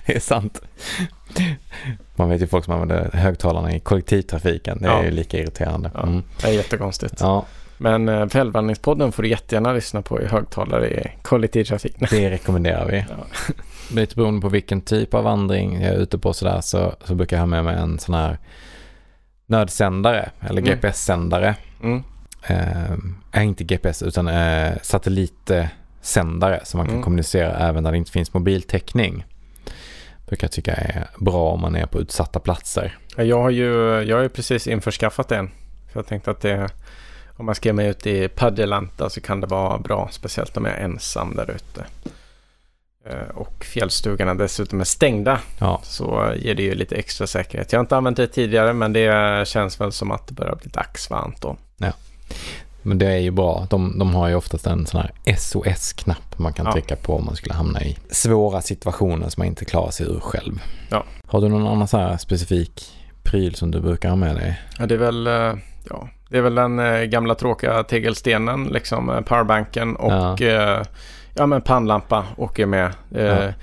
det 0.06 0.16
är 0.16 0.20
sant. 0.20 0.62
Man 2.16 2.30
vet 2.30 2.42
ju 2.42 2.48
folk 2.48 2.66
som 2.66 2.74
använder 2.74 3.10
högtalarna 3.14 3.76
i 3.76 3.80
kollektivtrafiken. 3.80 4.78
Det 4.82 4.88
är 4.88 4.92
Ja. 4.92 5.04
ju 5.04 5.12
lika 5.12 5.38
irriterande. 5.38 5.92
Ja. 5.94 6.04
Mm. 6.04 6.24
Det 6.42 6.48
är 6.48 6.52
jättekonstigt. 6.54 7.16
Ja, 7.20 7.46
Men 7.78 8.10
eh, 8.10 8.28
Fällvandringspodden 8.28 9.12
får 9.12 9.24
du 9.24 9.30
jättegärna 9.30 9.74
lyssna 9.74 10.02
på 10.02 10.22
i 10.22 10.26
högtalare 10.26 10.90
i 10.90 11.12
kollektivtrafik. 11.22 11.96
det 12.10 12.30
rekommenderar 12.30 12.86
vi. 12.86 12.98
Ja. 13.10 13.16
Lite 13.96 14.16
beroende 14.16 14.42
på 14.42 14.50
vilken 14.50 14.82
typ 14.82 15.14
av 15.14 15.24
vandring 15.24 15.82
jag 15.82 15.94
är 15.94 15.98
ute 15.98 16.18
på 16.18 16.34
sådär 16.34 16.62
så, 16.62 16.94
så 17.06 17.16
brukar 17.16 17.38
jag 17.38 17.42
ha 17.42 17.48
med 17.48 17.64
mig 17.64 17.76
en 17.78 18.00
sån 18.00 18.16
här 18.16 18.38
nödsändare 19.46 20.30
eller 20.42 20.62
Mm. 20.62 20.64
GPS-sändare. 20.74 21.56
Mm. 21.84 22.04
Eh, 22.48 23.44
inte 23.44 23.64
GPS 23.64 24.02
utan 24.04 24.28
eh, 24.28 24.72
satellitsändare 24.82 26.62
som 26.64 26.78
man 26.78 26.86
kan 26.88 26.94
Mm. 26.96 27.04
kommunicera 27.04 27.58
även 27.58 27.84
när 27.84 27.92
det 27.92 27.98
inte 27.98 28.12
finns 28.12 28.34
mobiltäckning. 28.34 29.26
Brukar 30.28 30.46
jag 30.48 30.52
tycka 30.52 30.74
är 30.74 31.08
bra 31.20 31.52
om 31.52 31.62
man 31.62 31.76
är 31.76 31.86
på 31.86 32.00
utsatta 32.02 32.40
platser. 32.40 32.98
Ja, 33.18 33.24
Jag 33.24 33.42
har 33.42 33.50
ju 33.50 33.74
jag 34.04 34.16
har 34.18 34.24
ju 34.24 34.30
precis 34.30 34.68
införskaffat 34.68 35.32
en. 35.32 35.48
För 35.92 36.00
jag 36.00 36.08
tänkte 36.08 36.32
att 36.32 36.42
det, 36.42 36.70
om 37.38 37.46
man 37.46 37.56
ska 37.56 37.70
ge 37.70 37.74
mig 37.74 37.88
ut 37.88 38.08
i 38.08 38.28
Padjelanta 38.28 39.10
så 39.10 39.22
kan 39.22 39.42
det 39.42 39.48
vara 39.48 39.78
bra. 39.78 40.10
Speciellt 40.12 40.58
om 40.58 40.66
jag 40.66 40.74
är 40.76 40.80
ensam 40.84 41.36
där 41.36 41.52
ute. 41.52 41.86
Eh, 43.06 43.36
Och 43.36 43.66
fjällstugorna 43.66 44.34
dessutom 44.36 44.80
är 44.80 44.84
stängda. 44.86 45.40
Ja, 45.60 45.80
Så 45.84 46.34
ger 46.38 46.56
det 46.56 46.64
ju 46.64 46.76
lite 46.76 46.96
extra 46.96 47.28
säkerhet. 47.28 47.72
Jag 47.72 47.80
har 47.80 47.84
inte 47.84 47.98
använt 47.98 48.18
det 48.18 48.28
tidigare 48.28 48.74
men 48.74 48.94
det 48.94 49.48
känns 49.48 49.82
väl 49.82 49.92
som 49.92 50.12
att 50.12 50.28
det 50.28 50.34
börjar 50.34 50.56
bli 50.56 50.70
dags 50.70 51.10
va 51.10 51.18
Anton? 51.18 51.58
Men 52.82 52.98
det 52.98 53.06
är 53.08 53.18
ju 53.18 53.32
bra. 53.32 53.68
De, 53.70 54.00
de 54.00 54.16
har 54.16 54.28
ju 54.28 54.36
oftast 54.36 54.68
en 54.68 54.86
sån 54.86 55.02
här 55.02 55.36
SOS-knapp 55.38 56.40
man 56.40 56.54
kan 56.54 56.66
Ja. 56.66 56.72
trycka 56.72 56.96
på 56.96 57.16
om 57.16 57.26
man 57.26 57.36
skulle 57.36 57.54
hamna 57.56 57.82
i 57.82 57.98
svåra 58.10 58.62
situationer 58.62 59.30
som 59.30 59.42
man 59.42 59.48
inte 59.48 59.66
klarar 59.66 59.92
sig 59.92 60.06
ur 60.06 60.20
själv. 60.20 60.62
Ja. 60.90 61.04
Har 61.28 61.42
du 61.42 61.48
någon 61.50 61.68
annan 61.68 61.88
så 61.88 61.98
här 61.98 62.18
specifik 62.18 62.92
pryl 63.24 63.56
som 63.56 63.72
du 63.72 63.80
brukar 63.82 64.10
ha 64.10 64.16
med 64.16 64.36
dig? 64.36 64.60
Ja, 64.80 64.86
det 64.86 64.94
är 64.94 64.98
väl, 65.00 65.28
eh, 65.28 65.54
ja, 65.90 66.10
det 66.30 66.38
är 66.38 66.42
väl 66.42 66.56
den 66.56 66.80
eh, 66.80 67.02
gamla 67.04 67.36
tråkiga 67.36 67.84
tegelstenen, 67.84 68.64
liksom 68.64 69.10
eh, 69.10 69.22
powerbanken 69.22 69.96
och 69.96 70.42
Ja. 70.42 70.84
ja. 71.36 71.46
men 71.46 71.62
pannlampa 71.62 72.26
åker 72.38 72.66
med. 72.66 72.92
Ja. 73.10 73.54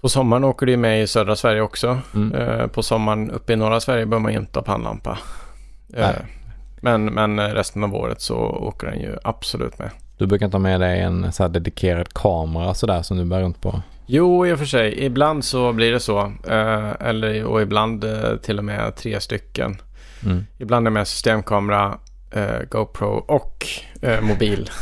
På 0.00 0.08
sommaren 0.08 0.44
åker 0.44 0.66
det 0.66 0.76
med 0.76 1.02
i 1.02 1.06
södra 1.06 1.36
Sverige 1.36 1.60
också. 1.60 1.98
Mm. 2.14 2.68
På 2.68 2.82
sommaren 2.82 3.30
uppe 3.30 3.52
i 3.52 3.56
norra 3.56 3.80
Sverige 3.80 4.06
behöver 4.06 4.22
man 4.22 4.32
inte 4.32 4.58
ha 4.58 4.64
pannlampa. 4.64 5.18
Nej. 5.86 6.14
Men, 6.84 7.04
men 7.04 7.40
resten 7.40 7.84
av 7.84 7.94
året 7.94 8.20
så 8.20 8.36
åker 8.36 8.86
den 8.86 9.00
ju 9.00 9.16
absolut 9.24 9.78
med. 9.78 9.90
Du 10.18 10.26
brukar 10.26 10.46
inte 10.46 10.56
ha 10.56 10.62
med 10.62 10.80
dig 10.80 11.00
en 11.00 11.32
så 11.32 11.48
dedikerad 11.48 12.14
kamera 12.14 12.74
sådär 12.74 13.02
som 13.02 13.16
du 13.16 13.24
bär 13.24 13.40
runt 13.40 13.60
på? 13.60 13.82
Jo, 14.06 14.46
i 14.46 14.52
och 14.52 14.58
för 14.58 14.66
sig. 14.66 15.04
Ibland 15.04 15.44
så 15.44 15.72
blir 15.72 15.92
det 15.92 16.00
så. 16.00 16.32
Eh, 16.48 16.90
eller, 17.00 17.44
och 17.44 17.62
ibland 17.62 18.04
eh, 18.04 18.36
till 18.36 18.58
och 18.58 18.64
med 18.64 18.96
tre 18.96 19.20
stycken. 19.20 19.76
Mm. 20.24 20.46
Ibland 20.58 20.86
är 20.86 20.90
det 20.90 20.94
med 20.94 21.08
systemkamera, 21.08 21.98
eh, 22.30 22.60
GoPro 22.70 23.24
och 23.28 23.66
eh, 24.02 24.20
mobil. 24.20 24.70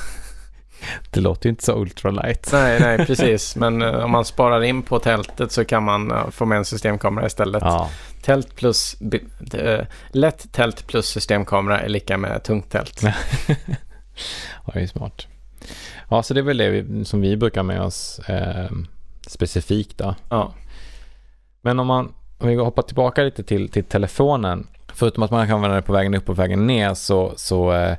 Det 1.11 1.21
låter 1.21 1.47
ju 1.47 1.51
inte 1.51 1.65
så 1.65 1.73
ultralight. 1.73 2.49
nej, 2.53 2.81
nej, 2.81 3.07
precis. 3.07 3.57
Men 3.63 3.83
eh, 3.83 4.05
om 4.05 4.11
man 4.11 4.25
sparar 4.25 4.63
in 4.63 4.83
på 4.83 4.99
tältet 4.99 5.53
så 5.53 5.65
kan 5.65 5.83
man 5.83 6.11
eh, 6.11 6.31
få 6.31 6.45
med 6.45 6.59
en 6.59 6.65
systemkamera 6.65 7.27
istället. 7.27 7.63
Ja, 7.63 7.91
Tält 8.23 8.57
plus, 8.57 8.97
eh, 9.55 9.87
lätt 10.11 10.53
tält 10.53 10.87
plus 10.87 11.07
systemkamera 11.07 11.81
är 11.81 11.89
lika 11.89 12.19
med 12.19 12.43
tungt 12.43 12.71
tält. 12.71 13.03
ja, 14.67 14.73
det 14.75 14.81
är 14.81 14.87
smart. 14.87 15.27
Ja, 16.11 16.23
så 16.23 16.35
det 16.35 16.41
är 16.41 16.45
väl 16.45 16.57
det 16.57 16.71
vi, 16.71 17.05
som 17.05 17.21
vi 17.21 17.37
brukar 17.37 17.63
med 17.63 17.83
oss 17.83 18.19
eh, 18.19 18.71
specifikt 19.27 19.99
då. 19.99 20.15
Ja. 20.29 20.55
Men 21.63 21.81
om 21.81 21.87
man 21.87 22.15
om 22.43 22.49
vi 22.49 22.55
hoppar 22.55 22.83
tillbaka 22.83 23.23
lite 23.23 23.43
till, 23.43 23.69
till 23.69 23.85
telefonen. 23.85 24.67
Förutom 24.95 25.23
att 25.23 25.31
man 25.31 25.47
kan 25.47 25.57
använda 25.57 25.77
det 25.77 25.83
på 25.83 25.93
vägen 25.93 26.15
upp 26.15 26.29
och 26.29 26.39
vägen 26.39 26.67
ner 26.67 26.95
så, 26.95 27.33
så, 27.37 27.73
eh, 27.73 27.97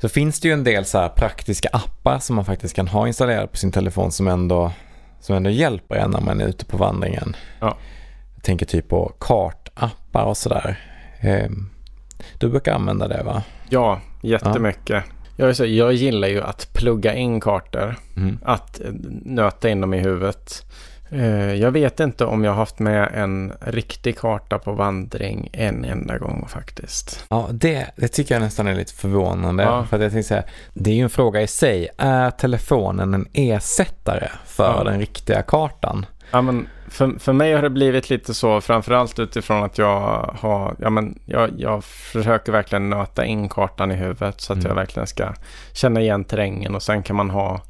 så 0.00 0.08
finns 0.08 0.40
det 0.40 0.48
ju 0.48 0.54
en 0.54 0.64
del 0.64 0.84
så 0.84 1.08
praktiska 1.08 1.68
appar 1.72 2.18
som 2.18 2.36
man 2.36 2.44
faktiskt 2.44 2.76
kan 2.76 2.88
ha 2.88 3.06
installerade 3.06 3.46
på 3.46 3.56
sin 3.56 3.72
telefon 3.72 4.12
som 4.12 4.28
ändå, 4.28 4.72
som 5.20 5.36
ändå 5.36 5.50
hjälper 5.50 5.94
en 5.94 6.10
när 6.10 6.20
man 6.20 6.40
är 6.40 6.46
ute 6.46 6.64
på 6.64 6.76
vandringen. 6.76 7.36
Ja. 7.60 7.76
Jag 8.42 8.46
tänker 8.46 8.66
typ 8.66 8.88
på 8.88 9.12
kartappar 9.20 10.24
och 10.24 10.36
sådär. 10.36 10.78
Eh, 11.20 11.50
du 12.38 12.48
brukar 12.48 12.74
använda 12.74 13.08
det 13.08 13.22
va? 13.22 13.42
ja, 13.68 14.00
jättemycket. 14.22 15.04
Jag, 15.36 15.48
är 15.48 15.52
så, 15.52 15.64
jag 15.66 15.92
gillar 15.92 16.28
ju 16.28 16.42
att 16.42 16.72
plugga 16.72 17.14
in 17.14 17.40
kartor. 17.40 17.96
Mm. 18.16 18.38
Att 18.44 18.80
nöta 19.24 19.68
in 19.70 19.80
dem 19.80 19.94
i 19.94 19.98
huvudet. 19.98 20.62
Eh, 21.10 21.54
Jag 21.54 21.70
vet 21.70 22.00
inte 22.00 22.24
om 22.24 22.44
jag 22.44 22.50
har 22.50 22.56
haft 22.56 22.78
med 22.78 23.08
en 23.14 23.52
riktig 23.60 24.18
karta 24.18 24.58
på 24.58 24.72
vandring 24.72 25.50
en 25.52 25.84
enda 25.84 26.18
gång 26.18 26.46
faktiskt. 26.48 27.24
Ja, 27.30 27.48
det, 27.52 27.86
det 27.96 28.08
tycker 28.08 28.34
jag 28.34 28.42
nästan 28.42 28.66
är 28.66 28.74
lite 28.74 28.92
förvånande. 28.94 29.62
Ja. 29.62 29.86
För 29.86 29.96
att 29.96 30.02
jag 30.02 30.12
tänkte 30.12 30.28
säga, 30.28 30.44
det 30.74 30.90
är 30.90 30.94
ju 30.94 31.02
en 31.02 31.10
fråga 31.10 31.40
i 31.42 31.46
sig. 31.46 31.88
Är 31.98 32.30
telefonen 32.30 33.14
en 33.14 33.26
ersättare 33.32 34.28
för 34.46 34.64
Ja. 34.78 34.84
den 34.84 34.98
riktiga 35.00 35.42
kartan? 35.42 36.06
Ja, 36.30 36.42
men 36.42 36.68
för, 36.92 37.18
för 37.18 37.32
mig 37.32 37.52
har 37.54 37.62
det 37.62 37.70
blivit 37.70 38.10
lite 38.10 38.34
så, 38.34 38.60
framförallt 38.60 39.18
utifrån 39.18 39.62
att 39.62 39.78
jag 39.78 40.00
har, 40.40 40.76
ja 40.78 40.90
men 40.90 41.18
jag, 41.24 41.50
jag 41.56 41.84
försöker 41.84 42.52
verkligen 42.52 42.90
nöta 42.90 43.24
in 43.24 43.48
kartan 43.48 43.90
i 43.90 43.94
huvudet 43.94 44.40
så 44.40 44.52
att 44.52 44.56
Mm. 44.58 44.68
jag 44.68 44.74
verkligen 44.74 45.06
ska 45.06 45.32
känna 45.72 46.00
igen 46.00 46.24
terrängen 46.24 46.74
och 46.74 46.82
sen 46.82 47.02
kan 47.02 47.16
man 47.16 47.30
ha 47.30 47.60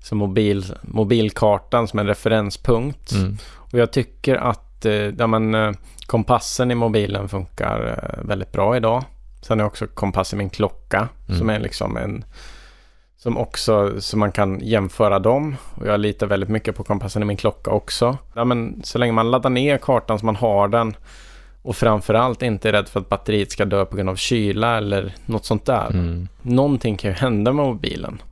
som 0.00 0.18
mobil, 0.18 0.64
mobilkartan 0.82 1.88
som 1.88 1.98
en 1.98 2.06
referenspunkt. 2.06 3.12
Mm. 3.12 3.38
Och 3.54 3.78
jag 3.78 3.92
tycker 3.92 4.36
att 4.36 4.84
eh, 4.84 4.92
ja, 4.92 5.26
men, 5.26 5.54
eh, 5.54 5.72
kompassen 6.06 6.70
i 6.70 6.74
mobilen 6.74 7.28
funkar 7.28 7.98
eh, 8.18 8.24
väldigt 8.28 8.52
bra 8.52 8.76
idag. 8.76 9.04
Sen 9.42 9.60
är 9.60 9.64
också 9.64 9.86
kompass 9.86 10.32
i 10.32 10.36
min 10.36 10.50
klocka 10.50 11.08
Mm. 11.28 11.38
som 11.38 11.50
är 11.50 11.60
liksom 11.60 11.96
en 11.96 12.24
som 13.22 13.38
också, 13.38 14.00
så 14.00 14.16
man 14.16 14.32
kan 14.32 14.60
jämföra 14.60 15.18
dem. 15.18 15.56
Och 15.74 15.86
jag 15.86 16.00
litar 16.00 16.26
väldigt 16.26 16.48
mycket 16.48 16.76
på 16.76 16.84
kompassen 16.84 17.22
i 17.22 17.24
min 17.24 17.36
klocka 17.36 17.70
också. 17.70 18.18
Ja, 18.34 18.44
men 18.44 18.80
så 18.84 18.98
länge 18.98 19.12
man 19.12 19.30
laddar 19.30 19.50
ner 19.50 19.78
kartan 19.78 20.18
så 20.18 20.26
man 20.26 20.36
har 20.36 20.68
den 20.68 20.96
och 21.62 21.76
framförallt 21.76 22.42
inte 22.42 22.68
är 22.68 22.72
rädd 22.72 22.88
för 22.88 23.00
att 23.00 23.08
batteriet 23.08 23.52
ska 23.52 23.64
dö 23.64 23.84
på 23.84 23.96
grund 23.96 24.08
av 24.08 24.16
kyla 24.16 24.76
eller 24.76 25.14
något 25.26 25.44
sånt 25.44 25.66
där. 25.66 25.86
Mm. 25.90 26.28
Någonting 26.42 26.96
kan 26.96 27.10
ju 27.10 27.16
hända 27.16 27.52
med 27.52 27.64
mobilen. 27.66 28.22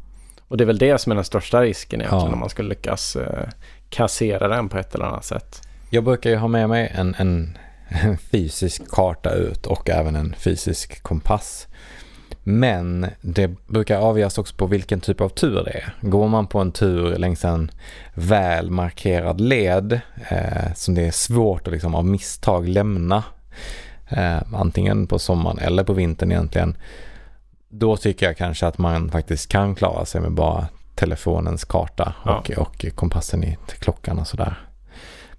Och 0.48 0.57
det 0.57 0.64
är 0.64 0.66
väl 0.66 0.79
det 0.79 0.98
som 0.98 1.12
är 1.12 1.16
den 1.16 1.24
största 1.24 1.62
risken 1.62 2.00
egentligen 2.00 2.26
Ja. 2.26 2.33
om 2.33 2.40
man 2.40 2.48
skulle 2.50 2.68
lyckas 2.68 3.16
eh, 3.16 3.48
kassera 3.90 4.48
den 4.48 4.68
på 4.68 4.79
ett 4.79 4.94
eller 4.94 5.05
annat 5.05 5.24
sätt. 5.24 5.62
Jag 5.90 6.05
brukar 6.05 6.31
ju 6.31 6.37
ha 6.37 6.48
med 6.48 6.68
mig 6.68 6.92
en, 6.94 7.14
en, 7.18 7.59
en 7.88 8.18
fysisk 8.18 8.90
karta 8.90 9.35
ut 9.35 9.66
och 9.66 9.90
även 9.90 10.16
en 10.16 10.35
fysisk 10.38 11.03
kompass. 11.03 11.66
Men 12.42 13.07
det 13.20 13.48
brukar 13.66 13.98
avgöras 13.98 14.38
också 14.38 14.55
på 14.57 14.66
vilken 14.66 15.00
typ 15.00 15.20
av 15.20 15.29
tur 15.29 15.64
det 15.64 15.70
är. 15.70 15.94
Går 16.00 16.29
man 16.29 16.46
på 16.46 16.59
en 16.59 16.72
tur 16.72 17.16
längs 17.16 17.44
en 17.44 17.70
väl 18.14 18.70
markerad 18.70 19.40
led 19.40 20.00
eh, 20.31 20.74
som 20.74 20.94
det 20.94 21.07
är 21.07 21.11
svårt 21.11 21.66
att 21.66 21.72
liksom 21.72 21.94
av 21.94 22.07
misstag 22.07 22.68
lämna 22.68 23.24
eh, 24.09 24.38
antingen 24.55 25.07
på 25.07 25.18
sommaren 25.18 25.59
eller 25.59 25.85
på 25.85 25.92
vintern 25.92 26.33
egentligen. 26.33 26.76
Då 27.68 27.96
tycker 27.96 28.26
jag 28.26 28.37
kanske 28.37 28.66
att 28.66 28.79
man 28.79 29.11
faktiskt 29.11 29.48
kan 29.48 29.74
klara 29.74 30.05
sig 30.05 30.20
med 30.20 30.33
bara 30.33 30.68
telefonens 30.94 31.64
karta 31.64 32.14
och, 32.22 32.50
ja. 32.50 32.61
och 32.61 32.87
kompassen 32.94 33.44
i 33.44 33.59
klockan 33.79 34.18
och 34.18 34.26
sådär. 34.26 34.69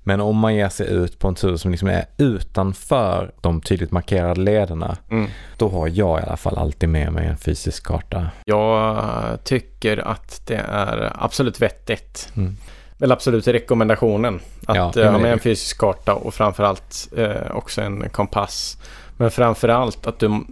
Men 0.03 0.21
om 0.21 0.37
man 0.37 0.55
ger 0.55 0.69
sig 0.69 0.87
ut 0.87 1.19
på 1.19 1.27
en 1.27 1.35
tur 1.35 1.57
som 1.57 1.71
liksom 1.71 1.87
är 1.87 2.05
utanför 2.17 3.31
de 3.41 3.61
tydligt 3.61 3.91
markerade 3.91 4.41
lederna, 4.41 4.97
mm. 5.09 5.29
då 5.57 5.69
har 5.69 5.87
jag 5.87 6.19
i 6.19 6.23
alla 6.23 6.37
fall 6.37 6.57
alltid 6.57 6.89
med 6.89 7.13
mig 7.13 7.27
en 7.27 7.37
fysisk 7.37 7.83
karta. 7.83 8.29
Jag 8.45 9.43
tycker 9.43 10.07
att 10.07 10.41
det 10.47 10.65
är 10.69 11.11
absolut 11.15 11.61
vettigt. 11.61 12.29
Mm. 12.37 12.57
Väl 12.97 13.11
absolut 13.11 13.47
rekommendationen 13.47 14.39
att 14.65 14.95
ja, 14.95 15.11
ha 15.11 15.17
med 15.17 15.33
en 15.33 15.39
fysisk 15.39 15.77
karta 15.77 16.13
och 16.13 16.33
framförallt 16.33 17.09
eh, 17.17 17.51
också 17.51 17.81
en 17.81 18.09
kompass. 18.09 18.77
Men 19.17 19.31
framförallt 19.31 20.07
att 20.07 20.19
du 20.19 20.43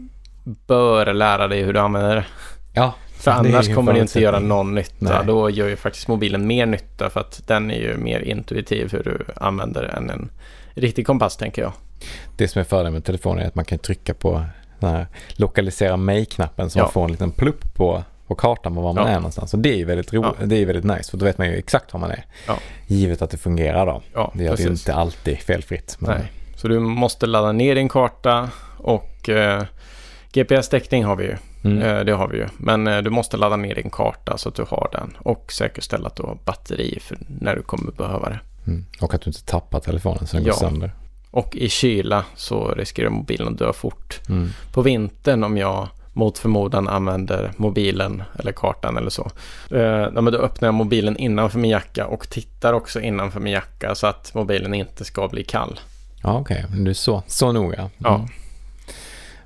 bör 0.67 1.13
lära 1.13 1.47
dig 1.47 1.61
hur 1.61 1.73
du 1.73 1.79
använder 1.79 2.15
det. 2.15 2.25
Ja, 2.73 2.93
för 3.19 3.31
annars 3.31 3.75
kommer 3.75 3.93
det 3.93 3.99
inte 3.99 4.19
göra 4.19 4.39
någon 4.39 4.75
nytta. 4.75 4.93
Nej. 4.99 5.25
Då 5.25 5.49
gör 5.49 5.67
ju 5.67 5.75
faktiskt 5.75 6.07
mobilen 6.07 6.47
mer 6.47 6.65
nytta 6.65 7.09
för 7.09 7.19
att 7.19 7.41
den 7.47 7.71
är 7.71 7.79
ju 7.79 7.97
mer 7.97 8.19
intuitiv 8.19 8.91
hur 8.91 9.03
du 9.03 9.25
använder 9.35 9.83
än 9.83 10.09
en 10.09 10.29
riktig 10.73 11.07
kompass 11.07 11.37
tänker 11.37 11.61
jag. 11.61 11.71
Det 12.37 12.47
som 12.47 12.59
är 12.59 12.63
fördelen 12.63 12.93
med 12.93 13.05
telefonen 13.05 13.43
är 13.43 13.47
att 13.47 13.55
man 13.55 13.65
kan 13.65 13.79
trycka 13.79 14.13
på 14.13 14.45
den 14.79 14.89
här 14.89 15.07
lokalisera 15.31 15.97
mig-knappen 15.97 16.69
som 16.69 16.79
ja. 16.79 16.85
man 16.85 16.91
får 16.91 17.05
en 17.05 17.11
liten 17.11 17.31
plupp 17.31 17.75
på, 17.75 18.03
på 18.27 18.35
kartan 18.35 18.75
på 18.75 18.81
var 18.81 18.93
man 18.93 19.03
ja. 19.03 19.09
är 19.09 19.15
någonstans. 19.15 19.53
Och 19.53 19.59
det 19.59 19.81
är 19.81 19.85
väldigt, 19.85 20.13
ro- 20.13 20.23
ja. 20.39 20.45
det 20.45 20.55
är 20.55 20.65
väldigt 20.65 20.85
nice 20.85 21.11
för 21.11 21.17
då 21.17 21.25
vet 21.25 21.37
man 21.37 21.47
ju 21.47 21.55
exakt 21.55 21.93
var 21.93 21.99
man 21.99 22.11
är. 22.11 22.25
Givet 22.87 23.21
att 23.21 23.29
det 23.29 23.37
fungerar 23.37 23.85
då. 23.85 24.01
Ja, 24.13 24.31
det 24.35 24.43
gör 24.43 24.55
det 24.55 24.63
ju 24.63 24.69
inte 24.69 24.93
alltid 24.93 25.37
felfritt. 25.37 25.95
Men... 25.99 26.11
Nej. 26.11 26.31
Så 26.55 26.67
du 26.67 26.79
måste 26.79 27.25
ladda 27.25 27.51
ner 27.51 27.75
din 27.75 27.89
karta 27.89 28.49
och 28.77 29.29
eh, 29.29 29.63
GPS-täckning 30.31 31.05
har 31.05 31.15
vi 31.15 31.23
ju. 31.23 31.35
Mm. 31.63 31.81
Eh, 31.81 32.05
det 32.05 32.11
har 32.11 32.27
vi 32.27 32.37
ju. 32.37 32.47
Men 32.57 32.87
eh, 32.87 32.97
du 32.97 33.09
måste 33.09 33.37
ladda 33.37 33.55
ner 33.55 33.75
din 33.75 33.89
karta 33.89 34.37
så 34.37 34.49
att 34.49 34.55
du 34.55 34.65
har 34.67 34.89
den. 34.91 35.17
Och 35.19 35.51
säkerställa 35.51 36.07
att 36.07 36.15
du 36.15 36.23
har 36.23 36.37
batteri 36.45 36.99
för 37.01 37.17
när 37.27 37.55
du 37.55 37.61
kommer 37.61 37.91
behöva 37.91 38.29
det. 38.29 38.39
Mm. 38.67 38.85
Och 39.01 39.13
att 39.13 39.21
du 39.21 39.29
inte 39.29 39.43
tappar 39.43 39.79
telefonen 39.79 40.27
så 40.27 40.37
den 40.37 40.45
ja. 40.45 40.51
går 40.51 40.59
sönder. 40.59 40.91
Och 41.31 41.55
i 41.55 41.69
kyla 41.69 42.25
så 42.35 42.71
riskerar 42.71 43.09
mobilen 43.09 43.47
att 43.47 43.57
dö 43.57 43.73
fort. 43.73 44.19
Mm. 44.29 44.49
På 44.73 44.81
vintern 44.81 45.43
om 45.43 45.57
jag 45.57 45.87
mot 46.13 46.37
förmodan 46.37 46.87
använder 46.87 47.51
mobilen 47.57 48.23
eller 48.39 48.51
kartan 48.51 48.97
eller 48.97 49.09
så. 49.09 49.31
Eh, 49.71 50.11
då 50.11 50.37
öppnar 50.37 50.67
jag 50.67 50.73
mobilen 50.73 51.17
innanför 51.17 51.59
min 51.59 51.71
jacka 51.71 52.07
och 52.07 52.29
tittar 52.29 52.73
också 52.73 53.01
innanför 53.01 53.39
min 53.39 53.53
jacka 53.53 53.95
så 53.95 54.07
att 54.07 54.33
mobilen 54.33 54.73
inte 54.73 55.05
ska 55.05 55.27
bli 55.27 55.43
kall. 55.43 55.79
Ja, 56.23 56.39
okej. 56.39 56.65
Okay. 56.67 56.83
Du 56.83 56.89
är 56.89 56.93
så, 56.93 57.23
så 57.27 57.51
noga. 57.51 57.79
Mm. 57.79 57.91
Ja. 57.97 58.27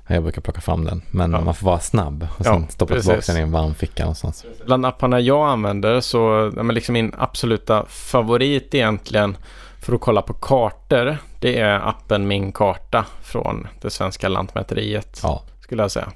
Jag 0.06 0.22
brukar 0.22 0.40
plocka 0.40 0.60
fram 0.60 0.84
den. 0.84 1.02
Men 1.10 1.32
ja. 1.32 1.40
man 1.40 1.54
får 1.54 1.66
vara 1.66 1.80
snabb 1.80 2.28
och 2.38 2.44
sen 2.44 2.62
ja, 2.62 2.68
stoppa 2.68 2.94
tillbaka 2.94 3.22
den 3.26 3.36
i 3.36 3.40
en 3.40 3.52
varm 3.52 3.74
ficka 3.74 4.02
någonstans. 4.02 4.44
Bland 4.66 4.86
apparna 4.86 5.20
jag 5.20 5.48
använder 5.48 6.00
så 6.00 6.50
liksom 6.72 6.92
min 6.92 7.14
absoluta 7.18 7.86
favorit 7.86 8.74
egentligen 8.74 9.36
för 9.80 9.94
att 9.94 10.00
kolla 10.00 10.22
på 10.22 10.34
kartor. 10.34 11.16
Det 11.40 11.60
är 11.60 11.88
appen 11.88 12.26
Min 12.28 12.52
karta 12.52 13.06
från 13.22 13.66
det 13.80 13.90
svenska 13.90 14.28
Lantmäteriet. 14.28 15.20
Ja. 15.22 15.42
Skulle 15.60 15.82
jag 15.82 15.90
säga. 15.90 16.12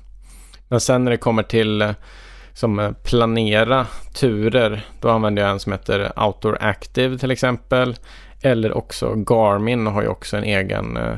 Men 0.68 0.80
sen 0.80 1.04
när 1.04 1.10
det 1.10 1.16
kommer 1.16 1.42
till 1.42 1.94
som 2.52 2.94
planera 3.04 3.86
turer. 4.14 4.86
Då 5.00 5.08
använder 5.10 5.42
jag 5.42 5.50
en 5.50 5.60
som 5.60 5.72
heter 5.72 6.12
Outdoor 6.26 6.58
Active 6.60 7.18
till 7.18 7.30
exempel. 7.30 7.96
Eller 8.40 8.72
också 8.76 9.14
Garmin 9.14 9.86
har 9.86 10.02
ju 10.02 10.08
också 10.08 10.36
en 10.36 10.44
egen 10.44 10.96
eh, 10.96 11.14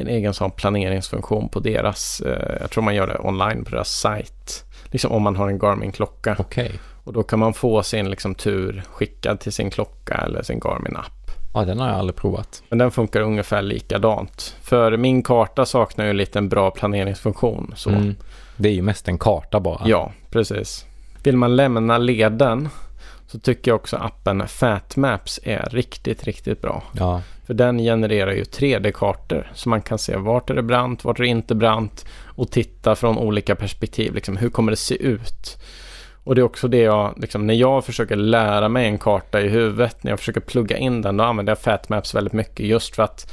en 0.00 0.08
egen 0.08 0.34
sån 0.34 0.50
planeringsfunktion 0.50 1.48
på 1.48 1.60
deras, 1.60 2.20
eh, 2.20 2.56
jag 2.60 2.70
tror 2.70 2.84
man 2.84 2.94
gör 2.94 3.06
det 3.06 3.18
online 3.18 3.64
på 3.64 3.70
deras 3.70 3.90
sajt. 3.90 4.64
Liksom 4.84 5.12
om 5.12 5.22
man 5.22 5.36
har 5.36 5.48
en 5.48 5.58
Garmin-klocka. 5.58 6.36
Okay. 6.38 6.70
Och 7.04 7.12
då 7.12 7.22
kan 7.22 7.38
man 7.38 7.54
få 7.54 7.82
sin 7.82 8.10
liksom, 8.10 8.34
tur 8.34 8.82
skickad 8.90 9.40
till 9.40 9.52
sin 9.52 9.70
klocka 9.70 10.14
eller 10.14 10.42
sin 10.42 10.60
Garmin-app. 10.60 11.30
Ja, 11.54 11.64
den 11.64 11.78
har 11.78 11.88
jag 11.88 11.96
aldrig 11.96 12.16
provat. 12.16 12.62
Men 12.68 12.78
den 12.78 12.90
funkar 12.90 13.20
ungefär 13.20 13.62
likadant. 13.62 14.56
För 14.62 14.96
min 14.96 15.22
karta 15.22 15.66
saknar 15.66 16.06
ju 16.06 16.12
lite 16.12 16.38
en 16.38 16.48
bra 16.48 16.70
planeringsfunktion. 16.70 17.72
Så. 17.76 17.90
Mm. 17.90 18.16
Det 18.56 18.68
är 18.68 18.72
ju 18.72 18.82
mest 18.82 19.08
en 19.08 19.18
karta 19.18 19.60
bara. 19.60 19.82
Ja, 19.86 20.12
precis. 20.30 20.86
Vill 21.22 21.36
man 21.36 21.56
lämna 21.56 21.98
leden 21.98 22.68
så 23.26 23.38
tycker 23.38 23.70
jag 23.70 23.76
också 23.76 23.96
appen 23.96 24.48
Fatmaps 24.48 25.40
är 25.42 25.68
riktigt, 25.70 26.24
riktigt 26.24 26.62
bra. 26.62 26.82
Ja. 26.92 27.22
För 27.50 27.54
den 27.54 27.78
genererar 27.78 28.32
ju 28.32 28.42
3D-kartor 28.42 29.50
så 29.54 29.68
man 29.68 29.82
kan 29.82 29.98
se 29.98 30.16
vart 30.16 30.50
är 30.50 30.54
det 30.54 30.62
brant, 30.62 31.04
vart 31.04 31.18
är 31.18 31.22
det 31.22 31.28
inte 31.28 31.54
brant 31.54 32.06
och 32.24 32.50
titta 32.50 32.94
från 32.94 33.18
olika 33.18 33.54
perspektiv. 33.54 34.14
Liksom, 34.14 34.36
hur 34.36 34.50
kommer 34.50 34.72
det 34.72 34.76
se 34.76 34.94
ut? 34.94 35.58
Och 36.24 36.34
det 36.34 36.40
är 36.40 36.42
också 36.42 36.68
det 36.68 36.78
jag, 36.78 37.14
liksom, 37.16 37.46
när 37.46 37.54
jag 37.54 37.84
försöker 37.84 38.16
lära 38.16 38.68
mig 38.68 38.86
en 38.86 38.98
karta 38.98 39.40
i 39.40 39.48
huvudet, 39.48 40.04
när 40.04 40.12
jag 40.12 40.18
försöker 40.18 40.40
plugga 40.40 40.76
in 40.76 41.02
den, 41.02 41.16
då 41.16 41.24
använder 41.24 41.50
jag 41.50 41.58
Fatmaps 41.58 42.14
väldigt 42.14 42.32
mycket 42.32 42.66
just 42.66 42.96
för 42.96 43.02
att 43.02 43.32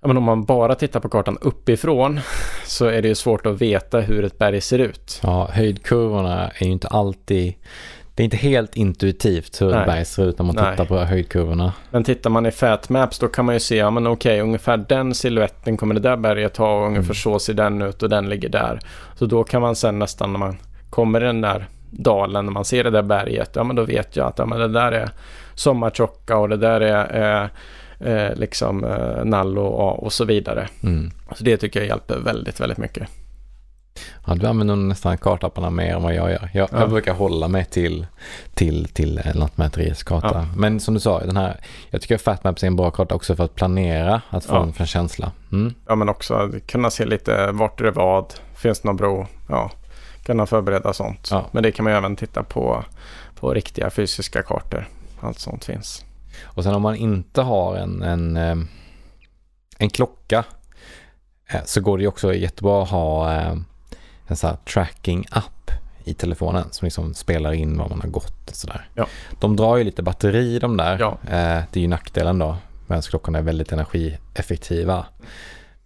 men 0.00 0.16
om 0.16 0.24
man 0.24 0.44
bara 0.44 0.74
tittar 0.74 1.00
på 1.00 1.08
kartan 1.08 1.38
uppifrån 1.40 2.20
så 2.64 2.86
är 2.86 3.02
det 3.02 3.08
ju 3.08 3.14
svårt 3.14 3.46
att 3.46 3.60
veta 3.60 4.00
hur 4.00 4.24
ett 4.24 4.38
berg 4.38 4.60
ser 4.60 4.78
ut. 4.78 5.20
Ja, 5.22 5.48
höjdkurvorna 5.52 6.50
är 6.50 6.64
ju 6.64 6.72
inte 6.72 6.88
alltid 6.88 7.54
det 8.18 8.22
är 8.22 8.24
inte 8.24 8.36
helt 8.36 8.76
intuitivt 8.76 9.60
hur 9.60 9.74
ett 9.74 9.86
berg 9.86 10.04
ser 10.04 10.28
ut 10.28 10.38
när 10.38 10.46
man 10.46 10.54
Nej. 10.54 10.70
tittar 10.70 10.84
på 10.84 10.98
höjdkurvorna. 10.98 11.72
Men 11.90 12.04
tittar 12.04 12.30
man 12.30 12.46
i 12.46 12.50
Fatmaps 12.50 13.18
då 13.18 13.28
kan 13.28 13.44
man 13.44 13.54
ju 13.54 13.60
se, 13.60 13.76
ja 13.76 13.90
men 13.90 14.06
okej, 14.06 14.40
ungefär 14.40 14.76
den 14.76 15.14
siluetten 15.14 15.76
kommer 15.76 15.94
det 15.94 16.00
där 16.00 16.16
berget 16.16 16.56
ha 16.56 16.80
och 16.80 16.86
ungefär 16.86 17.04
mm. 17.04 17.14
så 17.14 17.38
ser 17.38 17.54
den 17.54 17.82
ut 17.82 18.02
och 18.02 18.08
den 18.08 18.28
ligger 18.28 18.48
där. 18.48 18.80
Så 19.14 19.26
då 19.26 19.44
kan 19.44 19.62
man 19.62 19.76
sen 19.76 19.98
nästan 19.98 20.32
när 20.32 20.38
man 20.38 20.56
kommer 20.90 21.20
i 21.20 21.24
den 21.24 21.40
där 21.40 21.68
dalen, 21.90 22.44
när 22.44 22.52
man 22.52 22.64
ser 22.64 22.84
det 22.84 22.90
där 22.90 23.02
berget, 23.02 23.50
ja 23.54 23.64
men 23.64 23.76
då 23.76 23.84
vet 23.84 24.16
jag 24.16 24.26
att 24.26 24.38
ja, 24.38 24.46
men 24.46 24.58
det 24.58 24.68
där 24.68 24.92
är 24.92 25.10
sommartjocka 25.54 26.36
och 26.36 26.48
det 26.48 26.56
där 26.56 26.80
är 26.80 27.50
eh, 28.00 28.12
eh, 28.12 28.34
liksom 28.36 28.84
eh, 28.84 29.24
Nallo 29.24 29.62
och, 29.62 30.02
och 30.02 30.12
så 30.12 30.24
vidare. 30.24 30.68
Mm. 30.82 31.10
Så 31.36 31.44
det 31.44 31.56
tycker 31.56 31.80
jag 31.80 31.86
hjälper 31.86 32.18
väldigt, 32.18 32.60
väldigt 32.60 32.78
mycket. 32.78 33.08
Ja, 34.26 34.34
du 34.34 34.46
använder 34.46 34.76
nästan 34.76 35.18
kartapparna 35.18 35.70
mer 35.70 35.94
än 35.94 36.02
vad 36.02 36.14
jag 36.14 36.30
gör. 36.30 36.50
Jag, 36.54 36.68
ja. 36.72 36.80
jag 36.80 36.90
brukar 36.90 37.14
hålla 37.14 37.48
mig 37.48 37.64
till, 37.64 38.06
till, 38.54 38.88
till 38.88 39.20
Lantmäteriets 39.34 40.02
karta. 40.02 40.30
Ja. 40.32 40.46
Men 40.56 40.80
som 40.80 40.94
du 40.94 41.00
sa, 41.00 41.20
den 41.20 41.36
här, 41.36 41.60
jag 41.90 42.00
tycker 42.00 42.18
Fatmaps 42.18 42.62
är 42.62 42.66
en 42.66 42.76
bra 42.76 42.90
karta 42.90 43.14
också 43.14 43.36
för 43.36 43.44
att 43.44 43.54
planera, 43.54 44.22
att 44.30 44.44
få 44.44 44.54
ja. 44.54 44.62
en, 44.62 44.72
en 44.78 44.86
känsla. 44.86 45.32
Mm. 45.52 45.74
Ja, 45.86 45.94
men 45.94 46.08
också 46.08 46.50
kunna 46.66 46.90
se 46.90 47.04
lite 47.04 47.52
vart 47.52 47.80
är 47.80 47.84
det 47.84 47.90
vad, 47.90 48.34
finns 48.56 48.80
det 48.80 48.88
någon 48.88 48.96
bro, 48.96 49.26
ja, 49.48 49.70
kunna 50.22 50.46
förbereda 50.46 50.92
sånt. 50.92 51.28
Ja. 51.30 51.46
Men 51.52 51.62
det 51.62 51.72
kan 51.72 51.84
man 51.84 51.92
ju 51.92 51.96
även 51.96 52.16
titta 52.16 52.42
på, 52.42 52.84
på 53.34 53.54
riktiga 53.54 53.90
fysiska 53.90 54.42
kartor. 54.42 54.88
Allt 55.20 55.38
sånt 55.38 55.64
finns. 55.64 56.04
Och 56.42 56.64
sen 56.64 56.74
om 56.74 56.82
man 56.82 56.96
inte 56.96 57.42
har 57.42 57.76
en, 57.76 58.02
en, 58.02 58.36
eh, 58.36 58.56
en 59.78 59.90
klocka 59.90 60.44
eh, 61.50 61.60
så 61.64 61.80
går 61.80 61.98
det 61.98 62.02
ju 62.02 62.08
också 62.08 62.34
jättebra 62.34 62.82
att 62.82 62.90
ha 62.90 63.34
eh, 63.34 63.54
en 64.28 64.36
sån 64.36 64.50
här 64.50 64.56
tracking-app 64.56 65.70
i 66.04 66.14
telefonen 66.14 66.64
som 66.70 66.86
liksom 66.86 67.14
spelar 67.14 67.52
in 67.52 67.78
var 67.78 67.88
man 67.88 68.00
har 68.00 68.08
gått 68.08 68.50
och 68.50 68.56
sådär. 68.56 68.88
Ja. 68.94 69.06
De 69.40 69.56
drar 69.56 69.76
ju 69.76 69.84
lite 69.84 70.02
batteri 70.02 70.58
de 70.58 70.76
där. 70.76 70.98
Ja. 70.98 71.18
Eh, 71.22 71.62
det 71.72 71.76
är 71.76 71.80
ju 71.80 71.88
nackdelen 71.88 72.38
då 72.38 72.56
medan 72.86 73.02
klockorna 73.02 73.38
är 73.38 73.42
väldigt 73.42 73.72
energieffektiva. 73.72 75.06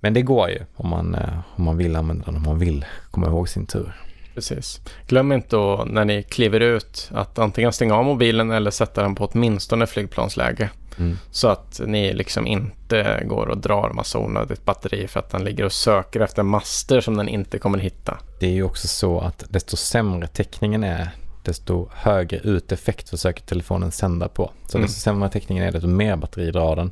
Men 0.01 0.15
det 0.15 0.23
går 0.23 0.49
ju 0.51 0.61
om 0.77 0.89
man, 0.89 1.15
eh, 1.15 1.39
om 1.57 1.65
man 1.65 1.77
vill 1.77 1.97
använda 1.97 2.25
den, 2.25 2.37
om 2.37 2.43
man 2.43 2.59
vill 2.59 2.85
komma 3.11 3.27
ihåg 3.27 3.49
sin 3.49 3.67
tur. 3.67 3.93
Precis. 4.35 4.81
Glöm 5.07 5.33
inte 5.33 5.57
då 5.57 5.85
när 5.89 6.05
ni 6.05 6.23
kliver 6.23 6.61
ut 6.61 7.11
att 7.15 7.39
antingen 7.39 7.73
stänga 7.73 7.95
av 7.95 8.05
mobilen 8.05 8.51
eller 8.51 8.71
sätta 8.71 9.03
den 9.03 9.15
på 9.15 9.25
åtminstone 9.33 9.87
flygplansläge. 9.87 10.71
Mm. 10.99 11.19
Så 11.31 11.49
att 11.49 11.81
ni 11.87 12.13
liksom 12.13 12.47
inte 12.47 13.23
går 13.27 13.47
och 13.47 13.59
drar 13.59 13.91
massa 13.91 14.19
onödigt 14.19 14.65
batteri 14.65 15.09
för 15.09 15.21
att 15.21 15.31
den 15.31 15.45
ligger 15.45 15.65
och 15.65 15.73
söker 15.73 16.21
efter 16.21 16.43
master 16.43 17.01
som 17.01 17.17
den 17.17 17.29
inte 17.29 17.59
kommer 17.59 17.79
hitta. 17.79 18.19
Det 18.41 18.47
är 18.47 18.51
ju 18.51 18.63
också 18.63 18.89
så 18.89 19.21
att 19.21 19.45
desto 19.49 19.77
sämre 19.77 20.27
täckningen 20.27 20.85
är 20.85 21.11
desto 21.45 21.89
högre 21.93 22.39
uteffekt 22.39 23.09
försöker 23.09 23.43
telefonen 23.43 23.93
sända 23.93 24.29
på. 24.29 24.51
Så 24.67 24.79
mm. 24.79 24.87
desto 24.87 25.01
sämre 25.01 25.29
täckningen 25.29 25.65
är 25.65 25.73
desto 25.73 25.89
mer 25.89 26.17
batteri 26.17 26.51
drar 26.51 26.77
den. 26.77 26.91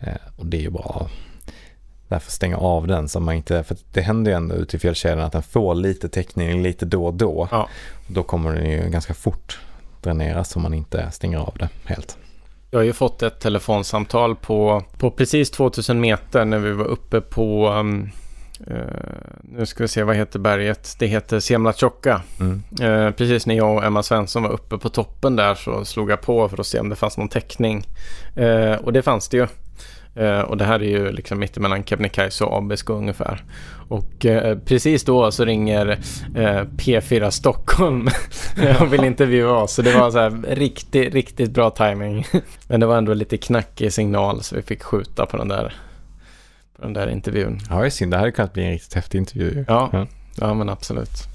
Eh, 0.00 0.14
och 0.36 0.46
det 0.46 0.56
är 0.56 0.60
ju 0.62 0.70
bra 0.70 1.08
därför 2.14 2.30
stänga 2.30 2.56
av 2.56 2.86
den 2.86 3.08
så 3.08 3.20
man 3.20 3.34
inte, 3.34 3.64
för 3.64 3.76
det 3.92 4.00
händer 4.00 4.30
ju 4.30 4.36
ändå 4.36 4.54
ute 4.54 4.76
i 4.76 4.80
fjällkedjan 4.80 5.20
att 5.20 5.32
den 5.32 5.42
får 5.42 5.74
lite 5.74 6.08
täckning 6.08 6.62
lite 6.62 6.86
då 6.86 7.06
och 7.06 7.14
då. 7.14 7.48
Ja. 7.50 7.68
Då 8.06 8.22
kommer 8.22 8.52
den 8.52 8.70
ju 8.70 8.88
ganska 8.90 9.14
fort 9.14 9.58
dräneras 10.02 10.56
om 10.56 10.62
man 10.62 10.74
inte 10.74 11.10
stänger 11.10 11.38
av 11.38 11.54
det 11.58 11.68
helt. 11.84 12.18
Jag 12.70 12.78
har 12.78 12.84
ju 12.84 12.92
fått 12.92 13.22
ett 13.22 13.40
telefonsamtal 13.40 14.36
på, 14.36 14.82
på 14.98 15.10
precis 15.10 15.50
2000 15.50 16.00
meter 16.00 16.44
när 16.44 16.58
vi 16.58 16.72
var 16.72 16.84
uppe 16.84 17.20
på 17.20 17.68
um, 17.70 18.10
Uh, 18.70 18.76
nu 19.42 19.66
ska 19.66 19.84
vi 19.84 19.88
se, 19.88 20.02
vad 20.02 20.16
heter 20.16 20.38
berget? 20.38 20.96
Det 20.98 21.06
heter 21.06 21.40
Semlatjokka. 21.40 22.22
Mm. 22.40 22.62
Uh, 22.82 23.10
precis 23.10 23.46
när 23.46 23.54
jag 23.54 23.76
och 23.76 23.84
Emma 23.84 24.02
Svensson 24.02 24.42
var 24.42 24.50
uppe 24.50 24.78
på 24.78 24.88
toppen 24.88 25.36
där 25.36 25.54
så 25.54 25.84
slog 25.84 26.10
jag 26.10 26.20
på 26.20 26.48
för 26.48 26.60
att 26.60 26.66
se 26.66 26.80
om 26.80 26.88
det 26.88 26.96
fanns 26.96 27.16
någon 27.16 27.28
täckning. 27.28 27.86
Uh, 28.38 28.72
och 28.72 28.92
det 28.92 29.02
fanns 29.02 29.28
det 29.28 29.36
ju. 29.36 29.46
Och 30.46 30.56
det 30.56 30.64
här 30.64 30.82
är 30.82 30.88
ju 30.88 31.12
liksom 31.12 31.38
mittemellan 31.38 31.84
Kebnekaise 31.84 32.44
och 32.44 32.56
Abisko 32.56 32.92
ungefär. 32.92 33.44
Och 33.88 34.26
precis 34.64 35.04
då 35.04 35.30
så 35.30 35.44
ringer 35.44 35.98
P4 36.76 37.30
Stockholm 37.30 38.08
och 38.80 38.92
vill 38.92 39.04
intervjua 39.04 39.56
oss. 39.56 39.72
Så 39.72 39.82
det 39.82 39.98
var 39.98 40.10
så 40.10 40.18
här 40.18 40.42
riktigt, 40.48 41.14
riktigt 41.14 41.50
bra 41.50 41.70
timing. 41.70 42.26
Men 42.68 42.80
det 42.80 42.86
var 42.86 42.98
ändå 42.98 43.14
lite 43.14 43.36
knackig 43.36 43.92
signal 43.92 44.42
så 44.42 44.56
vi 44.56 44.62
fick 44.62 44.82
skjuta 44.82 45.26
på 45.26 45.36
den 45.36 45.48
där 45.48 45.74
på 46.76 46.82
den 46.82 46.92
där 46.92 47.08
intervjun. 47.08 47.58
Ja, 47.70 47.80
det 47.80 47.86
är 47.86 47.90
synd. 47.90 48.12
Det 48.12 48.18
hade 48.18 48.32
kunnat 48.32 48.52
bli 48.52 48.64
en 48.64 48.70
riktigt 48.70 48.94
häftig 48.94 49.18
intervju. 49.18 49.64
Ja, 49.68 49.90
ja. 49.92 50.06
ja 50.36 50.54
men 50.54 50.68
absolut. 50.68 51.28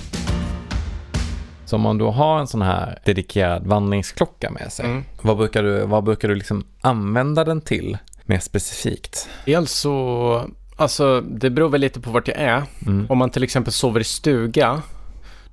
Så 1.65 1.75
om 1.75 1.81
man 1.81 1.97
då 1.97 2.11
har 2.11 2.39
en 2.39 2.47
sån 2.47 2.61
här 2.61 2.99
dedikerad 3.05 3.67
vandringsklocka 3.67 4.49
med 4.49 4.71
sig, 4.71 4.85
mm. 4.85 5.03
vad 5.21 5.37
brukar 5.37 5.63
du, 5.63 5.85
vad 5.85 6.03
brukar 6.03 6.27
du 6.27 6.35
liksom 6.35 6.65
använda 6.81 7.43
den 7.43 7.61
till 7.61 7.97
mer 8.29 8.39
specifikt? 8.39 9.29
Dels 9.45 9.71
så, 9.71 10.45
alltså 10.75 11.21
det 11.21 11.49
beror 11.49 11.69
väl 11.69 11.81
lite 11.81 11.99
på 11.99 12.09
vart 12.11 12.27
jag 12.27 12.37
är. 12.37 12.63
Mm. 12.87 13.07
Om 13.09 13.17
man 13.17 13.29
till 13.29 13.43
exempel 13.43 13.73
sover 13.73 13.99
i 13.99 14.03
stuga 14.03 14.81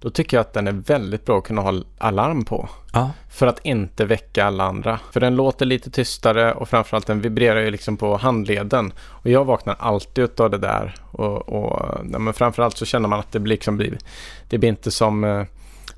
då 0.00 0.10
tycker 0.10 0.36
jag 0.36 0.40
att 0.40 0.52
den 0.52 0.66
är 0.66 0.72
väldigt 0.72 1.24
bra 1.24 1.38
att 1.38 1.44
kunna 1.44 1.62
ha 1.62 1.82
alarm 1.98 2.44
på. 2.44 2.68
Ja. 2.92 3.10
För 3.30 3.46
att 3.46 3.64
inte 3.64 4.04
väcka 4.04 4.44
alla 4.44 4.64
andra. 4.64 5.00
För 5.12 5.20
den 5.20 5.36
låter 5.36 5.66
lite 5.66 5.90
tystare 5.90 6.52
och 6.52 6.68
framförallt 6.68 7.06
den 7.06 7.20
vibrerar 7.20 7.60
ju 7.60 7.70
liksom 7.70 7.96
på 7.96 8.16
handleden. 8.16 8.92
Och 8.98 9.30
jag 9.30 9.44
vaknar 9.44 9.76
alltid 9.78 10.40
av 10.40 10.50
det 10.50 10.58
där. 10.58 10.94
Och, 11.10 11.48
och 11.48 11.98
ja, 12.12 12.18
men 12.18 12.34
framförallt 12.34 12.76
så 12.76 12.84
känner 12.84 13.08
man 13.08 13.20
att 13.20 13.32
det 13.32 13.40
blir, 13.40 13.54
liksom, 13.54 13.84
det 14.48 14.58
blir 14.58 14.68
inte 14.68 14.90
som 14.90 15.24
eh, 15.24 15.44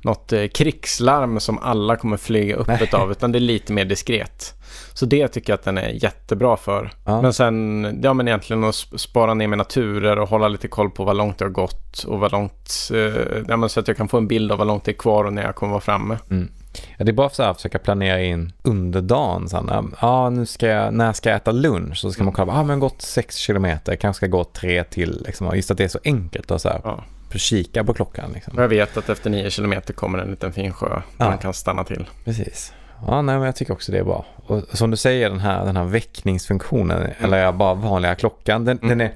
något 0.03 0.33
eh, 0.33 0.47
krigslarm 0.47 1.41
som 1.41 1.59
alla 1.59 1.97
kommer 1.97 2.17
flyga 2.17 2.57
upp 2.57 2.95
av 2.95 3.11
utan 3.11 3.33
det 3.33 3.39
är 3.39 3.41
lite 3.41 3.73
mer 3.73 3.85
diskret. 3.85 4.55
Så 4.93 5.07
det 5.07 5.29
tycker 5.29 5.53
jag 5.53 5.59
att 5.59 5.65
den 5.65 5.79
är 5.79 6.05
jättebra 6.05 6.57
för. 6.57 6.93
Ja. 7.05 7.23
Men 7.23 7.33
sen, 7.33 8.01
ja 8.03 8.15
men 8.15 8.29
egentligen 8.29 8.65
att 8.65 8.75
spara 8.75 9.35
ner 9.35 9.47
mina 9.47 9.65
turer 9.65 10.19
och 10.19 10.29
hålla 10.29 10.49
lite 10.49 10.69
koll 10.69 10.91
på 10.91 11.05
vad 11.05 11.17
långt 11.17 11.39
det 11.39 11.45
har 11.45 11.51
gått 11.51 12.05
och 12.07 12.21
vad 12.21 12.33
långt, 12.33 12.91
eh, 12.95 13.43
ja 13.49 13.57
men 13.57 13.69
så 13.69 13.81
att 13.81 13.89
jag 13.89 13.97
kan 13.97 14.09
få 14.09 14.17
en 14.17 14.29
bild 14.29 14.53
av 14.53 14.59
vad 14.59 14.67
långt 14.67 14.85
det 14.85 14.91
är 14.91 14.99
kvar 14.99 15.25
och 15.25 15.33
när 15.33 15.43
jag 15.43 15.55
kommer 15.55 15.71
vara 15.71 15.81
framme. 15.81 16.19
Mm. 16.31 16.49
Ja, 16.97 17.05
det 17.05 17.11
är 17.11 17.15
bara 17.15 17.29
för 17.29 17.43
att 17.43 17.57
försöka 17.57 17.79
planera 17.79 18.23
in 18.23 18.53
under 18.63 19.01
dagen. 19.01 19.49
Här, 19.53 19.85
ja, 20.01 20.31
nu 20.31 20.47
ska 20.47 20.67
jag, 20.67 20.95
när 20.95 21.13
ska 21.13 21.29
jag 21.29 21.37
äta 21.37 21.53
lunch? 21.53 21.99
Så 21.99 22.13
ska 22.13 22.25
man 22.25 22.33
kolla, 22.33 22.53
ja 22.53 22.63
men 22.63 22.81
gått 22.81 23.03
sex 23.03 23.37
kilometer, 23.37 23.97
kanske 23.97 24.19
ska 24.19 24.27
gå 24.27 24.45
tre 24.45 24.85
till. 24.85 25.23
Liksom. 25.27 25.57
Just 25.57 25.71
att 25.71 25.79
det 25.79 25.85
är 25.85 25.89
så 25.89 26.01
enkelt 26.05 26.51
att 26.51 26.63
så 26.63 26.81
ja. 26.85 27.05
Kika 27.35 27.85
på 27.85 27.95
klockan. 27.95 28.33
Liksom. 28.33 28.55
Jag 28.57 28.69
vet 28.69 28.97
att 28.97 29.09
efter 29.09 29.31
nio 29.31 29.51
kilometer 29.51 29.95
kommer 29.95 30.19
en 30.19 30.31
liten 30.31 30.53
fin 30.53 30.73
sjö 30.73 30.89
där 30.89 31.03
ja. 31.17 31.29
man 31.29 31.39
kan 31.39 31.55
stanna 31.55 31.85
till. 31.85 32.07
Precis. 32.25 32.73
Ja, 33.07 33.23
nej, 33.23 33.37
men 33.37 33.47
jag 33.47 33.57
tycker 33.57 33.73
också 33.73 33.93
det 33.93 33.99
är 33.99 34.05
bra. 34.05 34.27
Och 34.37 34.63
som 34.73 34.91
du 34.91 34.97
säger, 34.97 35.31
den 35.31 35.41
här, 35.41 35.65
den 35.65 35.77
här 35.77 35.85
väckningsfunktionen, 35.85 37.03
mm. 37.03 37.13
eller 37.21 37.53
bara 37.53 37.75
vanliga 37.75 38.15
klockan, 38.15 38.65
den, 38.65 38.79
mm. 38.79 38.89
den 38.89 39.01
är 39.01 39.13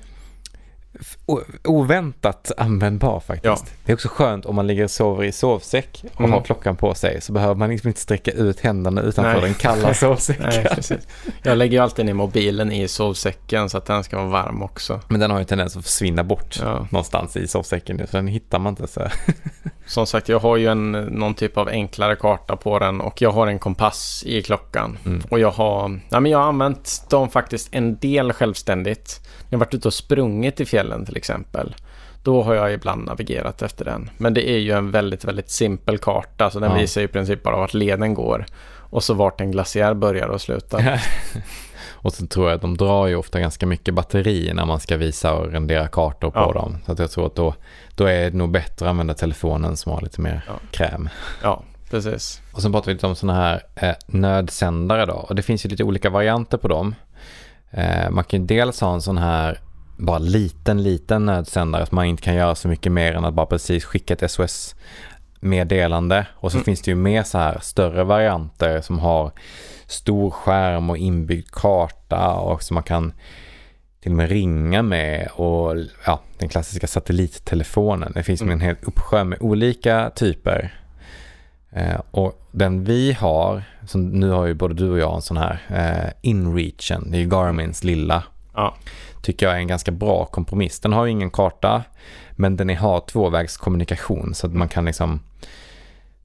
oväntat 1.64 2.52
användbar 2.56 3.20
faktiskt. 3.20 3.64
Ja. 3.66 3.72
Det 3.84 3.92
är 3.92 3.96
också 3.96 4.08
skönt 4.08 4.46
om 4.46 4.56
man 4.56 4.66
ligger 4.66 4.84
och 4.84 4.90
sover 4.90 5.24
i 5.24 5.32
sovsäck 5.32 6.04
och 6.14 6.20
mm. 6.20 6.32
har 6.32 6.40
klockan 6.40 6.76
på 6.76 6.94
sig 6.94 7.20
så 7.20 7.32
behöver 7.32 7.54
man 7.54 7.70
liksom 7.70 7.88
inte 7.88 8.00
sträcka 8.00 8.30
ut 8.30 8.60
händerna 8.60 9.00
utanför 9.00 9.32
Nej. 9.32 9.40
den 9.40 9.54
kalla 9.54 9.94
sovsäcken. 10.02 10.50
Nej, 10.90 11.00
Jag 11.42 11.58
lägger 11.58 11.72
ju 11.72 11.82
alltid 11.82 12.06
ner 12.06 12.14
mobilen 12.14 12.72
i 12.72 12.88
sovsäcken 12.88 13.70
så 13.70 13.78
att 13.78 13.86
den 13.86 14.04
ska 14.04 14.16
vara 14.16 14.28
varm 14.28 14.62
också. 14.62 15.00
Men 15.08 15.20
den 15.20 15.30
har 15.30 15.38
ju 15.38 15.44
tendens 15.44 15.76
att 15.76 15.84
försvinna 15.84 16.24
bort 16.24 16.58
ja. 16.60 16.86
någonstans 16.90 17.36
i 17.36 17.48
sovsäcken 17.48 18.06
så 18.06 18.16
den 18.16 18.26
hittar 18.26 18.58
man 18.58 18.70
inte. 18.70 18.86
Så. 18.86 19.00
Som 19.86 20.06
sagt, 20.06 20.28
jag 20.28 20.38
har 20.38 20.56
ju 20.56 20.66
en, 20.66 20.92
någon 20.92 21.34
typ 21.34 21.56
av 21.56 21.68
enklare 21.68 22.16
karta 22.16 22.56
på 22.56 22.78
den 22.78 23.00
och 23.00 23.22
jag 23.22 23.30
har 23.30 23.46
en 23.46 23.58
kompass 23.58 24.22
i 24.26 24.42
klockan. 24.42 24.98
Mm. 25.04 25.22
Och 25.28 25.40
jag 25.40 25.50
har, 25.50 26.00
ja, 26.08 26.20
men 26.20 26.32
jag 26.32 26.38
har 26.38 26.46
använt 26.46 27.06
dem 27.10 27.30
faktiskt 27.30 27.68
en 27.72 27.96
del 27.96 28.32
självständigt. 28.32 29.20
Jag 29.48 29.58
har 29.58 29.64
varit 29.64 29.74
ute 29.74 29.88
och 29.88 29.94
sprungit 29.94 30.60
i 30.60 30.64
fjällen 30.64 31.04
till 31.12 31.18
exempel. 31.18 31.74
Då 32.22 32.42
har 32.42 32.54
jag 32.54 32.72
ibland 32.72 33.06
navigerat 33.06 33.62
efter 33.62 33.84
den. 33.84 34.10
Men 34.18 34.34
det 34.34 34.50
är 34.50 34.58
ju 34.58 34.72
en 34.72 34.90
väldigt, 34.90 35.24
väldigt 35.24 35.50
simpel 35.50 35.98
karta. 35.98 36.50
Så 36.50 36.60
den 36.60 36.70
ja. 36.70 36.76
visar 36.76 37.00
i 37.00 37.08
princip 37.08 37.42
bara 37.42 37.56
vart 37.56 37.74
leden 37.74 38.14
går. 38.14 38.46
Och 38.90 39.04
så 39.04 39.14
vart 39.14 39.40
en 39.40 39.50
glaciär 39.50 39.94
börjar 39.94 40.28
och 40.28 40.40
slutar. 40.40 41.02
och 41.92 42.12
så 42.12 42.26
tror 42.26 42.48
jag 42.48 42.56
att 42.56 42.60
de 42.60 42.76
drar 42.76 43.06
ju 43.06 43.16
ofta 43.16 43.40
ganska 43.40 43.66
mycket 43.66 43.94
batteri 43.94 44.52
när 44.54 44.66
man 44.66 44.80
ska 44.80 44.96
visa 44.96 45.34
och 45.34 45.52
rendera 45.52 45.88
kartor 45.88 46.30
på 46.30 46.38
ja. 46.38 46.52
dem. 46.52 46.76
Så 46.86 46.92
att 46.92 46.98
jag 46.98 47.10
tror 47.10 47.26
att 47.26 47.34
då, 47.34 47.54
då 47.94 48.04
är 48.04 48.30
det 48.30 48.36
nog 48.36 48.50
bättre 48.50 48.86
att 48.86 48.90
använda 48.90 49.14
telefonen 49.14 49.76
som 49.76 49.92
har 49.92 50.00
lite 50.00 50.20
mer 50.20 50.44
ja. 50.46 50.54
kräm. 50.70 51.08
Ja, 51.42 51.62
precis. 51.90 52.40
Och 52.52 52.62
så 52.62 52.72
pratar 52.72 52.86
vi 52.86 52.92
lite 52.92 53.06
om 53.06 53.14
sådana 53.14 53.38
här 53.38 53.62
eh, 53.74 53.94
nödsändare 54.06 55.06
då. 55.06 55.14
Och 55.14 55.34
det 55.34 55.42
finns 55.42 55.64
ju 55.64 55.68
lite 55.68 55.84
olika 55.84 56.10
varianter 56.10 56.58
på 56.58 56.68
dem. 56.68 56.94
Eh, 57.70 58.10
man 58.10 58.24
kan 58.24 58.40
ju 58.40 58.46
dels 58.46 58.80
ha 58.80 58.94
en 58.94 59.02
sån 59.02 59.18
här 59.18 59.60
bara 60.02 60.18
liten, 60.18 60.82
liten 60.82 61.26
nödsändare 61.26 61.86
så 61.86 61.94
man 61.94 62.04
inte 62.04 62.22
kan 62.22 62.34
göra 62.34 62.54
så 62.54 62.68
mycket 62.68 62.92
mer 62.92 63.14
än 63.14 63.24
att 63.24 63.34
bara 63.34 63.46
precis 63.46 63.84
skicka 63.84 64.14
ett 64.14 64.30
SOS 64.30 64.74
meddelande 65.40 66.26
och 66.34 66.52
så 66.52 66.56
mm. 66.56 66.64
finns 66.64 66.82
det 66.82 66.90
ju 66.90 66.94
mer 66.94 67.22
så 67.22 67.38
här 67.38 67.58
större 67.62 68.04
varianter 68.04 68.80
som 68.80 68.98
har 68.98 69.32
stor 69.86 70.30
skärm 70.30 70.90
och 70.90 70.96
inbyggd 70.96 71.50
karta 71.50 72.34
och 72.34 72.62
som 72.62 72.74
man 72.74 72.82
kan 72.82 73.12
till 74.00 74.12
och 74.12 74.16
med 74.16 74.28
ringa 74.28 74.82
med 74.82 75.28
och 75.34 75.76
ja, 76.06 76.20
den 76.38 76.48
klassiska 76.48 76.86
satellittelefonen. 76.86 78.12
Det 78.14 78.22
finns 78.22 78.40
mm. 78.40 78.52
en 78.52 78.60
hel 78.60 78.76
uppsjö 78.82 79.24
med 79.24 79.38
olika 79.40 80.10
typer. 80.10 80.74
Eh, 81.70 82.00
och 82.10 82.48
den 82.50 82.84
vi 82.84 83.12
har, 83.12 83.62
som 83.86 84.10
nu 84.10 84.30
har 84.30 84.46
ju 84.46 84.54
både 84.54 84.74
du 84.74 84.90
och 84.90 84.98
jag 84.98 85.14
en 85.14 85.22
sån 85.22 85.36
här 85.36 85.58
eh, 85.68 86.12
InReachen, 86.30 87.10
det 87.10 87.16
är 87.16 87.20
ju 87.20 87.28
Garmins 87.28 87.84
lilla. 87.84 88.22
Ja. 88.54 88.74
Tycker 89.22 89.46
jag 89.46 89.54
är 89.54 89.58
en 89.58 89.66
ganska 89.66 89.92
bra 89.92 90.24
kompromiss. 90.24 90.80
Den 90.80 90.92
har 90.92 91.04
ju 91.04 91.10
ingen 91.10 91.30
karta, 91.30 91.82
men 92.32 92.56
den 92.56 92.76
har 92.76 93.00
tvåvägskommunikation 93.00 94.34
så 94.34 94.46
att 94.46 94.54
man 94.54 94.68
kan 94.68 94.84
liksom 94.84 95.20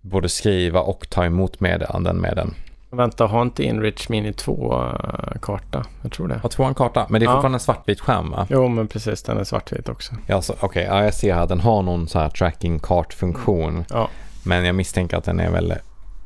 både 0.02 0.30
skriva 0.30 0.80
och 0.80 1.10
ta 1.10 1.26
emot 1.26 1.60
meddelanden 1.60 2.18
med 2.18 2.36
den. 2.36 2.54
Vänta, 2.90 3.26
har 3.26 3.42
inte 3.42 3.64
InReach 3.64 4.10
Mini 4.10 4.34
2 4.34 4.76
uh, 4.76 5.40
karta? 5.42 5.86
Jag 6.02 6.12
tror 6.12 6.28
det. 6.28 6.38
Har 6.38 6.50
2 6.50 6.64
en 6.64 6.74
karta? 6.74 7.08
Men 7.10 7.22
det 7.22 7.26
är 7.26 7.28
fortfarande 7.28 7.56
ja. 7.56 7.60
en 7.60 7.60
svartvit 7.60 8.00
skärm 8.00 8.32
va? 8.32 8.48
Jo, 8.50 8.68
men 8.68 8.88
precis. 8.88 9.24
Den 9.24 9.38
är 9.38 9.44
svartvit 9.44 9.90
också. 9.90 10.16
Ja, 10.28 10.38
okej. 10.48 10.56
Okay. 10.62 10.84
Ja, 10.84 11.04
jag 11.04 11.14
ser 11.14 11.34
här. 11.34 11.48
Den 11.48 11.60
har 11.60 11.82
någon 11.82 12.08
så 12.08 12.20
här 12.20 12.30
tracking 12.30 12.80
kartfunktion. 12.80 13.86
Ja. 13.90 14.10
Men 14.46 14.66
jag 14.66 14.76
misstänker 14.76 15.18
att 15.18 15.24
den 15.24 15.40
är 15.40 15.52
väldigt, 15.52 15.78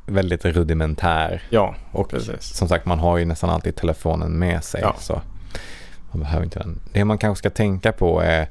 väldigt 0.06 0.46
rudimentär. 0.46 1.44
Ja, 1.50 1.76
och 1.92 2.10
precis. 2.10 2.42
Som 2.42 2.68
sagt, 2.68 2.86
man 2.86 3.00
har 3.00 3.18
ju 3.18 3.26
nästan 3.26 3.50
alltid 3.50 3.76
telefonen 3.76 4.32
med 4.32 4.64
sig. 4.64 4.82
Ja. 4.82 4.96
Så 5.00 5.22
man 6.12 6.20
behöver 6.20 6.44
inte 6.44 6.60
den. 6.60 6.80
Det 6.94 7.06
man 7.06 7.18
kanske 7.18 7.40
ska 7.40 7.50
tänka 7.50 7.92
på 7.92 8.20
är 8.22 8.48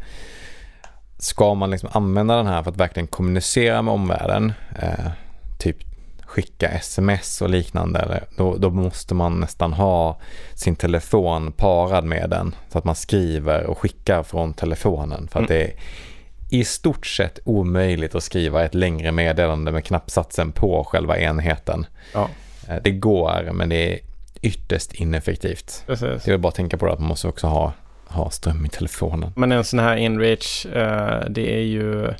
Ska 1.21 1.55
man 1.55 1.71
liksom 1.71 1.89
använda 1.93 2.37
den 2.37 2.47
här 2.47 2.63
för 2.63 2.71
att 2.71 2.77
verkligen 2.77 3.07
kommunicera 3.07 3.83
med 3.83 3.95
omvärlden? 3.95 4.53
Eh, 4.79 5.11
typ 5.59 5.77
skicka 6.25 6.69
sms 6.69 7.43
och 7.43 7.51
liknande. 7.51 8.25
Då, 8.37 8.57
då, 8.57 8.71
måste 8.71 9.15
man 9.15 9.41
nästan 9.41 9.73
ha 9.73 10.21
sin 10.55 10.77
telefon 10.77 11.53
parad 11.53 12.05
med 12.05 12.31
den. 12.31 12.55
Så 12.73 12.79
att 12.79 12.85
man 12.85 12.95
skriver 12.95 13.67
och 13.67 13.79
skickar 13.79 14.23
från 14.23 14.53
telefonen. 14.53 15.29
För 15.29 15.43
att 15.43 15.51
mm. 15.51 15.59
det 15.59 15.65
är 15.65 15.73
i 16.51 16.65
stort 16.65 17.07
sett 17.07 17.39
omöjligt 17.45 18.15
att 18.15 18.25
skriva 18.25 18.65
ett 18.65 18.75
längre 18.75 19.13
meddelande 19.13 19.73
med 19.73 19.85
knappsatsen 19.85 20.53
på 20.53 20.85
själva 20.85 21.19
enheten. 21.19 21.87
Ja. 22.15 22.29
Eh, 22.69 22.77
det 22.85 22.91
går, 22.91 23.51
men 23.53 23.69
det 23.69 23.93
är 23.93 23.99
ytterst 24.43 24.93
ineffektivt. 24.93 25.85
Precis. 25.87 26.25
Det 26.25 26.33
är 26.33 26.39
bara 26.39 26.49
att 26.49 26.55
tänka 26.55 26.77
på 26.77 26.87
det 26.87 26.93
att 26.93 26.99
man 26.99 27.09
måste 27.09 27.29
också 27.29 27.47
ha, 27.47 27.73
ha 28.07 28.31
ström 28.31 28.67
i 28.67 28.69
telefonen. 28.69 29.33
Men 29.37 29.53
en 29.53 29.65
sån 29.65 29.79
här 29.79 29.97
InReach, 29.97 30.67
uh, 30.67 31.31
det 31.31 31.55
är 31.55 31.63
ju 31.63 32.15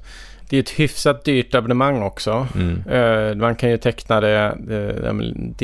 det 0.51 0.57
är 0.57 0.61
ett 0.61 0.71
hyfsat 0.71 1.25
dyrt 1.25 1.55
abonnemang 1.55 2.03
också. 2.03 2.47
Mm. 2.55 2.87
Uh, 2.91 3.37
man 3.37 3.55
kan 3.55 3.71
ju 3.71 3.79
teckna 3.79 4.21
det, 4.21 4.57
uh, 4.71 5.13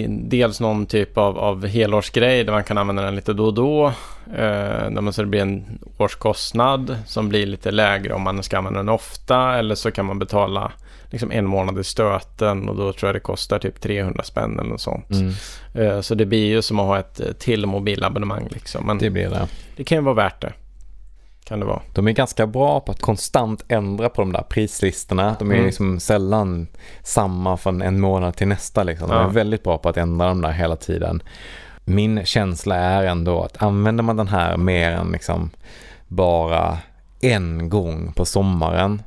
dels 0.09 0.61
någon 0.61 0.86
typ 0.86 1.18
av, 1.18 1.38
av 1.38 1.66
helårsgrej 1.66 2.44
där 2.44 2.52
man 2.52 2.64
kan 2.64 2.78
använda 2.78 3.02
den 3.02 3.16
lite 3.16 3.32
då 3.32 3.44
och 3.44 3.54
då. 3.54 3.86
Uh, 4.38 5.11
så 5.11 5.22
det 5.22 5.28
blir 5.28 5.40
en 5.40 5.78
årskostnad 5.98 6.96
som 7.07 7.28
blir 7.28 7.46
lite 7.46 7.70
lägre 7.70 8.14
om 8.14 8.22
man 8.22 8.42
ska 8.42 8.59
använda 8.59 8.78
den 8.78 8.88
ofta. 8.88 9.59
Eller 9.59 9.74
så 9.74 9.90
kan 9.90 10.07
man 10.07 10.18
betala 10.18 10.72
liksom 11.16 11.30
en 11.30 11.46
månad 11.46 11.78
i 11.78 11.84
stöten 11.84 12.68
och 12.68 12.76
då 12.76 12.92
tror 12.92 13.08
jag 13.08 13.14
det 13.14 13.20
kostar 13.20 13.58
typ 13.58 13.80
300 13.80 14.22
spänn 14.22 14.58
eller 14.58 14.70
något 14.70 14.80
sånt. 14.80 15.10
Mm. 15.10 15.32
Uh, 15.78 16.00
så 16.00 16.14
det 16.14 16.26
blir 16.26 16.46
ju 16.46 16.62
som 16.62 16.80
att 16.80 16.86
ha 16.86 16.98
ett 16.98 17.38
till 17.38 17.66
mobilabonnemang 17.66 18.48
liksom. 18.50 18.86
Men 18.86 18.98
det 18.98 19.10
blir 19.10 19.30
det. 19.30 19.48
Det 19.76 19.84
kan 19.84 19.98
ju 19.98 20.04
vara 20.04 20.14
värt 20.14 20.40
det 20.40 20.52
kan 21.48 21.60
det 21.60 21.66
vara. 21.66 21.82
De 21.92 22.08
är 22.08 22.12
ganska 22.12 22.46
bra 22.46 22.80
på 22.80 22.92
att 22.92 23.00
konstant 23.00 23.64
ändra 23.68 24.08
på 24.08 24.22
de 24.22 24.32
där 24.32 24.42
prislistorna. 24.42 25.36
De 25.38 25.50
är 25.50 25.54
mm. 25.54 25.66
liksom 25.66 26.00
sällan 26.00 26.66
samma 27.02 27.56
från 27.56 27.82
en 27.82 28.00
månad 28.00 28.36
till 28.36 28.48
nästa. 28.48 28.82
Liksom. 28.82 29.08
De 29.08 29.28
är 29.28 29.28
väldigt 29.28 29.62
bra 29.62 29.78
på 29.78 29.88
att 29.88 29.96
ändra 29.96 30.28
dem 30.28 30.40
där 30.40 30.52
hela 30.52 30.76
tiden. 30.76 31.22
Min 31.84 32.24
känsla 32.24 32.76
är 32.76 33.04
ändå 33.04 33.42
att 33.42 33.62
använder 33.62 34.04
man 34.04 34.16
den 34.16 34.28
här 34.28 34.56
mer 34.56 34.90
än 34.90 35.12
liksom 35.12 35.50
bara 36.08 36.78
en 37.20 37.68
gång 37.68 38.12
på 38.12 38.24
sommaren 38.24 39.02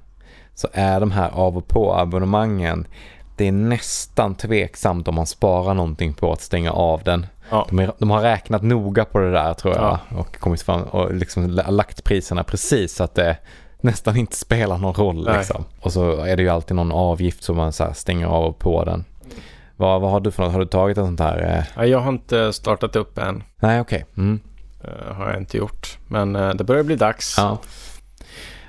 så 0.60 0.68
är 0.74 1.00
de 1.00 1.12
här 1.12 1.30
av 1.30 1.58
och 1.58 1.68
på 1.68 1.96
abonnemangen 1.96 2.88
det 3.36 3.48
är 3.48 3.52
nästan 3.52 4.36
tveksamt 4.36 5.08
om 5.08 5.16
man 5.16 5.26
sparar 5.26 5.74
någonting 5.74 6.14
på 6.14 6.32
att 6.32 6.42
stänga 6.42 6.72
av 6.72 7.04
den. 7.04 7.26
Ja. 7.50 7.66
De, 7.70 7.80
är, 7.80 7.92
de 7.98 8.10
har 8.10 8.22
räknat 8.22 8.62
noga 8.64 9.06
på 9.06 9.20
det 9.20 9.32
där 9.32 9.54
tror 9.54 9.76
jag 9.76 9.84
Ja. 9.84 10.18
och 10.18 10.40
kommit 10.40 10.62
fram 10.62 10.82
och 10.82 11.14
liksom 11.14 11.48
lagt 11.68 12.04
priserna 12.04 12.44
precis 12.44 12.96
så 12.96 13.04
att 13.04 13.16
det 13.16 13.38
nästan 13.82 14.18
inte 14.18 14.36
spelar 14.36 14.78
någon 14.78 14.94
roll. 14.94 15.30
Liksom. 15.38 15.66
Och 15.82 15.94
så 15.94 16.12
är 16.22 16.38
det 16.38 16.44
ju 16.44 16.50
alltid 16.50 16.76
någon 16.76 16.92
avgift 16.92 17.44
som 17.44 17.58
man 17.58 17.74
så 17.74 17.94
stänger 17.94 18.28
av 18.28 18.44
och 18.44 18.60
på 18.60 18.84
den. 18.86 19.06
Vad, 19.76 20.02
vad 20.02 20.12
har 20.12 20.20
du 20.20 20.32
för 20.32 20.44
något? 20.44 20.52
Har 20.54 20.60
du 20.60 20.66
tagit 20.66 20.98
ett 20.98 21.06
sånt 21.06 21.20
här? 21.20 21.58
Eh... 21.58 21.64
Ja, 21.76 21.86
jag 21.86 22.00
har 22.00 22.10
inte 22.10 22.54
startat 22.54 22.96
upp 22.96 23.18
än. 23.18 23.44
Nej, 23.60 23.82
okej. 23.82 24.06
Mm. 24.18 24.40
Eh, 24.84 25.14
har 25.16 25.30
jag 25.30 25.38
inte 25.38 25.58
gjort. 25.58 25.98
Men 26.08 26.36
eh, 26.36 26.50
det 26.50 26.64
börjar 26.64 26.84
bli 26.84 26.96
dags. 26.96 27.36
Ja. 27.38 27.58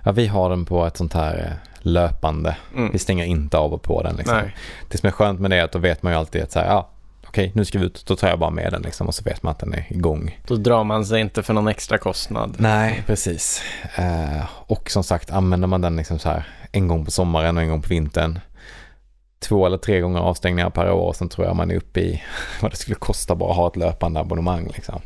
ja, 0.04 0.12
vi 0.12 0.26
har 0.26 0.50
den 0.50 0.64
på 0.64 0.86
ett 0.86 0.96
sånt 0.96 1.12
här 1.14 1.38
eh, 1.38 1.69
löpande. 1.82 2.56
Mm. 2.76 2.92
Vi 2.92 2.98
stänger 2.98 3.24
inte 3.24 3.58
av 3.58 3.72
och 3.72 3.82
på 3.82 4.02
den. 4.02 4.16
Liksom. 4.16 4.40
Det 4.88 4.98
som 4.98 5.06
är 5.06 5.10
skönt 5.10 5.40
med 5.40 5.50
det 5.50 5.56
är 5.56 5.64
att 5.64 5.72
då 5.72 5.78
vet 5.78 6.02
man 6.02 6.12
ju 6.12 6.18
alltid 6.18 6.42
att 6.42 6.52
så 6.52 6.58
här, 6.58 6.66
ja, 6.66 6.90
okej, 7.30 7.52
nu 7.54 7.64
ska 7.64 7.78
vi 7.78 7.84
ut. 7.84 8.06
Då 8.06 8.16
tar 8.16 8.28
jag 8.28 8.38
bara 8.38 8.50
med 8.50 8.72
den 8.72 8.82
liksom 8.82 9.06
och 9.06 9.14
så 9.14 9.24
vet 9.24 9.42
man 9.42 9.50
att 9.50 9.58
den 9.58 9.74
är 9.74 9.86
igång. 9.88 10.40
Då 10.46 10.56
drar 10.56 10.84
man 10.84 11.06
sig 11.06 11.20
inte 11.20 11.42
för 11.42 11.54
någon 11.54 11.68
extra 11.68 11.98
kostnad. 11.98 12.56
Nej, 12.58 13.02
precis. 13.06 13.62
Eh, 13.96 14.42
och 14.50 14.90
som 14.90 15.04
sagt, 15.04 15.30
använder 15.30 15.68
man 15.68 15.80
den 15.80 15.96
liksom 15.96 16.18
så 16.18 16.28
här 16.28 16.48
en 16.72 16.88
gång 16.88 17.04
på 17.04 17.10
sommaren 17.10 17.56
och 17.56 17.62
en 17.62 17.68
gång 17.68 17.82
på 17.82 17.88
vintern. 17.88 18.40
Två 19.38 19.66
eller 19.66 19.78
tre 19.78 20.00
gånger 20.00 20.20
avstängningar 20.20 20.70
per 20.70 20.90
år. 20.90 21.12
Sen 21.12 21.28
tror 21.28 21.46
jag 21.46 21.56
man 21.56 21.70
är 21.70 21.74
uppe 21.74 22.00
i 22.00 22.22
vad 22.60 22.72
det 22.72 22.76
skulle 22.76 22.94
kosta 22.94 23.34
bara 23.34 23.50
att 23.50 23.56
ha 23.56 23.68
ett 23.68 23.76
löpande 23.76 24.20
abonnemang. 24.20 24.70
Liksom. 24.74 25.00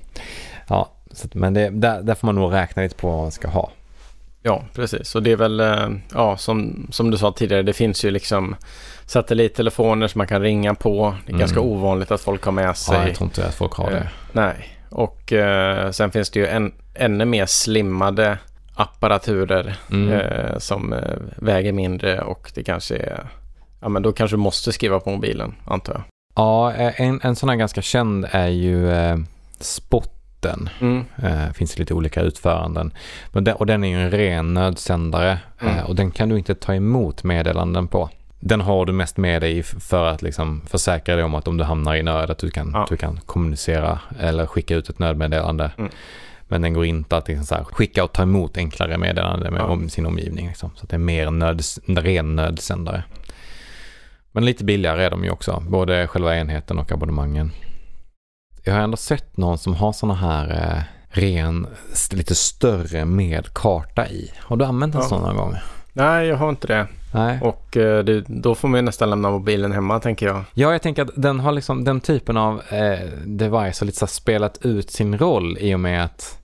Ja, 0.69 0.91
så, 1.11 1.29
men 1.33 1.55
det, 1.55 1.71
där, 1.71 2.03
där 2.03 2.15
får 2.15 2.27
man 2.27 2.35
nog 2.35 2.53
räkna 2.53 2.83
lite 2.83 2.95
på 2.95 3.11
vad 3.11 3.19
man 3.19 3.33
ska 3.33 3.49
ha. 3.49 3.71
Ja, 4.47 4.65
precis. 4.75 5.15
Och 5.15 5.23
det 5.23 5.33
är 5.33 5.37
väl, 5.37 5.61
eh, 5.61 5.89
ja, 6.15 6.37
som, 6.37 6.87
som 6.91 7.11
du 7.11 7.17
sa 7.19 7.33
tidigare, 7.33 7.63
det 7.63 7.73
finns 7.73 8.05
ju 8.05 8.11
liksom 8.11 8.57
satellittelefoner 9.07 10.09
som 10.09 10.19
man 10.19 10.27
kan 10.27 10.43
ringa 10.43 10.75
på. 10.75 11.15
Det 11.25 11.31
är 11.31 11.35
Mm. 11.35 11.39
ganska 11.41 11.61
ovanligt 11.61 12.11
att 12.11 12.21
folk 12.21 12.45
har 12.45 12.53
med 12.53 12.77
sig. 12.77 12.97
Ja, 12.99 13.07
jag 13.07 13.15
tror 13.17 13.27
inte 13.27 13.47
att 13.47 13.55
folk 13.55 13.73
har 13.75 13.87
Eh, 13.91 13.93
det. 13.93 14.09
Nej, 14.33 14.69
och 14.91 15.33
eh, 15.33 15.91
sen 15.91 16.11
finns 16.11 16.31
det 16.31 16.41
ju 16.41 16.47
en, 16.47 16.73
ännu 16.95 17.25
mer 17.25 17.47
slimmade 17.47 18.39
apparaturer 18.75 19.77
Mm. 19.91 20.13
eh, 20.13 20.59
som 20.59 20.93
eh, 20.93 21.01
väger 21.37 21.73
mindre 21.73 22.21
och 22.21 22.53
det 22.55 22.63
kanske 22.65 22.97
är, 22.97 23.27
ja 23.81 23.89
men 23.89 24.03
då 24.03 24.13
kanske 24.13 24.37
du 24.37 24.41
måste 24.41 24.73
skriva 24.73 25.01
på 25.01 25.11
mobilen 25.11 25.55
antar 25.67 25.93
jag. 25.93 26.03
Ja, 26.37 26.73
eh, 26.75 27.01
en, 27.01 27.21
en 27.23 27.37
sån 27.37 27.49
här 27.49 27.57
ganska 27.57 27.83
känd 27.83 28.27
är 28.31 28.49
ju 28.49 28.91
eh, 28.93 29.17
Spotten. 30.45 30.69
Mm. 30.81 31.05
Eh, 31.23 31.53
finns 31.53 31.79
lite 31.79 31.95
olika 31.95 32.21
utföranden. 32.21 32.93
Men 33.33 33.45
den, 33.45 33.55
och 33.55 33.67
den 33.67 33.85
är 33.85 33.89
ju 33.89 34.03
en 34.05 34.11
ren 34.11 34.55
nödsändare 34.55 35.39
Mm. 35.61 35.77
eh, 35.79 35.85
och 35.85 35.95
den 35.97 36.11
kan 36.11 36.29
du 36.29 36.39
inte 36.39 36.55
ta 36.55 36.75
emot 36.75 37.25
meddelanden 37.25 37.89
på. 37.89 38.11
Den 38.41 38.61
har 38.61 38.87
du 38.87 38.93
mest 38.93 39.17
med 39.17 39.43
dig 39.43 39.63
för 39.63 40.07
att 40.07 40.23
liksom 40.23 40.63
försäkra 40.67 41.15
dig 41.15 41.25
om 41.25 41.35
att 41.35 41.49
om 41.49 41.57
du 41.57 41.65
hamnar 41.65 41.95
i 41.97 42.03
nöd 42.03 42.31
att 42.31 42.39
du 42.39 42.51
kan, 42.51 42.71
Ja. 42.75 42.87
du 42.91 42.97
kan 42.97 43.21
kommunicera 43.27 43.99
eller 44.21 44.47
skicka 44.47 44.75
ut 44.77 44.89
ett 44.89 44.99
nödmeddelande. 44.99 45.71
Mm. 45.79 45.91
Men 46.49 46.63
den 46.63 46.73
går 46.73 46.85
inte 46.85 47.17
att 47.17 47.29
liksom 47.29 47.57
här, 47.57 47.65
skicka 47.65 48.05
och 48.05 48.13
ta 48.13 48.23
emot 48.23 48.57
enklare 48.57 48.99
meddelanden 48.99 49.53
med 49.53 49.61
Ja. 49.63 49.67
om 49.67 49.89
sin 49.89 50.07
omgivning. 50.07 50.49
Liksom. 50.49 50.71
Så 50.77 50.87
det 50.87 50.97
är 50.97 50.99
mer 50.99 51.31
nöd, 51.31 51.63
en 51.87 51.97
ren 51.97 52.37
nödsändare. 52.37 53.03
Men 54.33 54.45
lite 54.45 54.65
billigare 54.65 55.05
är 55.05 55.11
de 55.11 55.25
ju 55.25 55.31
också, 55.31 55.63
både 55.69 56.07
själva 56.07 56.37
enheten 56.37 56.79
och 56.79 56.93
abonnemangen. 56.93 57.51
Jag 58.65 58.75
har 58.75 58.81
ändå 58.81 58.97
sett 58.97 59.37
någon 59.37 59.59
som 59.59 59.75
har 59.75 59.93
såna 59.93 60.15
här 60.15 60.51
eh, 60.77 60.83
ren, 61.21 61.67
lite 62.13 62.35
större 62.35 63.05
med 63.05 63.55
karta 63.55 64.09
i. 64.09 64.31
Har 64.39 64.57
du 64.57 64.65
använt 64.65 64.95
en 64.95 65.01
Ja. 65.01 65.07
sån 65.09 65.23
någon 65.23 65.37
gång? 65.37 65.55
Nej, 65.93 66.27
jag 66.27 66.37
har 66.37 66.49
inte 66.49 66.67
det. 66.67 66.87
Nej. 67.15 67.39
Och 67.43 67.77
eh, 67.77 68.05
det, 68.05 68.21
då 68.21 68.55
får 68.55 68.69
man 68.69 68.79
ju 68.79 68.83
nästan 68.83 69.11
lämna 69.11 69.31
mobilen 69.31 69.73
hemma 69.73 70.01
tänker 70.01 70.27
jag. 70.27 70.45
Ja, 70.55 70.73
jag 70.73 70.83
tänker 70.83 71.03
att 71.03 71.11
den 71.17 71.41
har 71.41 71.53
liksom 71.53 71.85
den 71.85 72.01
typen 72.01 72.37
av 72.37 72.55
eh, 72.69 73.09
device 73.27 73.81
har 73.81 73.85
lite 73.85 73.99
så 73.99 74.07
spelat 74.07 74.59
ut 74.67 74.91
sin 74.91 75.19
roll 75.19 75.59
i 75.61 75.75
och 75.75 75.81
med 75.81 76.05
att 76.05 76.39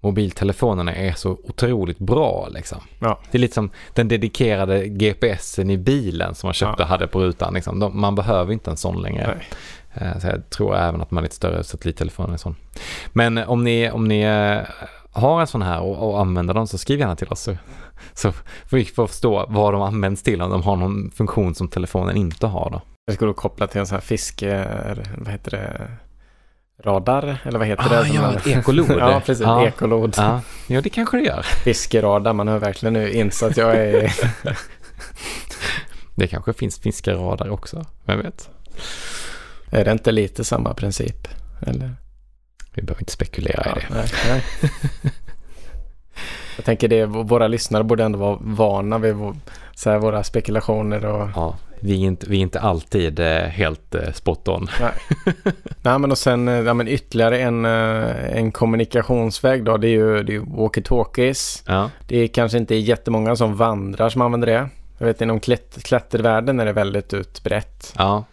mobiltelefonerna 0.00 0.94
är 0.94 1.12
så 1.12 1.30
otroligt 1.30 1.98
bra 1.98 2.48
liksom. 2.50 2.78
Ja. 2.98 3.20
Det 3.30 3.38
är 3.38 3.40
lite 3.40 3.54
som 3.54 3.70
den 3.94 4.08
dedikerade 4.08 4.86
GPSen 4.88 5.70
i 5.70 5.78
bilen 5.78 6.34
som 6.34 6.46
man 6.46 6.54
köpte 6.54 6.82
Ja. 6.82 6.84
och 6.84 6.88
hade 6.90 7.06
på 7.06 7.20
rutan. 7.20 7.54
Liksom. 7.54 7.78
De, 7.78 8.00
man 8.00 8.14
behöver 8.14 8.52
inte 8.52 8.70
en 8.70 8.76
sån 8.76 9.02
längre. 9.02 9.26
Nej. 9.36 9.46
Eh, 9.94 10.18
Så 10.18 10.26
jag 10.26 10.50
tror 10.50 10.76
även 10.76 11.00
att 11.00 11.10
man 11.10 11.22
lite 11.22 11.34
större 11.36 11.64
satellittelefon 11.64 12.38
sån. 12.38 12.56
Men 13.12 13.38
eh, 13.38 13.50
om 13.50 13.64
ni, 13.64 13.90
om 13.90 14.08
ni 14.08 14.20
eh, 14.22 14.58
har 15.12 15.40
en 15.40 15.46
sån 15.46 15.62
här 15.62 15.80
och, 15.80 16.10
och 16.10 16.20
använder 16.20 16.54
den 16.54 16.66
så 16.66 16.78
skriv 16.78 16.98
gärna 17.00 17.16
till 17.16 17.28
oss. 17.28 17.40
Så, 17.42 17.56
så 18.14 18.32
får 18.32 18.76
vi 18.76 18.84
förstå 18.84 19.46
vad 19.48 19.72
de 19.72 19.82
används 19.82 20.22
till. 20.22 20.42
Om 20.42 20.50
de 20.50 20.62
har 20.62 20.76
någon 20.76 21.10
funktion 21.10 21.54
som 21.54 21.68
telefonen 21.68 22.16
inte 22.16 22.46
har 22.46 22.70
då. 22.70 22.82
Jag 23.06 23.14
skulle 23.14 23.32
koppla 23.32 23.66
till 23.66 23.80
en 23.80 23.86
sån 23.86 23.96
här 23.96 24.00
fiske, 24.02 24.66
vad 25.18 25.28
heter 25.32 25.50
det, 25.50 25.90
radar 26.84 27.38
eller 27.44 27.58
vad 27.58 27.68
heter 27.68 27.84
Ah, 27.84 28.02
det? 28.02 28.08
Ja, 28.08 28.32
ett 28.34 28.46
ekolod. 28.46 28.90
ja, 28.98 29.22
precis. 29.26 29.44
Ja. 29.46 29.66
Ekolod. 29.66 30.14
Ja, 30.16 30.40
ja, 30.66 30.80
det 30.80 30.88
kanske 30.88 31.16
det 31.16 31.22
gör. 31.24 31.42
Fiskeradar. 31.42 32.32
Man 32.32 32.48
hör 32.48 32.58
verkligen 32.58 32.92
nu 32.92 33.12
insatt 33.12 33.50
att 33.50 33.56
jag 33.56 33.76
är... 33.76 34.12
Det 36.14 36.26
kanske 36.26 36.52
finns 36.52 36.78
fiskeradar 36.80 37.50
också. 37.50 37.84
Vem 38.04 38.22
vet? 38.22 38.50
Är 39.72 39.84
det 39.84 39.92
inte 39.92 40.12
lite 40.12 40.44
samma 40.44 40.74
princip? 40.74 41.28
Eller? 41.66 41.96
Vi 42.74 42.82
behöver 42.82 43.02
inte 43.02 43.12
spekulera 43.12 43.70
i 43.70 43.80
det. 43.80 43.94
nej, 43.94 44.08
nej. 44.28 44.42
Jag 46.56 46.64
tänker 46.64 46.88
det, 46.88 47.06
våra 47.06 47.48
lyssnare 47.48 47.84
borde 47.84 48.04
ändå 48.04 48.18
vara 48.18 48.38
vana 48.40 48.98
vid 48.98 49.14
så 49.74 49.90
här, 49.90 49.98
våra 49.98 50.22
spekulationer 50.22 51.04
och... 51.04 51.28
Ja, 51.34 51.56
vi 51.80 51.92
är 52.02 52.06
inte, 52.06 52.26
vi 52.28 52.36
är 52.36 52.40
inte 52.40 52.60
alltid 52.60 53.20
eh, 53.20 53.42
helt 53.42 53.94
eh, 53.94 54.12
spot 54.12 54.48
on. 54.48 54.68
Nej 55.82 55.98
men 55.98 56.10
och 56.10 56.18
sen 56.18 56.48
eh, 56.48 56.54
ja, 56.54 56.74
men 56.74 56.88
ytterligare 56.88 57.38
en, 57.38 57.64
en 57.64 58.52
kommunikationsväg 58.52 59.64
då. 59.64 59.76
Det 59.76 59.88
är 59.88 59.90
ju, 59.90 60.22
det 60.22 60.34
är 60.34 60.40
walkie-talkies. 60.40 61.62
Ja. 61.66 61.90
Det 62.08 62.18
är 62.18 62.28
kanske 62.28 62.58
inte 62.58 62.74
jättemånga 62.74 63.36
som 63.36 63.56
vandrar 63.56 64.08
som 64.08 64.22
använder 64.22 64.46
det. 64.46 64.68
Jag 64.98 65.06
vet 65.06 65.20
inom 65.20 65.40
klätt, 65.40 65.82
klättervärlden 65.82 66.60
är 66.60 66.64
det 66.64 66.72
väldigt 66.72 67.14
utbrett. 67.14 67.94
Ja. 67.98 68.24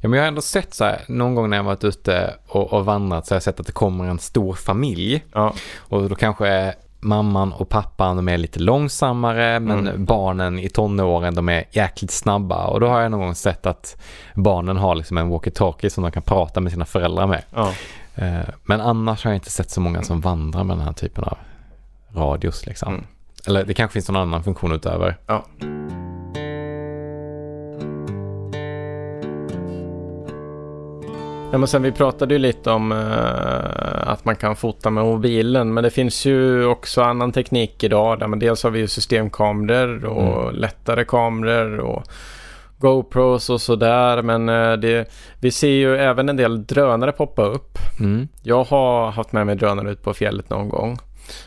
Ja, 0.00 0.08
men 0.08 0.12
jag 0.12 0.24
har 0.24 0.28
ändå 0.28 0.42
sett 0.42 0.74
så 0.74 0.84
här, 0.84 1.00
någon 1.08 1.34
gång 1.34 1.50
när 1.50 1.56
jag 1.56 1.64
varit 1.64 1.84
ute 1.84 2.34
och, 2.48 2.72
och 2.72 2.84
vandrat 2.84 3.26
så 3.26 3.32
har 3.32 3.36
jag 3.36 3.42
sett 3.42 3.60
att 3.60 3.66
det 3.66 3.72
kommer 3.72 4.04
en 4.04 4.18
stor 4.18 4.54
familj. 4.54 5.24
Ja, 5.32 5.54
Och 5.78 6.08
då 6.08 6.14
kanske 6.14 6.74
mamman 7.00 7.52
och 7.52 7.68
pappan 7.68 8.16
de 8.16 8.28
är 8.28 8.38
lite 8.38 8.58
långsammare 8.60 9.60
men 9.60 9.78
Mm. 9.88 10.04
barnen 10.04 10.58
i 10.58 10.68
tonåren 10.68 11.34
de 11.34 11.48
är 11.48 11.64
jäkligt 11.70 12.10
snabba. 12.10 12.66
Och 12.66 12.80
då 12.80 12.86
har 12.88 13.00
jag 13.00 13.10
någon 13.10 13.20
gång 13.20 13.34
sett 13.34 13.66
att 13.66 13.96
barnen 14.34 14.76
har 14.76 14.94
liksom 14.94 15.18
en 15.18 15.32
walkie-talkie 15.32 15.88
som 15.88 16.02
de 16.02 16.12
kan 16.12 16.22
prata 16.22 16.60
med 16.60 16.72
sina 16.72 16.84
föräldrar 16.84 17.26
med. 17.26 17.42
ja. 17.54 17.72
Eh, 18.14 18.40
Men 18.64 18.80
annars 18.80 19.24
har 19.24 19.30
jag 19.30 19.36
inte 19.36 19.50
sett 19.50 19.70
så 19.70 19.80
många 19.80 20.02
som 20.02 20.20
vandrar 20.20 20.64
med 20.64 20.76
den 20.76 20.84
här 20.86 20.92
typen 20.92 21.24
av 21.24 21.38
radios 22.14 22.66
liksom. 22.66 22.92
Mm. 22.92 23.04
Eller 23.46 23.64
det 23.64 23.74
kanske 23.74 23.92
finns 23.92 24.08
någon 24.08 24.22
annan 24.22 24.42
funktion 24.44 24.72
utöver. 24.72 25.16
ja. 25.26 25.44
Ja, 31.56 31.60
men 31.60 31.68
sen 31.68 31.82
vi 31.82 31.92
pratade 31.92 32.34
ju 32.34 32.38
lite 32.38 32.70
om 32.70 32.92
eh, 32.92 34.08
att 34.08 34.24
man 34.24 34.36
kan 34.36 34.56
fota 34.56 34.90
med 34.90 35.04
mobilen. 35.04 35.74
Men 35.74 35.84
det 35.84 35.90
finns 35.90 36.24
ju 36.24 36.66
också 36.66 37.02
annan 37.02 37.32
teknik 37.32 37.84
idag. 37.84 38.18
Där 38.18 38.26
man 38.26 38.38
dels 38.38 38.62
har 38.62 38.70
vi 38.70 38.78
ju 38.78 38.86
systemkameror 38.86 40.04
och 40.04 40.54
lättare 40.54 41.04
kameror 41.04 41.78
och 41.78 42.04
GoPros 42.78 43.50
och 43.50 43.60
sådär. 43.60 44.22
Men 44.22 44.48
eh, 44.48 44.72
det, 44.72 45.10
vi 45.40 45.50
ser 45.50 45.68
ju 45.68 45.96
även 45.96 46.28
en 46.28 46.36
del 46.36 46.66
drönare 46.66 47.12
poppa 47.12 47.42
upp. 47.42 47.78
Mm. 48.00 48.28
Jag 48.42 48.64
har 48.64 49.10
haft 49.10 49.32
med 49.32 49.46
mig 49.46 49.56
drönare 49.56 49.90
ut 49.90 50.02
på 50.02 50.14
fjället 50.14 50.50
någon 50.50 50.68
gång. 50.68 50.98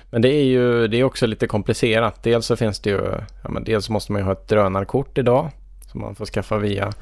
Men 0.09 0.21
det 0.21 0.29
är 0.29 0.43
ju 0.43 0.87
det 0.87 0.99
är 0.99 1.03
också 1.03 1.27
lite 1.27 1.47
komplicerat. 1.47 2.23
Dels 2.23 2.45
så 2.45 2.55
finns 2.55 2.79
det 2.79 2.89
ju, 2.89 3.01
ja 3.43 3.49
men 3.49 3.63
dels 3.63 3.89
måste 3.89 4.11
man 4.11 4.21
ju 4.21 4.25
ha 4.25 4.31
ett 4.31 4.47
drönarkort 4.47 5.17
idag. 5.17 5.49
Som 5.91 6.01
man 6.01 6.15
får 6.15 6.25
skaffa 6.25 6.57
via 6.57 6.93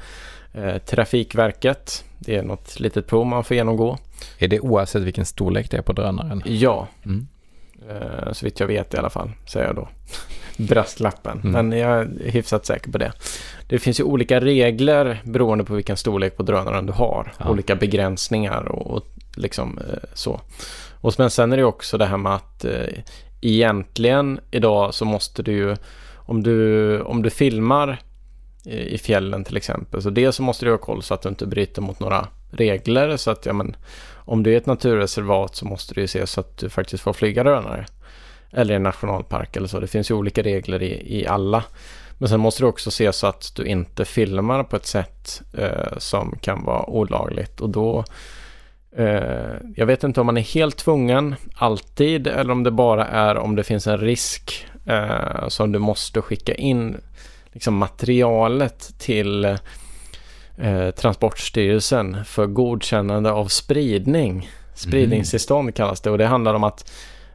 Trafikverket. 0.86 2.04
Det 2.18 2.36
är 2.36 2.42
något 2.42 2.80
litet 2.80 3.06
prov 3.06 3.26
man 3.26 3.44
får 3.44 3.56
genomgå. 3.56 3.98
Är 4.38 4.48
det 4.48 4.60
oavsett 4.60 5.02
vilken 5.02 5.24
storlek 5.24 5.70
det 5.70 5.76
är 5.76 5.82
på 5.82 5.92
drönaren? 5.92 6.42
Ja, 6.46 6.88
Mm. 7.04 7.26
eh, 7.88 8.32
så 8.32 8.44
vitt 8.44 8.60
jag 8.60 8.66
vet 8.66 8.94
i 8.94 8.96
alla 8.96 9.10
fall, 9.10 9.30
säger 9.46 9.66
jag 9.66 9.76
då. 9.76 9.88
Brasklappen. 10.56 11.40
Mm. 11.44 11.52
Men 11.68 11.78
jag 11.78 11.98
är 12.00 12.30
hyfsat 12.30 12.66
säker 12.66 12.90
på 12.92 12.98
det. 12.98 13.12
Det 13.68 13.78
finns 13.78 14.00
ju 14.00 14.04
olika 14.04 14.40
regler 14.40 15.20
beroende 15.24 15.64
på 15.64 15.74
vilken 15.74 15.96
storlek 15.96 16.36
på 16.36 16.42
drönaren 16.42 16.86
du 16.86 16.92
har. 16.92 17.32
Ja. 17.38 17.48
Olika 17.50 17.76
begränsningar 17.76 18.68
och, 18.68 18.86
och 18.96 19.06
liksom 19.36 19.78
eh, 19.78 19.98
så. 20.14 20.40
Och 21.00 21.14
men 21.18 21.30
sen 21.30 21.52
är 21.52 21.56
det 21.56 21.64
också 21.64 21.98
det 21.98 22.06
här 22.06 22.16
med 22.16 22.34
att 22.34 22.64
eh, 22.64 22.72
egentligen 23.40 24.40
idag 24.50 24.94
så 24.94 25.04
måste 25.04 25.42
du 25.42 25.52
ju 25.52 25.76
om 26.16 26.42
du, 26.42 27.00
om 27.00 27.22
du 27.22 27.30
filmar 27.30 27.98
i 28.68 28.98
fjällen 28.98 29.44
till 29.44 29.56
exempel. 29.56 30.02
Så 30.02 30.10
dels 30.10 30.36
så 30.36 30.42
måste 30.42 30.64
du 30.64 30.70
ha 30.70 30.78
koll 30.78 31.02
så 31.02 31.14
att 31.14 31.22
du 31.22 31.28
inte 31.28 31.46
bryter 31.46 31.82
mot 31.82 32.00
några 32.00 32.28
regler. 32.50 33.16
Så 33.16 33.30
att 33.30 33.46
ja 33.46 33.52
men 33.52 33.76
om 34.14 34.42
du 34.42 34.52
är 34.52 34.56
ett 34.56 34.66
naturreservat 34.66 35.56
så 35.56 35.64
måste 35.64 35.94
du 35.94 36.00
ju 36.00 36.06
se 36.06 36.26
så 36.26 36.40
att 36.40 36.58
du 36.58 36.68
faktiskt 36.68 37.02
får 37.02 37.12
flyga 37.12 37.44
drönare. 37.44 37.86
eller 38.50 38.72
i 38.74 38.76
en 38.76 38.82
nationalpark 38.82 39.56
eller 39.56 39.68
så. 39.68 39.80
Det 39.80 39.86
finns 39.86 40.10
ju 40.10 40.14
olika 40.14 40.42
regler 40.42 40.82
i, 40.82 41.18
i 41.20 41.26
alla. 41.26 41.64
Men 42.18 42.28
sen 42.28 42.40
måste 42.40 42.62
du 42.62 42.66
också 42.66 42.90
se 42.90 43.12
så 43.12 43.26
att 43.26 43.52
du 43.56 43.64
inte 43.64 44.04
filmar 44.04 44.64
på 44.64 44.76
ett 44.76 44.86
sätt 44.86 45.42
eh, 45.58 45.98
som 45.98 46.38
kan 46.40 46.64
vara 46.64 46.90
olagligt 46.90 47.60
och 47.60 47.70
då 47.70 48.04
eh, 48.96 49.52
jag 49.76 49.86
vet 49.86 50.04
inte 50.04 50.20
om 50.20 50.26
man 50.26 50.36
är 50.36 50.54
helt 50.54 50.76
tvungen 50.76 51.34
alltid 51.54 52.26
eller 52.26 52.52
om 52.52 52.62
det 52.62 52.70
bara 52.70 53.06
är 53.06 53.36
om 53.36 53.56
det 53.56 53.64
finns 53.64 53.86
en 53.86 53.98
risk 53.98 54.66
eh, 54.86 55.48
som 55.48 55.72
du 55.72 55.78
måste 55.78 56.22
skicka 56.22 56.54
in 56.54 56.96
liksom 57.58 57.76
materialet 57.76 58.94
till 58.98 59.44
eh, 60.56 60.90
Transportstyrelsen 60.90 62.24
för 62.24 62.46
godkännande 62.46 63.32
av 63.32 63.46
spridning. 63.46 64.50
Spridningstillstånd 64.74 65.74
kallas 65.74 66.00
det 66.00 66.10
och 66.10 66.18
det 66.18 66.26
handlar 66.26 66.54
om 66.54 66.64
att 66.64 66.90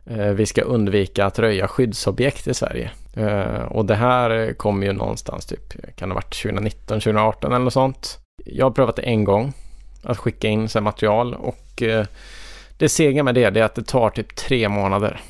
eh, 0.06 0.28
vi 0.28 0.46
ska 0.46 0.62
undvika 0.62 1.26
att 1.26 1.40
röja 1.40 1.68
skyddsobjekt 1.68 2.48
i 2.48 2.54
Sverige. 2.54 2.92
Eh, 3.14 3.64
och 3.64 3.86
det 3.86 3.96
här 3.96 4.54
kom 4.54 4.84
ju 4.84 4.94
någonstans 4.94 5.46
typ, 5.46 5.96
kan 5.96 6.10
det 6.10 6.14
ha 6.14 6.18
varit 6.18 6.42
2019, 6.44 7.00
2018 7.00 7.52
eller 7.52 7.64
något 7.64 7.74
sånt. 7.74 8.20
Jag 8.46 8.66
har 8.66 8.72
prövat 8.72 8.96
det 8.96 9.02
en 9.02 9.24
gång, 9.24 9.54
att 10.04 10.18
skicka 10.18 10.48
in 10.48 10.70
så 10.70 10.82
material 10.82 11.34
och 11.34 11.84
det 12.78 12.90
sega 12.90 13.24
med 13.24 13.36
det, 13.36 13.50
det 13.50 13.60
är 13.60 13.64
att 13.64 13.76
det 13.76 13.88
tar 13.88 14.10
typ 14.10 14.36
tre 14.36 14.70
månader 14.70 15.22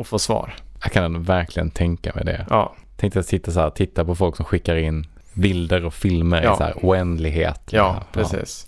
att 0.00 0.06
få 0.06 0.18
svar. 0.18 0.54
Jag 0.82 0.92
kan 0.92 1.22
verkligen 1.22 1.70
tänka 1.70 2.12
mig 2.14 2.24
det. 2.24 2.46
Ja, 2.50 2.74
Tänkte 2.96 3.20
att 3.20 3.26
sitta 3.26 3.50
så 3.52 3.60
här, 3.60 3.70
titta 3.70 4.04
på 4.04 4.14
folk 4.14 4.36
som 4.36 4.44
skickar 4.44 4.76
in 4.76 5.06
bilder 5.34 5.84
och 5.84 5.94
filmer 5.94 6.42
Ja. 6.42 6.54
i 6.54 6.56
så 6.56 6.62
här 6.64 6.74
oändlighet. 6.82 7.60
ja 7.70 8.02
precis. 8.12 8.66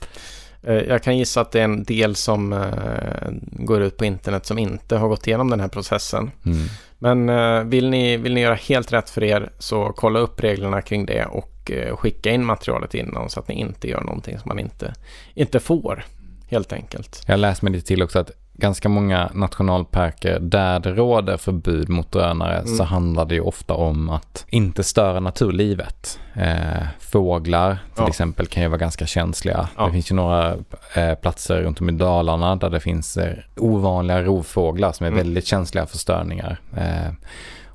Eh, 0.62 0.74
Jag 0.74 1.02
kan 1.02 1.18
gissa 1.18 1.40
att 1.40 1.52
det 1.52 1.60
är 1.60 1.64
en 1.64 1.84
del 1.84 2.14
som 2.14 2.52
eh, 2.52 3.30
går 3.52 3.82
ut 3.82 3.96
på 3.96 4.04
internet 4.04 4.46
som 4.46 4.58
inte 4.58 4.96
har 4.96 5.08
gått 5.08 5.26
igenom 5.26 5.50
den 5.50 5.60
här 5.60 5.68
processen. 5.68 6.30
Mm. 6.46 6.58
Men 6.98 7.28
eh, 7.28 7.62
vill 7.64 7.90
ni, 7.90 8.16
vill 8.16 8.34
ni 8.34 8.40
göra 8.40 8.54
helt 8.54 8.92
rätt 8.92 9.10
för 9.10 9.24
er 9.24 9.50
så 9.58 9.92
kolla 9.96 10.18
upp 10.18 10.42
reglerna 10.42 10.82
kring 10.82 11.06
det 11.06 11.24
och 11.26 11.54
skicka 11.92 12.30
in 12.30 12.44
materialet 12.44 12.94
innan 12.94 13.30
så 13.30 13.40
att 13.40 13.48
ni 13.48 13.54
inte 13.60 13.88
gör 13.88 14.00
någonting 14.00 14.38
som 14.38 14.48
man 14.48 14.58
inte, 14.58 14.94
inte 15.34 15.60
får. 15.60 16.04
Helt 16.48 16.72
enkelt. 16.72 17.22
Jag 17.26 17.40
läste 17.40 17.64
mig 17.64 17.72
lite 17.72 17.86
till 17.86 18.02
också 18.02 18.18
att 18.18 18.30
ganska 18.60 18.88
många 18.88 19.30
nationalparker 19.34 20.38
där 20.40 20.80
det 20.80 20.92
råder 20.92 21.36
förbud 21.36 21.88
mot 21.88 22.12
drönare 22.12 22.58
Mm. 22.58 22.76
så 22.76 22.84
handlar 22.84 23.24
det 23.24 23.34
ju 23.34 23.40
ofta 23.40 23.74
om 23.74 24.10
att 24.10 24.44
inte 24.48 24.84
störa 24.84 25.20
naturlivet. 25.20 26.20
Eh, 26.34 26.86
fåglar 27.00 27.70
till 27.72 28.02
Ja. 28.02 28.08
exempel 28.08 28.46
kan 28.46 28.62
ju 28.62 28.68
vara 28.68 28.78
ganska 28.78 29.06
känsliga. 29.06 29.68
Ja. 29.76 29.86
Det 29.86 29.92
finns 29.92 30.10
ju 30.10 30.14
några 30.14 30.56
eh, 30.94 31.14
platser 31.14 31.62
runt 31.62 31.80
om 31.80 31.88
i 31.88 31.92
Dalarna 31.92 32.56
där 32.56 32.70
det 32.70 32.80
finns 32.80 33.16
eh, 33.16 33.36
ovanliga 33.56 34.22
rovfåglar 34.22 34.92
som 34.92 35.04
är 35.06 35.08
Mm. 35.10 35.18
väldigt 35.24 35.46
känsliga 35.46 35.86
för 35.86 35.98
störningar. 35.98 36.60
Eh, 36.76 37.12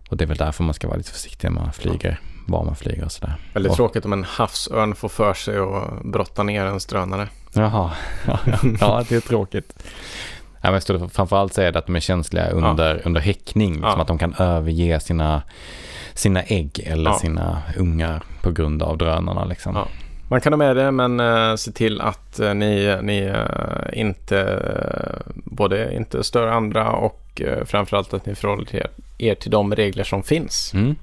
och 0.09 0.17
det 0.17 0.23
är 0.23 0.27
väl 0.27 0.37
därför 0.37 0.63
man 0.63 0.73
ska 0.73 0.87
vara 0.87 0.97
lite 0.97 1.11
försiktig 1.11 1.51
när 1.51 1.59
man 1.61 1.73
flyger, 1.73 2.19
var 2.47 2.63
man 2.65 2.75
flyger 2.75 3.05
och 3.05 3.11
sådär. 3.11 3.35
Väldigt 3.53 3.69
Och- 3.69 3.75
tråkigt 3.75 4.05
om 4.05 4.13
en 4.13 4.23
havsörn 4.23 4.95
får 4.95 5.09
för 5.09 5.33
sig 5.33 5.57
att 5.57 6.03
brotta 6.03 6.43
ner 6.43 6.65
en 6.65 6.79
drönare. 6.89 7.27
Jaha, 7.53 7.91
ja, 8.27 8.39
ja. 8.45 8.57
ja 8.79 9.03
det 9.09 9.15
är 9.15 9.19
tråkigt. 9.21 9.83
Ja, 10.65 10.71
men 10.71 10.81
stod 10.81 11.01
det 11.01 11.09
framförallt 11.09 11.55
det 11.55 11.75
att 11.75 11.85
de 11.85 11.95
är 11.95 11.99
känsliga 11.99 12.49
under, 12.49 13.01
under 13.05 13.21
häckning. 13.21 13.79
Ja. 13.81 13.91
Som 13.91 14.01
att 14.01 14.07
de 14.07 14.17
kan 14.17 14.33
överge 14.33 14.99
sina, 14.99 15.41
sina 16.13 16.43
ägg 16.43 16.79
eller 16.85 17.11
Ja. 17.11 17.17
sina 17.19 17.61
ungar 17.77 18.23
på 18.41 18.51
grund 18.51 18.83
av 18.83 18.97
drönarna. 18.97 19.45
Liksom. 19.45 19.75
Ja. 19.75 19.87
Man 20.29 20.41
kan 20.41 20.53
ha 20.53 20.57
med 20.57 20.75
det 20.75 20.91
men 20.91 21.19
eh, 21.19 21.55
se 21.55 21.71
till 21.71 22.01
att 22.01 22.39
eh, 22.39 22.53
ni, 22.53 22.97
ni 23.01 23.17
eh, 23.17 23.99
inte 23.99 24.59
både 25.33 25.95
inte 25.95 26.23
stör 26.23 26.47
andra 26.47 26.91
och 26.91 27.41
uh, 27.41 27.65
framförallt 27.65 28.13
att 28.13 28.25
ni 28.25 28.35
förhåller 28.35 28.75
er, 28.75 28.87
er 29.17 29.35
till 29.35 29.51
de 29.51 29.75
regler 29.75 30.03
som 30.03 30.23
finns. 30.23 30.73
Mm. 30.73 30.95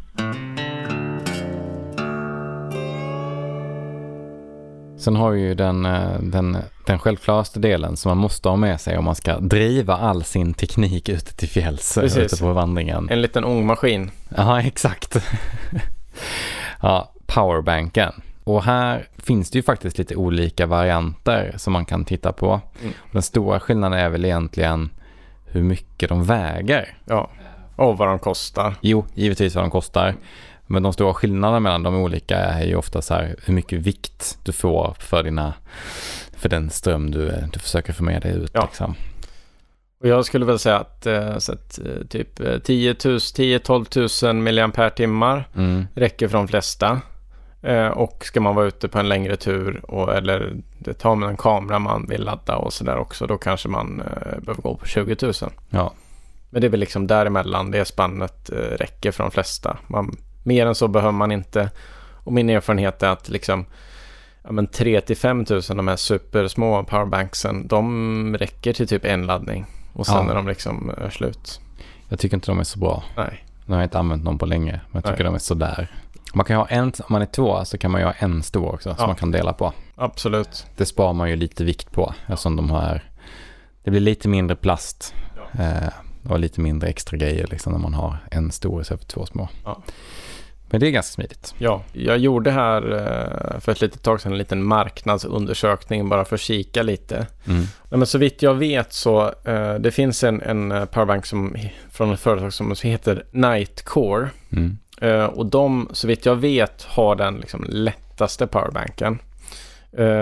Sen 5.01 5.17
har 5.17 5.31
vi 5.31 5.41
ju 5.41 5.55
den, 5.55 5.87
eh, 5.87 6.21
den, 6.21 6.59
den 6.87 6.99
självklaraste 6.99 7.61
delen 7.61 7.97
som 7.97 8.09
man 8.11 8.19
måste 8.19 8.49
ha 8.49 8.57
med 8.57 8.81
sig 8.81 8.99
om 8.99 9.05
man 9.05 9.15
ska 9.15 9.39
driva 9.39 9.97
all 9.97 10.25
sin 10.25 10.55
teknik 10.55 11.09
ute 11.09 11.35
till 11.35 11.49
fjälls, 11.49 11.97
eh, 11.97 12.03
Precis. 12.03 12.19
ute 12.19 12.43
på 12.43 12.53
vandringen. 12.53 13.09
En 13.11 13.23
liten 13.23 13.45
ångmaskin. 13.45 14.11
Ja, 14.37 14.63
exakt. 14.63 15.17
ja, 16.83 17.13
powerbanken. 17.27 18.13
Och 18.45 18.65
här 18.65 19.09
finns 19.19 19.51
det 19.51 19.59
ju 19.59 19.63
faktiskt 19.63 19.99
lite 19.99 20.17
olika 20.17 20.67
varianter 20.67 21.55
som 21.57 21.73
man 21.73 21.85
kan 21.85 22.05
titta 22.05 22.33
på. 22.33 22.61
Mm. 22.83 22.95
Den 23.13 23.23
stora 23.23 23.61
skillnaden 23.61 23.99
är 23.99 24.09
väl 24.09 24.25
egentligen 24.25 24.91
hur 25.45 25.63
mycket 25.63 26.09
de 26.09 26.25
väger. 26.25 26.97
Ja. 27.05 27.31
Och 27.77 27.99
vad 27.99 28.09
de 28.09 28.19
kostar. 28.19 28.75
Jo, 28.81 29.05
givetvis 29.15 29.55
vad 29.55 29.65
de 29.65 29.71
kostar. 29.71 30.15
Men 30.71 30.83
de 30.83 30.93
stora 30.93 31.15
skillnaderna 31.15 31.61
mellan 31.61 31.83
de 31.83 31.95
olika 31.95 32.37
är 32.37 32.67
ju 32.67 32.75
ofta 32.77 33.03
så 33.03 33.15
här 33.15 33.37
hur 33.45 33.55
mycket 33.55 33.79
vikt 33.81 34.39
du 34.45 34.53
får 34.53 34.97
för, 34.99 35.23
dina, 35.23 35.55
för 36.37 36.49
den 36.49 36.71
ström 36.71 37.11
du, 37.11 37.45
du 37.53 37.59
försöker 37.59 37.93
få 37.93 38.05
med 38.05 38.23
dig 38.23 38.33
ut. 38.33 38.51
Ja. 38.55 38.63
Liksom. 38.65 38.95
Och 40.01 40.09
jag 40.09 40.25
skulle 40.25 40.45
väl 40.45 40.59
säga 40.59 40.79
att, 40.79 41.07
eh, 41.07 41.39
så 41.39 41.53
att 41.53 41.79
eh, 41.79 42.07
typ 42.09 42.41
10-12 42.41 44.27
000 44.27 44.35
milliampere 44.37 44.91
timmar 44.91 45.49
Mm. 45.57 45.87
räcker 45.95 46.29
för 46.29 46.39
de 46.39 46.49
flesta. 46.49 47.01
Eh, 47.63 47.87
och 47.87 48.25
ska 48.25 48.41
man 48.41 48.55
vara 48.55 48.67
ute 48.67 48.89
på 48.89 48.99
en 48.99 49.09
längre 49.09 49.37
tur 49.37 49.81
och, 49.91 50.15
eller 50.15 50.57
det 50.79 50.95
tar 50.95 51.15
med 51.15 51.29
en 51.29 51.37
kamera 51.37 51.79
man 51.79 52.07
vill 52.09 52.25
ladda 52.25 52.57
och 52.57 52.73
sådär 52.73 52.97
också 52.97 53.27
då 53.27 53.39
kanske 53.39 53.69
man 53.69 54.01
eh, 54.01 54.41
behöver 54.41 54.63
gå 54.63 54.75
på 54.77 54.87
20 54.87 55.17
000. 55.23 55.33
Ja. 55.71 55.93
Men 56.51 56.61
det 56.61 56.67
är 56.67 56.71
väl 56.71 56.81
liksom 56.81 57.07
däremellan 57.07 57.71
det 57.71 57.85
spannet 57.85 58.51
räcker 58.53 59.11
för 59.11 59.25
de 59.25 59.31
flesta. 59.31 59.79
Man, 59.87 60.17
mer 60.43 60.67
än 60.67 60.75
så 60.75 60.89
behöver 60.89 61.13
man 61.13 61.33
inte. 61.33 61.71
Och 62.25 62.33
min 62.33 62.51
erfarenhet 62.51 63.03
är 63.03 63.09
att 63.09 63.29
liksom 63.29 63.67
ja, 64.43 64.53
men 64.53 64.67
3 64.67 65.01
till 65.01 65.17
5 65.17 65.45
000 65.51 65.61
de 65.69 65.89
här 65.89 65.97
supersmå 65.97 66.85
powerbanksen 66.85 67.67
de 67.69 68.37
räcker 68.39 68.73
till 68.73 68.89
typ 68.89 69.05
en 69.05 69.27
laddning. 69.27 69.67
Och 69.93 70.07
sen 70.07 70.25
Ja. 70.27 70.31
är 70.31 70.35
de 70.35 70.49
liksom 70.49 70.91
eh, 70.91 71.11
slut. 71.11 71.61
Jag 72.09 72.19
tycker 72.19 72.37
inte 72.37 72.51
de 72.51 72.59
är 72.61 72.65
så 72.65 72.79
bra. 72.79 73.03
Nej. 73.17 73.45
Nu 73.67 73.75
har 73.75 73.81
jag 73.83 73.87
inte 73.87 73.99
använt 73.99 74.25
någon 74.25 74.39
på 74.39 74.47
länge, 74.47 74.73
men 74.73 74.81
jag 74.93 75.05
tycker 75.05 75.17
Nej. 75.17 75.25
de 75.25 75.35
är 75.35 75.39
sådär. 75.39 75.89
Man 76.35 76.45
kan 76.45 76.57
ha 76.57 76.67
en, 76.67 76.87
om 76.87 77.05
man 77.09 77.23
är 77.23 77.27
två 77.27 77.65
så 77.65 77.79
kan 77.79 77.91
man 77.91 78.01
ju 78.01 78.05
ha 78.07 78.13
en 78.19 78.43
stor 78.43 78.75
också 78.75 78.89
som 78.95 78.97
Ja. 78.99 79.07
man 79.07 79.17
kan 79.17 79.31
dela 79.31 79.53
på. 79.53 79.73
Absolut. 79.97 80.67
Det 80.77 80.87
sparar 80.87 81.13
man 81.13 81.31
ju 81.31 81.37
lite 81.37 81.65
vikt 81.65 81.93
på 81.93 82.15
eftersom 82.27 82.57
de 82.57 82.71
har, 82.71 83.01
det 83.85 83.91
blir 83.91 84.01
lite 84.01 84.29
mindre 84.29 84.57
plast 84.57 85.15
eh, 85.59 85.89
och 86.29 86.39
lite 86.39 86.61
mindre 86.61 86.89
extra 86.89 87.17
grejer 87.17 87.47
liksom 87.47 87.73
när 87.73 87.81
man 87.81 87.95
har 87.95 88.17
en 88.31 88.51
stor 88.51 88.81
istället 88.81 89.01
för 89.01 89.09
två 89.09 89.27
små. 89.27 89.49
Ja. 89.65 89.83
Men 90.71 90.81
det 90.81 90.87
är 90.87 90.91
ganska 90.91 91.15
smidigt. 91.15 91.55
Ja, 91.59 91.83
jag 91.93 92.19
gjorde 92.19 92.51
här 92.51 92.93
eh, 92.93 93.61
för 93.61 93.73
ett 93.73 93.81
litet 93.81 94.03
tag 94.03 94.21
sedan 94.21 94.33
en 94.33 94.39
liten 94.39 94.65
marknadsundersökning 94.65 96.09
bara 96.09 96.25
för 96.25 96.35
att 96.35 96.41
kika 96.41 96.83
lite. 96.83 97.27
Mm. 97.47 97.65
Men 97.91 98.07
så 98.07 98.19
vitt 98.19 98.43
jag 98.43 98.55
vet 98.55 98.93
så 98.93 99.33
eh, 99.45 99.75
det 99.75 99.91
finns 99.91 100.25
en, 100.25 100.43
en 100.43 100.73
eh, 100.73 100.85
powerbank 100.85 101.27
som, 101.27 101.57
från 101.91 102.13
ett 102.13 102.21
företag 102.21 102.53
som 102.53 102.75
heter 102.83 103.25
Nightcore. 103.31 104.29
Mm. 104.53 104.77
Och 105.33 105.47
de, 105.47 105.89
så 105.93 106.07
vitt 106.07 106.27
jag 106.27 106.37
vet, 106.37 106.83
har 106.83 107.17
den 107.17 107.37
liksom 107.37 107.65
lättaste 107.69 108.47
powerbanken. 108.47 109.19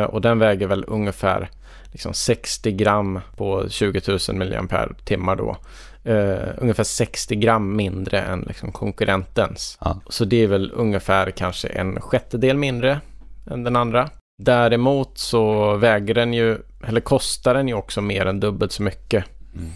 Och 0.09 0.21
den 0.21 0.39
väger 0.39 0.67
väl 0.67 0.85
ungefär 0.89 1.51
liksom 1.93 2.15
60 2.15 2.73
gram 2.73 3.21
på 3.37 3.69
20 3.69 4.01
000 4.29 4.37
milliampere 4.37 4.95
timmar 5.05 5.37
då. 5.37 5.57
Eh, 6.09 6.49
ungefär 6.59 6.85
60 6.85 7.37
gram 7.37 7.77
mindre 7.77 8.21
än 8.21 8.41
liksom 8.41 8.73
konkurrentens. 8.73 9.79
Ja. 9.81 10.01
Så 10.09 10.25
det 10.25 10.43
är 10.43 10.47
väl 10.47 10.73
ungefär 10.75 11.31
kanske 11.31 11.69
en 11.69 12.01
sjättedel 12.01 12.57
mindre 12.57 13.01
än 13.51 13.65
den 13.65 13.77
andra. 13.77 14.11
Däremot 14.43 15.19
så 15.19 15.75
väger 15.77 16.15
den 16.15 16.35
ju, 16.35 16.59
eller 16.87 17.01
kostar 17.01 17.55
den 17.55 17.69
ju 17.69 17.75
också 17.75 18.01
mer 18.01 18.27
än 18.27 18.41
dubbelt 18.41 18.73
så 18.73 18.83
mycket. 18.83 19.25
Mm. 19.55 19.71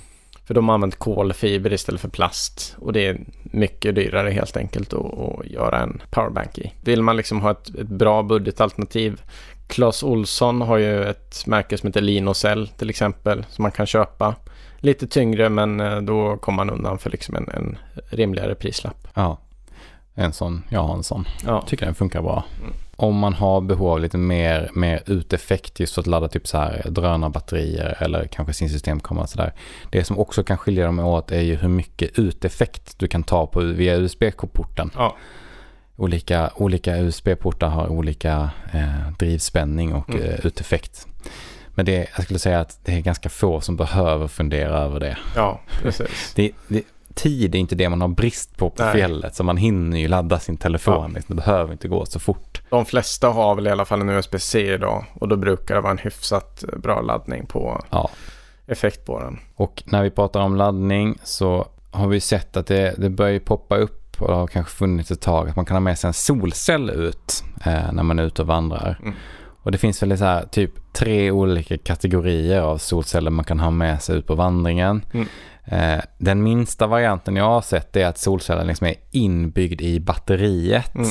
För 0.44 0.54
de 0.54 0.68
har 0.68 0.74
använt 0.74 0.98
kolfiber 0.98 1.72
istället 1.72 2.00
för 2.00 2.08
plast. 2.08 2.76
Och 2.78 2.92
det 2.92 3.06
är 3.06 3.20
mycket 3.42 3.94
dyrare 3.94 4.30
helt 4.30 4.56
enkelt 4.56 4.92
att, 4.92 5.18
att 5.18 5.46
göra 5.46 5.80
en 5.80 6.02
powerbank 6.10 6.58
i. 6.58 6.72
Vill 6.84 7.02
man 7.02 7.16
liksom 7.16 7.40
ha 7.40 7.50
ett, 7.50 7.68
ett 7.68 7.88
bra 7.88 8.22
budgetalternativ. 8.22 9.22
Clas 9.66 10.02
Olsson 10.02 10.60
har 10.60 10.78
ju 10.78 11.04
ett 11.04 11.46
märke 11.46 11.78
som 11.78 11.86
heter 11.86 12.00
Linocell 12.00 12.68
till 12.68 12.90
exempel. 12.90 13.44
Som 13.48 13.62
man 13.62 13.72
kan 13.72 13.86
köpa. 13.86 14.34
Lite 14.84 15.06
tyngre 15.06 15.48
men 15.48 15.80
eh, 15.80 15.96
då 16.00 16.36
kommer 16.36 16.56
man 16.64 16.70
undan 16.74 16.98
för 16.98 17.10
liksom 17.10 17.36
en, 17.36 17.48
en 17.48 17.78
rimligare 18.10 18.54
prislapp. 18.54 19.08
Ja, 19.14 19.38
en 20.14 20.32
sån, 20.32 20.62
jag 20.68 20.80
har 20.82 20.94
en 20.94 21.02
sån. 21.02 21.24
Ja, 21.46 21.62
Tycker 21.66 21.86
den 21.86 21.94
funkar 21.94 22.22
bra. 22.22 22.44
Mm. 22.62 22.72
Om 22.96 23.18
man 23.18 23.34
har 23.34 23.60
behov 23.60 23.88
av 23.88 24.00
lite 24.00 24.16
mer, 24.18 24.70
mer 24.74 25.02
uteffekt 25.06 25.80
just 25.80 25.94
för 25.94 26.00
att 26.00 26.06
ladda 26.06 26.28
typ 26.28 26.46
så 26.46 26.58
här 26.58 26.82
drönarbatterier 26.88 27.96
eller 28.00 28.26
kanske 28.26 28.52
sin 28.52 28.70
systemkamera 28.70 29.26
sådär. 29.26 29.52
Det 29.90 30.04
som 30.04 30.18
också 30.18 30.42
kan 30.44 30.58
skilja 30.58 30.86
dem 30.86 30.98
åt 30.98 31.32
är 31.32 31.40
ju 31.40 31.56
hur 31.56 31.68
mycket 31.68 32.18
uteffekt 32.18 32.98
du 32.98 33.08
kan 33.08 33.22
ta 33.22 33.46
på 33.46 33.60
via 33.60 33.96
USB-porten. 33.96 34.90
ja, 34.96 35.16
Olika, 35.96 36.50
olika 36.56 36.96
USB-portar 36.98 37.68
har 37.68 37.88
olika 37.88 38.50
eh, 38.72 39.10
drivspänning 39.18 39.94
och 39.94 40.10
Mm. 40.10 40.22
eh, 40.22 40.46
uteffekt. 40.46 41.06
Men 41.74 41.84
det, 41.86 42.06
jag 42.16 42.24
skulle 42.24 42.38
säga 42.38 42.60
att 42.60 42.78
det 42.84 42.92
är 42.92 43.00
ganska 43.00 43.28
få 43.28 43.60
som 43.60 43.76
behöver 43.76 44.28
fundera 44.28 44.78
över 44.78 45.00
det. 45.00 45.18
ja 45.36 45.60
precis. 45.82 46.32
Det, 46.36 46.50
det, 46.68 46.82
tid 47.14 47.54
är 47.54 47.58
inte 47.58 47.74
det 47.74 47.88
man 47.88 48.00
har 48.00 48.08
brist 48.08 48.56
på 48.56 48.70
på 48.70 48.82
Nej. 48.84 48.92
fjället. 48.92 49.34
Så 49.34 49.44
man 49.44 49.56
hinner 49.56 49.98
ju 49.98 50.08
ladda 50.08 50.38
sin 50.38 50.56
telefon. 50.56 51.12
liksom. 51.12 51.36
Det 51.36 51.42
behöver 51.42 51.72
inte 51.72 51.88
gå 51.88 52.06
så 52.06 52.20
fort. 52.20 52.62
De 52.70 52.84
flesta 52.86 53.28
har 53.28 53.54
väl 53.54 53.66
i 53.66 53.70
alla 53.70 53.84
fall 53.84 54.00
en 54.00 54.08
USB-C 54.08 54.74
idag 54.74 55.04
och 55.14 55.28
då 55.28 55.36
brukar 55.36 55.74
det 55.74 55.80
vara 55.80 55.92
en 55.92 55.98
hyfsat 55.98 56.64
bra 56.76 57.00
laddning 57.00 57.46
på 57.46 57.84
Ja. 57.90 58.10
effekt 58.66 59.04
på 59.06 59.20
den. 59.20 59.38
Och 59.54 59.82
när 59.86 60.02
vi 60.02 60.10
pratar 60.10 60.40
om 60.40 60.56
laddning 60.56 61.18
så 61.24 61.66
har 61.90 62.08
vi 62.08 62.20
sett 62.20 62.56
att 62.56 62.66
det, 62.66 62.94
det 62.98 63.10
börjar 63.10 63.38
poppa 63.40 63.76
upp 63.76 64.22
och 64.22 64.28
det 64.28 64.34
har 64.34 64.46
kanske 64.46 64.72
funnits 64.72 65.10
ett 65.10 65.20
tag 65.20 65.48
att 65.48 65.56
man 65.56 65.64
kan 65.64 65.74
ha 65.74 65.80
med 65.80 65.98
sig 65.98 66.08
en 66.08 66.14
solcell 66.14 66.90
ut 66.90 67.44
eh, 67.66 67.92
när 67.92 68.02
man 68.02 68.18
är 68.18 68.22
ute 68.22 68.42
och 68.42 68.48
vandrar. 68.48 68.98
Mm. 69.02 69.14
Och 69.62 69.72
det 69.72 69.78
finns 69.78 70.02
väl 70.02 70.18
så 70.18 70.24
här 70.24 70.46
typ 70.46 70.70
tre 70.92 71.30
olika 71.30 71.78
kategorier 71.78 72.60
av 72.60 72.78
solceller 72.78 73.30
man 73.30 73.44
kan 73.44 73.60
ha 73.60 73.70
med 73.70 74.02
sig 74.02 74.16
ut 74.16 74.26
på 74.26 74.34
vandringen. 74.34 75.04
Mm. 75.14 75.26
Eh, 75.64 76.02
den 76.18 76.42
minsta 76.42 76.86
varianten 76.86 77.36
jag 77.36 77.44
har 77.44 77.62
sett 77.62 77.96
är 77.96 78.06
att 78.06 78.18
solcellen 78.18 78.66
liksom 78.66 78.86
är 78.86 78.94
inbyggd 79.10 79.80
i 79.80 80.00
batteriet. 80.00 80.94
Mm. 80.94 81.08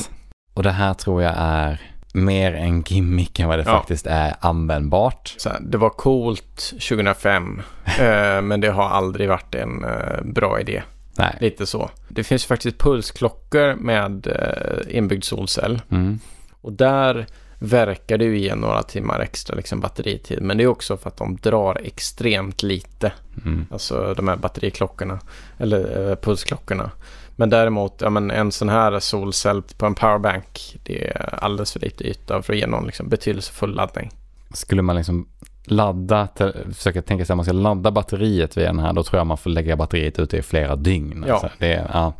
Och 0.54 0.62
det 0.62 0.70
här 0.70 0.94
tror 0.94 1.22
jag 1.22 1.34
är 1.36 1.80
mer 2.14 2.54
en 2.54 2.82
gimmick 2.82 3.38
än 3.38 3.48
vad 3.48 3.58
det 3.58 3.64
Ja. 3.66 3.78
faktiskt 3.78 4.06
är 4.06 4.34
användbart. 4.40 5.34
Så 5.38 5.50
det 5.60 5.78
var 5.78 5.90
coolt 5.90 6.56
2005 6.88 7.62
eh, 7.84 8.42
men 8.42 8.60
det 8.60 8.70
har 8.70 8.88
aldrig 8.88 9.28
varit 9.28 9.54
en 9.54 9.84
eh, 9.84 10.22
bra 10.24 10.60
idé. 10.60 10.82
Nej. 11.18 11.36
Lite 11.40 11.66
så. 11.66 11.90
Det 12.08 12.24
finns 12.24 12.44
faktiskt 12.44 12.78
pulsklockor 12.78 13.74
med 13.74 14.26
eh, 14.26 14.96
inbyggd 14.96 15.24
solcell. 15.24 15.82
Mm. 15.90 16.18
Och 16.60 16.72
där 16.72 17.26
verkar 17.62 18.18
det 18.18 18.24
ju 18.24 18.38
ge 18.38 18.54
några 18.54 18.82
timmar 18.82 19.20
extra 19.20 19.56
liksom, 19.56 19.80
batteritid. 19.80 20.42
Men 20.42 20.56
det 20.56 20.62
är 20.62 20.66
också 20.68 20.96
för 20.96 21.08
att 21.08 21.16
de 21.16 21.36
drar 21.36 21.80
extremt 21.84 22.62
lite. 22.62 23.12
Mm. 23.44 23.66
Alltså 23.70 24.14
de 24.14 24.28
här 24.28 24.36
batteriklockorna. 24.36 25.20
Eller 25.58 26.10
eh, 26.10 26.16
pulsklockorna. 26.16 26.90
Men 27.36 27.50
däremot, 27.50 28.00
ja, 28.00 28.10
men 28.10 28.30
en 28.30 28.52
sån 28.52 28.68
här 28.68 29.00
solcell 29.00 29.62
på 29.62 29.86
en 29.86 29.94
powerbank. 29.94 30.76
Det 30.82 31.08
är 31.08 31.44
alldeles 31.44 31.72
för 31.72 31.80
lite 31.80 32.04
yta 32.04 32.42
för 32.42 32.52
att 32.52 32.58
ge 32.58 32.66
någon 32.66 32.86
liksom, 32.86 33.08
betydelsefull 33.08 33.74
laddning. 33.74 34.10
Skulle 34.54 34.82
man 34.82 34.96
liksom 34.96 35.28
ladda, 35.64 36.28
försöka 36.74 37.02
tänka 37.02 37.24
sig 37.24 37.32
att 37.34 37.36
man 37.36 37.44
ska 37.44 37.52
ladda 37.52 37.90
batteriet 37.90 38.56
vid 38.56 38.64
den 38.64 38.78
här, 38.78 38.92
då 38.92 39.02
tror 39.02 39.18
jag 39.20 39.26
man 39.26 39.36
får 39.38 39.50
lägga 39.50 39.76
batteriet 39.76 40.18
ute 40.18 40.36
i 40.36 40.42
flera 40.42 40.76
dygn. 40.76 41.24
Ja. 41.28 41.32
Alltså, 41.32 41.48
det, 41.58 41.72
är- 41.72 41.90
ja, 41.92 42.12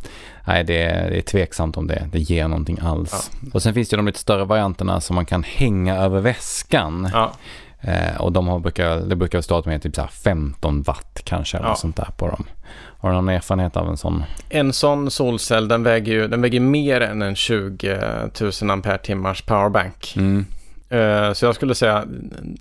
nej, 0.46 0.64
det, 0.64 0.82
är, 0.82 1.10
det 1.10 1.16
är 1.18 1.22
tveksamt 1.22 1.76
om 1.76 1.86
det, 1.86 2.08
det 2.12 2.18
ger 2.18 2.48
någonting 2.48 2.78
alls. 2.82 3.30
Och 3.52 3.62
sen 3.62 3.74
finns 3.74 3.88
det 3.88 3.96
de 3.96 4.06
lite 4.06 4.18
större 4.18 4.44
varianterna 4.44 5.00
som 5.00 5.14
man 5.16 5.26
kan 5.26 5.42
hänga 5.42 5.96
över 5.96 6.20
väskan. 6.20 7.10
Ja, 7.12 7.32
Eh, 7.84 8.20
och 8.20 8.32
de 8.32 8.48
har, 8.48 8.58
brukar, 8.58 8.96
det 8.96 9.16
brukar 9.16 9.40
starta 9.40 9.70
med 9.70 9.82
typ 9.82 9.94
så 9.94 10.00
här 10.00 10.08
15 10.08 10.82
watt 10.82 11.20
kanske 11.24 11.56
eller 11.58 11.68
Ja. 11.68 11.74
sånt 11.74 11.96
där 11.96 12.08
på 12.16 12.28
dem. 12.28 12.44
Har 12.74 13.08
du 13.10 13.14
någon 13.14 13.28
erfarenhet 13.28 13.76
av 13.76 13.88
en 13.88 13.96
sån? 13.96 14.24
En 14.48 14.72
sån 14.72 15.10
solcell 15.10 15.68
den 15.68 15.82
väger 15.82 16.12
ju 16.12 16.28
den 16.28 16.42
väger 16.42 16.60
mer 16.60 17.00
än 17.00 17.22
en 17.22 17.34
20 17.34 17.98
000 18.40 18.70
ampere-timmars 18.70 19.42
powerbank. 19.46 20.14
Mm. 20.16 20.46
Eh, 20.92 21.32
Så 21.32 21.46
jag 21.46 21.54
skulle 21.54 21.74
säga 21.74 22.04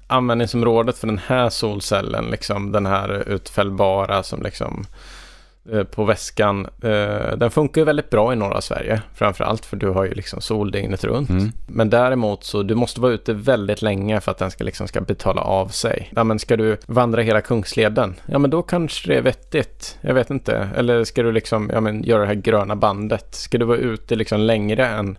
användningsområdet 0.08 0.98
för 0.98 1.08
den 1.08 1.22
här 1.28 1.50
solcellen, 1.50 2.26
liksom 2.26 2.72
den 2.72 2.86
här 2.86 3.30
utfällbara 3.30 4.24
som 4.24 4.44
liksom 4.44 4.86
eh, 5.72 5.84
på 5.84 6.04
väskan, 6.04 6.68
eh, 6.84 7.38
den 7.38 7.52
funkar 7.52 7.82
ju 7.82 7.86
väldigt 7.86 8.10
bra 8.10 8.34
i 8.34 8.36
norra 8.36 8.62
Sverige 8.62 9.02
framförallt 9.16 9.66
för 9.66 9.78
du 9.78 9.90
har 9.90 10.04
ju 10.04 10.14
liksom 10.14 10.42
sol 10.42 10.72
dygnet 10.72 11.04
runt. 11.04 11.30
Mm. 11.30 11.52
Men 11.68 11.90
däremot 11.90 12.44
så 12.44 12.64
du 12.64 12.76
måste 12.76 13.02
vara 13.02 13.12
ute 13.12 13.34
väldigt 13.34 13.82
länge 13.82 14.22
för 14.22 14.32
att 14.32 14.38
den 14.38 14.52
ska 14.52 14.64
liksom 14.64 14.88
ska 14.88 15.02
betala 15.02 15.42
av 15.42 15.68
sig. 15.68 16.12
Ja 16.16 16.24
men 16.24 16.40
ska 16.40 16.58
du 16.58 16.78
vandra 16.86 17.22
hela 17.22 17.42
Kungsleden? 17.42 18.16
Ja 18.26 18.40
men 18.40 18.50
då 18.50 18.62
kanske 18.62 19.08
det 19.08 19.18
är 19.18 19.22
vettigt. 19.22 19.98
Jag 20.02 20.14
vet 20.14 20.30
inte. 20.30 20.70
Eller 20.76 21.04
ska 21.04 21.24
du 21.24 21.32
liksom 21.32 21.70
ja, 21.74 21.82
men, 21.82 22.04
göra 22.04 22.22
det 22.22 22.28
här 22.28 22.36
gröna 22.36 22.76
bandet? 22.76 23.36
Ska 23.36 23.58
du 23.58 23.66
vara 23.66 23.78
ute 23.78 24.16
liksom 24.16 24.40
längre 24.40 24.88
än 24.88 25.18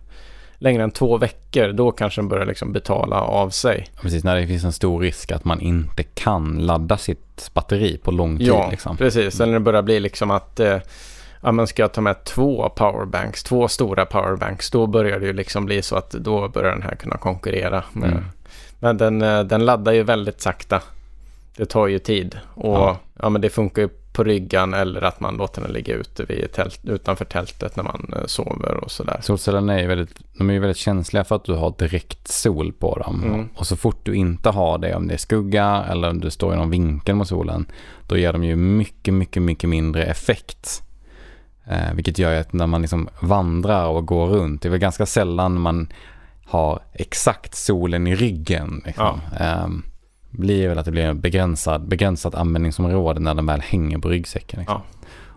längre 0.63 0.83
än 0.83 0.91
två 0.91 1.17
veckor, 1.17 1.67
då 1.67 1.91
kanske 1.91 2.21
den 2.21 2.27
börjar 2.27 2.45
liksom 2.45 2.73
betala 2.73 3.21
av 3.21 3.49
sig. 3.49 3.87
Precis, 4.01 4.23
när 4.23 4.35
det 4.35 4.47
finns 4.47 4.63
en 4.63 4.71
stor 4.73 5.01
risk 5.01 5.31
att 5.31 5.45
man 5.45 5.61
inte 5.61 6.03
kan 6.03 6.57
ladda 6.65 6.97
sitt 6.97 7.49
batteri 7.53 7.97
på 7.97 8.11
lång 8.11 8.37
tid. 8.37 8.47
Ja, 8.47 8.67
liksom. 8.71 8.97
precis. 8.97 9.35
Eller 9.39 9.51
när 9.51 9.59
det 9.59 9.63
börjar 9.63 9.81
bli 9.81 9.99
liksom 9.99 10.31
att 10.31 10.59
eh, 10.59 10.77
ja, 11.41 11.51
man 11.51 11.67
ska 11.67 11.87
ta 11.87 12.01
med 12.01 12.23
två 12.23 12.69
powerbanks, 12.69 13.43
två 13.43 13.67
stora 13.67 14.05
powerbanks, 14.05 14.69
då 14.71 14.87
börjar 14.87 15.19
det 15.19 15.25
ju 15.25 15.33
liksom 15.33 15.65
bli 15.65 15.81
så 15.81 15.95
att 15.95 16.11
då 16.11 16.47
börjar 16.47 16.71
den 16.71 16.81
här 16.81 16.95
kunna 16.95 17.17
konkurrera. 17.17 17.83
Med, 17.93 18.09
Mm. 18.11 18.23
Men 18.79 18.97
den, 18.97 19.21
eh, 19.21 19.43
den 19.43 19.65
laddar 19.65 19.91
ju 19.91 20.03
väldigt 20.03 20.41
sakta. 20.41 20.81
Det 21.55 21.65
tar 21.65 21.87
ju 21.87 21.99
tid 21.99 22.39
och 22.55 22.75
Ja. 22.75 22.97
ja. 23.19 23.29
men 23.29 23.41
det 23.41 23.49
funkar 23.49 23.81
ju 23.81 23.89
på 24.13 24.23
ryggan 24.23 24.73
eller 24.73 25.01
att 25.01 25.19
man 25.19 25.37
låter 25.37 25.61
den 25.61 25.71
ligga 25.71 25.95
ute 25.95 26.23
vid 26.23 26.51
tält, 26.51 26.79
utanför 26.83 27.25
tältet 27.25 27.75
när 27.75 27.83
man 27.83 28.13
eh, 28.15 28.25
sover 28.25 28.83
och 28.83 28.91
sådär. 28.91 29.19
Solcellerna 29.21 29.73
är 29.73 29.81
ju 29.81 29.87
väldigt, 29.87 30.19
de 30.37 30.49
är 30.49 30.59
väldigt 30.59 30.77
känsliga 30.77 31.23
för 31.23 31.35
att 31.35 31.45
du 31.45 31.53
har 31.53 31.73
direkt 31.77 32.27
sol 32.27 32.73
på 32.73 32.97
dem. 32.97 33.23
Mm. 33.23 33.49
Och 33.55 33.67
så 33.67 33.75
fort 33.75 33.99
du 34.03 34.15
inte 34.15 34.49
har 34.49 34.77
det, 34.77 34.95
om 34.95 35.07
det 35.07 35.13
är 35.13 35.17
skugga 35.17 35.85
eller 35.89 36.09
om 36.09 36.19
du 36.19 36.29
står 36.29 36.53
i 36.53 36.57
någon 36.57 36.69
vinkel 36.69 37.15
mot 37.15 37.27
solen, 37.27 37.65
då 38.07 38.17
ger 38.17 38.33
de 38.33 38.43
ju 38.43 38.55
mycket, 38.55 39.13
mycket, 39.13 39.41
mycket 39.41 39.69
mindre 39.69 40.05
effekt. 40.05 40.83
Eh, 41.65 41.93
vilket 41.93 42.19
gör 42.19 42.39
att 42.39 42.53
när 42.53 42.67
man 42.67 42.81
liksom 42.81 43.09
vandrar 43.19 43.87
och 43.87 44.05
går 44.05 44.27
runt, 44.27 44.61
det 44.61 44.67
är 44.67 44.71
väl 44.71 44.79
ganska 44.79 45.05
sällan 45.05 45.61
man 45.61 45.87
har 46.45 46.79
exakt 46.93 47.55
solen 47.55 48.07
i 48.07 48.15
ryggen. 48.15 48.81
Liksom. 48.85 49.21
Eh, 49.39 49.67
blir 50.33 50.69
väl 50.69 50.77
att 50.77 50.85
det 50.85 50.91
blir 50.91 51.03
en 51.05 51.19
begränsad, 51.21 51.87
begränsat 51.87 52.35
användningsområde 52.35 53.19
när 53.19 53.33
den 53.33 53.45
väl 53.45 53.61
hänger 53.61 53.97
på 53.97 54.09
ryggsäcken. 54.09 54.59
Liksom. 54.59 54.81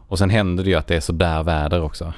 Och 0.08 0.18
sen 0.18 0.30
händer 0.30 0.64
det 0.64 0.70
ju 0.70 0.76
att 0.76 0.86
det 0.86 0.96
är 0.96 1.00
sådär 1.00 1.42
väder 1.42 1.82
också. 1.82 2.12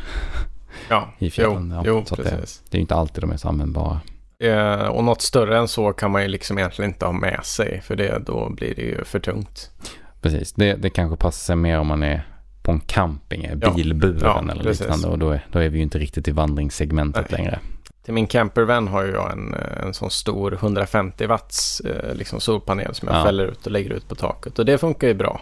Ja, 0.89 1.09
I 1.18 1.31
fjällen, 1.31 1.68
jo, 1.70 1.76
ja. 1.76 1.83
jo 1.87 2.05
Så 2.07 2.14
att 2.14 2.24
det- 2.24 2.31
precis. 2.31 2.62
Det 2.70 2.76
är 2.76 2.79
ju 2.79 2.83
inte 2.83 2.95
alltid 2.95 3.22
de 3.22 3.31
är 3.33 3.37
så 3.37 3.49
användbara. 3.49 4.01
Eh, 4.45 4.87
och 4.87 5.05
något 5.05 5.22
större 5.22 5.59
än 5.59 5.68
så 5.68 5.93
kan 5.93 6.11
man 6.11 6.22
ju 6.22 6.29
liksom 6.29 6.59
egentligen 6.59 6.91
inte 6.91 7.05
ha 7.07 7.12
med 7.12 7.41
sig 7.45 7.81
för 7.81 7.97
det, 7.97 8.18
då 8.26 8.51
blir 8.51 8.74
det 8.74 8.83
ju 8.83 9.05
för 9.05 9.18
tungt. 9.20 9.70
Precis, 10.20 10.53
det, 10.53 10.74
det 10.74 10.91
kanske 10.91 11.16
passar 11.16 11.45
sig 11.47 11.57
mer 11.57 11.79
om 11.79 11.87
man 11.87 12.03
är 12.03 12.26
på 12.62 12.72
en 12.72 12.81
camping, 12.81 13.45
är 13.45 13.59
Ja. 13.62 13.70
bilburen 13.74 14.20
Ja, 14.47 14.53
eller 14.53 14.62
precis. 14.62 14.81
liknande. 14.81 15.09
Och 15.09 15.18
då 15.18 15.31
är, 15.31 15.47
då 15.53 15.59
är 15.59 15.68
vi 15.68 15.76
ju 15.76 15.83
inte 15.83 15.99
riktigt 15.99 16.29
i 16.29 16.31
vandringssegmentet 16.31 17.26
Nej. 17.31 17.41
längre. 17.41 17.59
Till 18.09 18.14
min 18.14 18.26
campervan 18.26 18.88
har 18.88 19.04
jag 19.04 19.32
en, 19.32 19.54
eh, 19.54 19.82
en 19.86 19.94
sån 19.94 20.11
stor 20.11 20.52
150 20.54 21.26
watts 21.26 21.80
eh, 21.80 22.14
liksom 22.14 22.40
solpanel 22.40 22.94
som 22.94 23.09
jag 23.09 23.16
Ja. 23.16 23.24
fäller 23.24 23.44
ut 23.46 23.66
och 23.66 23.72
lägger 23.72 23.90
ut 23.90 24.09
på 24.09 24.14
taket. 24.14 24.59
Och 24.59 24.64
det 24.64 24.78
funkar 24.78 25.09
ju 25.09 25.14
bra. 25.14 25.40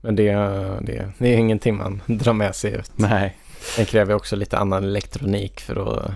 Men 0.00 0.16
det, 0.16 0.32
det, 0.80 1.12
det 1.18 1.28
är 1.28 1.36
ingenting 1.36 1.76
man 1.76 2.02
drar 2.06 2.32
med 2.32 2.54
sig 2.54 2.72
ut. 2.72 2.90
Nej. 2.96 3.36
Den 3.76 3.86
kräver 3.86 4.14
också 4.14 4.36
lite 4.36 4.58
annan 4.58 4.84
elektronik 4.84 5.60
för 5.60 5.96
att 5.98 6.10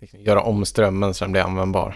liksom, 0.00 0.20
göra 0.20 0.40
om 0.42 0.64
strömmen 0.64 1.14
så 1.14 1.24
den 1.24 1.32
blir 1.32 1.42
användbar. 1.42 1.94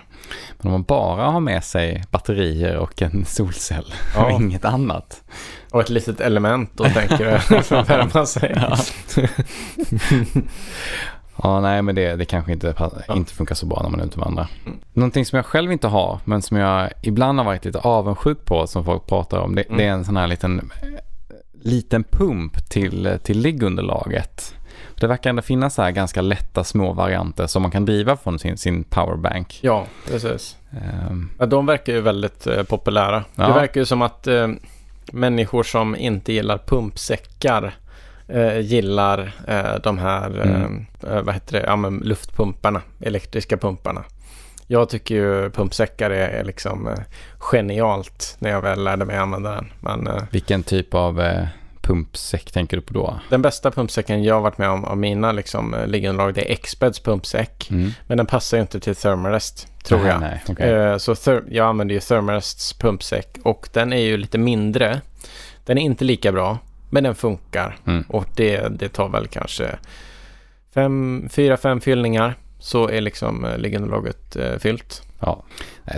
Men 0.58 0.66
om 0.66 0.72
man 0.72 0.82
bara 0.82 1.24
har 1.30 1.40
med 1.40 1.64
sig 1.64 2.04
batterier 2.10 2.76
och 2.76 3.02
en 3.02 3.24
solcell 3.24 3.94
Ja. 4.14 4.24
och 4.24 4.30
inget 4.40 4.64
annat. 4.64 5.22
Och 5.70 5.80
ett 5.80 5.90
litet 5.90 6.20
element 6.20 6.70
då 6.74 6.84
tänker 6.84 7.30
jag 7.30 7.42
för 7.64 7.76
att 7.76 7.90
värma 7.90 8.26
sig. 8.26 8.54
Ja. 11.42 11.60
Nej, 11.60 11.82
men 11.82 11.94
det, 11.94 12.16
det 12.16 12.24
kanske 12.24 12.52
inte, 12.52 12.74
Ja. 12.78 13.16
inte 13.16 13.32
funkar 13.34 13.54
så 13.54 13.66
bra 13.66 13.80
när 13.82 13.90
man 13.90 14.00
är 14.00 14.04
ute 14.04 14.18
och 14.20 14.24
vandrar. 14.24 14.50
Mm. 14.66 14.78
Någonting 14.92 15.26
som 15.26 15.36
jag 15.36 15.46
själv 15.46 15.72
inte 15.72 15.88
har, 15.88 16.18
men 16.24 16.42
som 16.42 16.56
jag 16.56 16.90
ibland 17.02 17.38
har 17.38 17.44
varit 17.44 17.64
lite 17.64 17.78
avundsjuk 17.78 18.44
på, 18.44 18.66
som 18.66 18.84
folk 18.84 19.06
pratar 19.06 19.38
om, 19.38 19.54
det, 19.54 19.62
Mm. 19.62 19.78
det 19.78 19.84
är 19.84 19.90
en 19.90 20.04
sån 20.04 20.16
här 20.16 20.26
liten, 20.26 20.70
liten 21.62 22.04
pump 22.04 22.68
till, 22.68 23.18
till 23.22 23.38
liggunderlaget. 23.40 24.54
Det 25.00 25.06
verkar 25.06 25.30
ändå 25.30 25.42
finnas 25.42 25.74
så 25.74 25.82
här 25.82 25.90
ganska 25.90 26.20
lätta 26.22 26.64
små 26.64 26.92
varianter 26.92 27.46
som 27.46 27.62
man 27.62 27.70
kan 27.70 27.84
driva 27.84 28.16
från 28.16 28.38
sin, 28.38 28.56
sin 28.56 28.84
powerbank. 28.84 29.58
Ja, 29.62 29.86
precis. 30.10 30.56
Ehm, 30.70 31.30
Ja, 31.38 31.46
de 31.46 31.66
verkar 31.66 31.92
ju 31.92 32.00
väldigt 32.00 32.46
eh, 32.46 32.62
populära. 32.62 33.24
Ja. 33.34 33.46
Det 33.46 33.52
verkar 33.52 33.80
ju 33.80 33.84
som 33.84 34.02
att 34.02 34.26
eh, 34.26 34.48
människor 35.12 35.62
som 35.62 35.96
inte 35.96 36.32
gillar 36.32 36.58
pumpsäckar 36.66 37.74
eh, 38.28 38.58
gillar 38.60 39.32
eh, 39.48 39.74
de 39.82 39.98
här 39.98 40.40
Mm. 40.42 40.86
eh, 41.08 41.20
vad 41.22 41.34
heter 41.34 41.52
det? 41.60 41.66
Ja, 41.66 41.76
men 41.76 41.98
luftpumparna, 41.98 42.82
elektriska 43.00 43.56
pumparna. 43.56 44.04
Jag 44.66 44.88
tycker 44.88 45.14
ju 45.14 45.50
pumpsäckar 45.50 46.10
är, 46.10 46.28
är 46.28 46.44
liksom 46.44 46.88
eh, 46.88 46.94
genialt 47.38 48.36
när 48.38 48.50
jag 48.50 48.60
väl 48.60 48.84
lärde 48.84 49.04
mig 49.04 49.16
använda 49.16 49.50
den. 49.54 49.72
Men 49.80 50.06
eh, 50.06 50.22
vilken 50.30 50.62
typ 50.62 50.94
av 50.94 51.20
eh, 51.20 51.46
pumpsäck 51.82 52.52
tänker 52.52 52.76
du 52.76 52.80
på 52.82 52.94
då? 52.94 53.20
den 53.30 53.42
bästa 53.42 53.70
pumpsäcken 53.70 54.24
jag 54.24 54.34
har 54.34 54.40
varit 54.42 54.58
med 54.58 54.68
om 54.68 54.84
av 54.84 54.96
mina 54.98 55.32
liksom, 55.32 55.74
eh, 55.74 55.86
liggunderlag 55.86 56.34
det 56.34 56.40
är 56.50 56.52
Expeds 56.52 57.00
pumpsäck. 57.00 57.70
Mm. 57.70 57.90
Men 58.06 58.16
den 58.16 58.26
passar 58.26 58.56
ju 58.56 58.60
inte 58.60 58.80
till 58.80 58.94
Thermarest 58.96 59.68
tror 59.84 59.98
Nej, 59.98 60.08
jag. 60.46 60.58
Nej. 60.58 60.70
Eh, 60.70 60.96
Så 60.96 61.14
Ther- 61.14 61.44
jag 61.50 61.66
använder 61.66 61.94
ju 61.94 62.00
Thermarests 62.00 62.72
pumpsäck 62.72 63.38
och 63.42 63.68
den 63.72 63.92
är 63.92 63.96
ju 64.00 64.16
lite 64.16 64.38
mindre. 64.38 65.00
Den 65.64 65.78
är 65.78 65.82
inte 65.82 66.04
lika 66.04 66.32
bra, 66.32 66.58
men 66.94 67.04
den 67.04 67.14
funkar. 67.14 67.78
Mm. 67.86 68.04
Och 68.08 68.26
det, 68.34 68.78
det 68.78 68.88
tar 68.88 69.08
väl 69.08 69.26
kanske 69.26 69.78
fem, 70.74 71.28
fyra, 71.30 71.56
fem 71.56 71.80
fyllningar 71.80 72.34
så 72.58 72.88
är 72.88 73.00
liksom 73.00 73.44
eh, 73.44 73.58
liggunderlaget 73.58 74.36
eh, 74.36 74.58
fyllt. 74.58 75.02
Ja, 75.20 75.42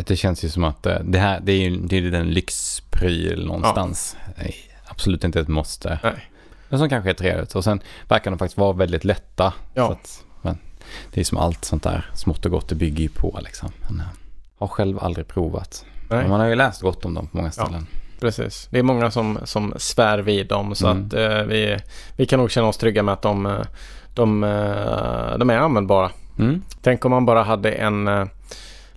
det 0.06 0.16
känns 0.16 0.44
ju 0.44 0.48
som 0.48 0.64
att 0.64 0.86
eh, 0.86 0.98
det 1.00 1.18
här 1.18 1.40
det 1.40 1.52
är 1.52 1.58
ju 1.58 1.76
det 1.76 1.96
är 1.96 2.02
den 2.02 2.30
lyxpryl 2.30 3.46
någonstans. 3.46 4.16
Nej, 4.36 4.56
absolut 4.86 5.24
inte 5.24 5.40
ett 5.40 5.48
måste. 5.48 5.98
Nej. 6.02 6.30
Men 6.68 6.78
som 6.78 6.88
kanske 6.88 7.10
är 7.10 7.14
trevligt. 7.14 7.54
Och 7.54 7.64
sen 7.64 7.80
verkar 8.08 8.30
de 8.30 8.38
faktiskt 8.38 8.58
vara 8.58 8.72
väldigt 8.72 9.04
lätta. 9.04 9.54
Ja. 9.74 9.92
Att, 9.92 10.24
men 10.42 10.58
det 11.12 11.20
är 11.20 11.24
som 11.24 11.38
allt 11.38 11.64
sånt 11.64 11.82
där 11.82 12.10
smått 12.14 12.44
och 12.44 12.50
gott, 12.50 12.68
det 12.68 12.74
bygger 12.74 13.02
ju 13.02 13.08
på 13.08 13.40
liksom. 13.44 13.72
Men, 13.88 14.00
eh, 14.00 14.06
har 14.58 14.68
själv 14.68 14.98
aldrig 14.98 15.28
provat. 15.28 15.84
Nej. 16.10 16.18
Men 16.18 16.30
man 16.30 16.40
har 16.40 16.46
ju 16.46 16.54
läst 16.54 16.82
gott 16.82 17.04
om 17.04 17.14
dem 17.14 17.26
på 17.26 17.36
många 17.36 17.50
ställen. 17.50 17.86
Precis. 18.20 18.68
Det 18.70 18.78
är 18.78 18.82
många 18.82 19.10
som, 19.10 19.38
som 19.44 19.74
svär 19.76 20.18
vid 20.18 20.46
dem 20.46 20.74
så 20.74 20.86
Mm. 20.88 21.06
att 21.06 21.12
eh, 21.14 21.42
vi, 21.42 21.78
vi 22.16 22.26
kan 22.26 22.38
nog 22.38 22.50
känna 22.50 22.66
oss 22.66 22.76
trygga 22.78 23.02
med 23.02 23.12
att 23.12 23.22
de, 23.22 23.46
eh, 23.46 23.52
de, 24.14 24.44
eh, 24.44 25.38
de 25.38 25.50
är 25.50 25.56
användbara. 25.58 26.10
Mm. 26.38 26.62
Tänk 26.82 27.04
om 27.04 27.10
man 27.10 27.26
bara 27.26 27.42
hade 27.42 27.70
en, 27.72 28.08
eh, 28.08 28.24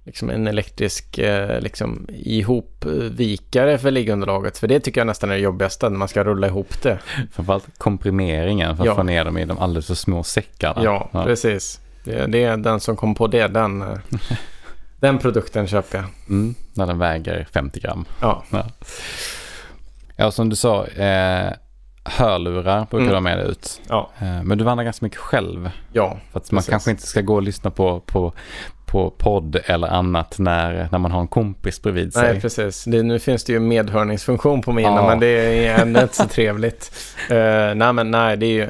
liksom 0.03 0.29
en 0.29 0.47
elektrisk 0.47 1.19
liksom, 1.59 2.07
ihopvikare 2.09 3.77
för 3.77 3.91
liggunderlaget. 3.91 4.57
För 4.57 4.67
det 4.67 4.79
tycker 4.79 5.01
jag 5.01 5.07
nästan 5.07 5.29
är 5.29 5.33
det 5.33 5.39
jobbigaste 5.41 5.89
när 5.89 5.97
man 5.97 6.07
ska 6.07 6.23
rulla 6.23 6.47
ihop 6.47 6.81
det. 6.81 6.99
Framförallt 7.31 7.65
komprimeringen 7.77 8.77
för 8.77 8.83
att 8.83 8.87
Ja. 8.87 8.95
få 8.95 9.03
ner 9.03 9.25
dem 9.25 9.37
i 9.37 9.45
de 9.45 9.59
alldeles 9.59 9.87
för 9.87 9.95
små 9.95 10.23
säckarna. 10.23 10.83
Ja, 10.83 11.09
precis. 11.13 11.79
Det, 12.03 12.25
det 12.27 12.43
är 12.43 12.57
den 12.57 12.79
som 12.79 12.95
kom 12.95 13.15
på 13.15 13.27
det. 13.27 13.47
Den, 13.47 13.83
den 14.99 15.17
produkten 15.17 15.67
köper 15.67 15.97
jag. 15.97 16.05
Mm, 16.29 16.55
när 16.73 16.85
den 16.85 16.99
väger 16.99 17.47
50 17.53 17.79
gram. 17.79 18.05
Ja, 18.21 18.43
Ja, 18.51 18.65
ja 20.15 20.31
som 20.31 20.49
du 20.49 20.55
sa, 20.55 20.85
eh, 20.87 21.51
hörlurar 22.03 22.79
brukar 22.79 22.97
Mm. 22.97 23.07
du 23.07 23.13
ha 23.13 23.21
med 23.21 23.37
dig 23.37 23.47
ut. 23.47 23.81
ja, 23.89 24.09
Eh, 24.19 24.43
men 24.43 24.57
du 24.57 24.63
vandrar 24.63 24.83
ganska 24.83 25.05
mycket 25.05 25.19
själv. 25.19 25.69
ja. 25.93 26.17
För 26.31 26.39
att 26.39 26.51
man 26.51 26.57
Precis. 26.59 26.69
kanske 26.69 26.91
inte 26.91 27.07
ska 27.07 27.21
gå 27.21 27.35
och 27.35 27.41
lyssna 27.43 27.71
på, 27.71 27.99
på, 27.99 28.33
på 28.85 29.09
podd 29.09 29.55
eller 29.65 29.87
annat 29.87 30.39
när, 30.39 30.87
när 30.91 30.99
man 30.99 31.11
har 31.11 31.21
en 31.21 31.27
kompis 31.27 31.81
bredvid 31.81 32.13
sig. 32.13 32.31
Nej, 32.31 32.41
precis. 32.41 32.83
Det, 32.83 33.03
nu 33.03 33.19
finns 33.19 33.43
det 33.43 33.53
ju 33.53 33.59
medhörningsfunktion 33.59 34.61
på 34.61 34.71
mina, 34.71 34.89
Ja. 34.89 35.07
men 35.07 35.19
det 35.19 35.65
är 35.67 35.81
ändå 35.81 36.01
inte 36.01 36.15
så 36.15 36.25
trevligt. 36.27 36.91
Uh, 37.31 37.35
nej, 37.75 37.93
men 37.93 38.11
nej, 38.11 38.37
det 38.37 38.45
är 38.45 38.53
ju... 38.53 38.69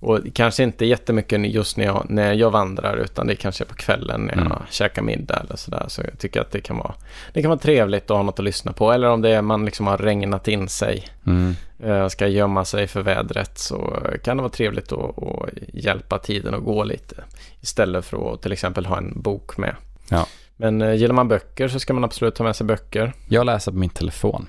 Och 0.00 0.18
kanske 0.34 0.62
inte 0.62 0.86
jättemycket 0.86 1.40
just 1.54 1.76
när 1.76 1.84
jag, 1.84 2.06
när 2.08 2.32
jag 2.32 2.50
vandrar, 2.50 2.96
utan 2.96 3.26
det 3.26 3.32
är 3.32 3.36
kanske 3.36 3.64
på 3.64 3.74
kvällen 3.74 4.20
när 4.20 4.36
jag 4.36 4.46
Mm. 4.46 4.58
käkar 4.70 5.02
middag 5.02 5.36
eller 5.44 5.56
sådär. 5.56 5.84
Så 5.88 6.02
jag 6.02 6.18
tycker 6.18 6.40
att 6.40 6.50
det 6.50 6.60
kan, 6.60 6.76
vara, 6.78 6.94
det 7.32 7.42
kan 7.42 7.48
vara 7.48 7.58
trevligt 7.60 8.10
att 8.10 8.16
ha 8.16 8.22
något 8.22 8.38
att 8.38 8.44
lyssna 8.44 8.72
på. 8.72 8.92
Eller 8.92 9.08
om 9.10 9.22
det 9.22 9.30
är 9.30 9.42
man 9.42 9.64
liksom 9.64 9.86
har 9.86 9.98
regnat 9.98 10.48
in 10.48 10.68
sig, 10.68 11.08
Mm. 11.26 11.54
uh, 11.84 12.08
ska 12.08 12.26
gömma 12.26 12.64
sig 12.64 12.86
för 12.86 13.02
vädret, 13.02 13.58
så 13.58 14.02
kan 14.24 14.36
det 14.36 14.42
vara 14.42 14.52
trevligt 14.52 14.92
att, 14.92 15.18
att 15.22 15.48
hjälpa 15.72 16.18
tiden 16.18 16.54
att 16.54 16.64
gå 16.64 16.84
lite. 16.84 17.24
Istället 17.60 18.04
för 18.04 18.34
att 18.34 18.42
till 18.42 18.52
exempel 18.52 18.86
ha 18.86 18.96
en 18.98 19.20
bok 19.22 19.56
med. 19.56 19.74
Ja. 20.08 20.26
Men 20.56 20.82
uh, 20.82 20.94
gillar 20.94 21.14
man 21.14 21.28
böcker 21.28 21.68
så 21.68 21.80
ska 21.80 21.92
man 21.94 22.04
absolut 22.04 22.34
ta 22.34 22.44
med 22.44 22.56
sig 22.56 22.66
böcker. 22.66 23.12
Jag 23.28 23.46
läser 23.46 23.72
på 23.72 23.78
min 23.78 23.90
telefon. 23.90 24.46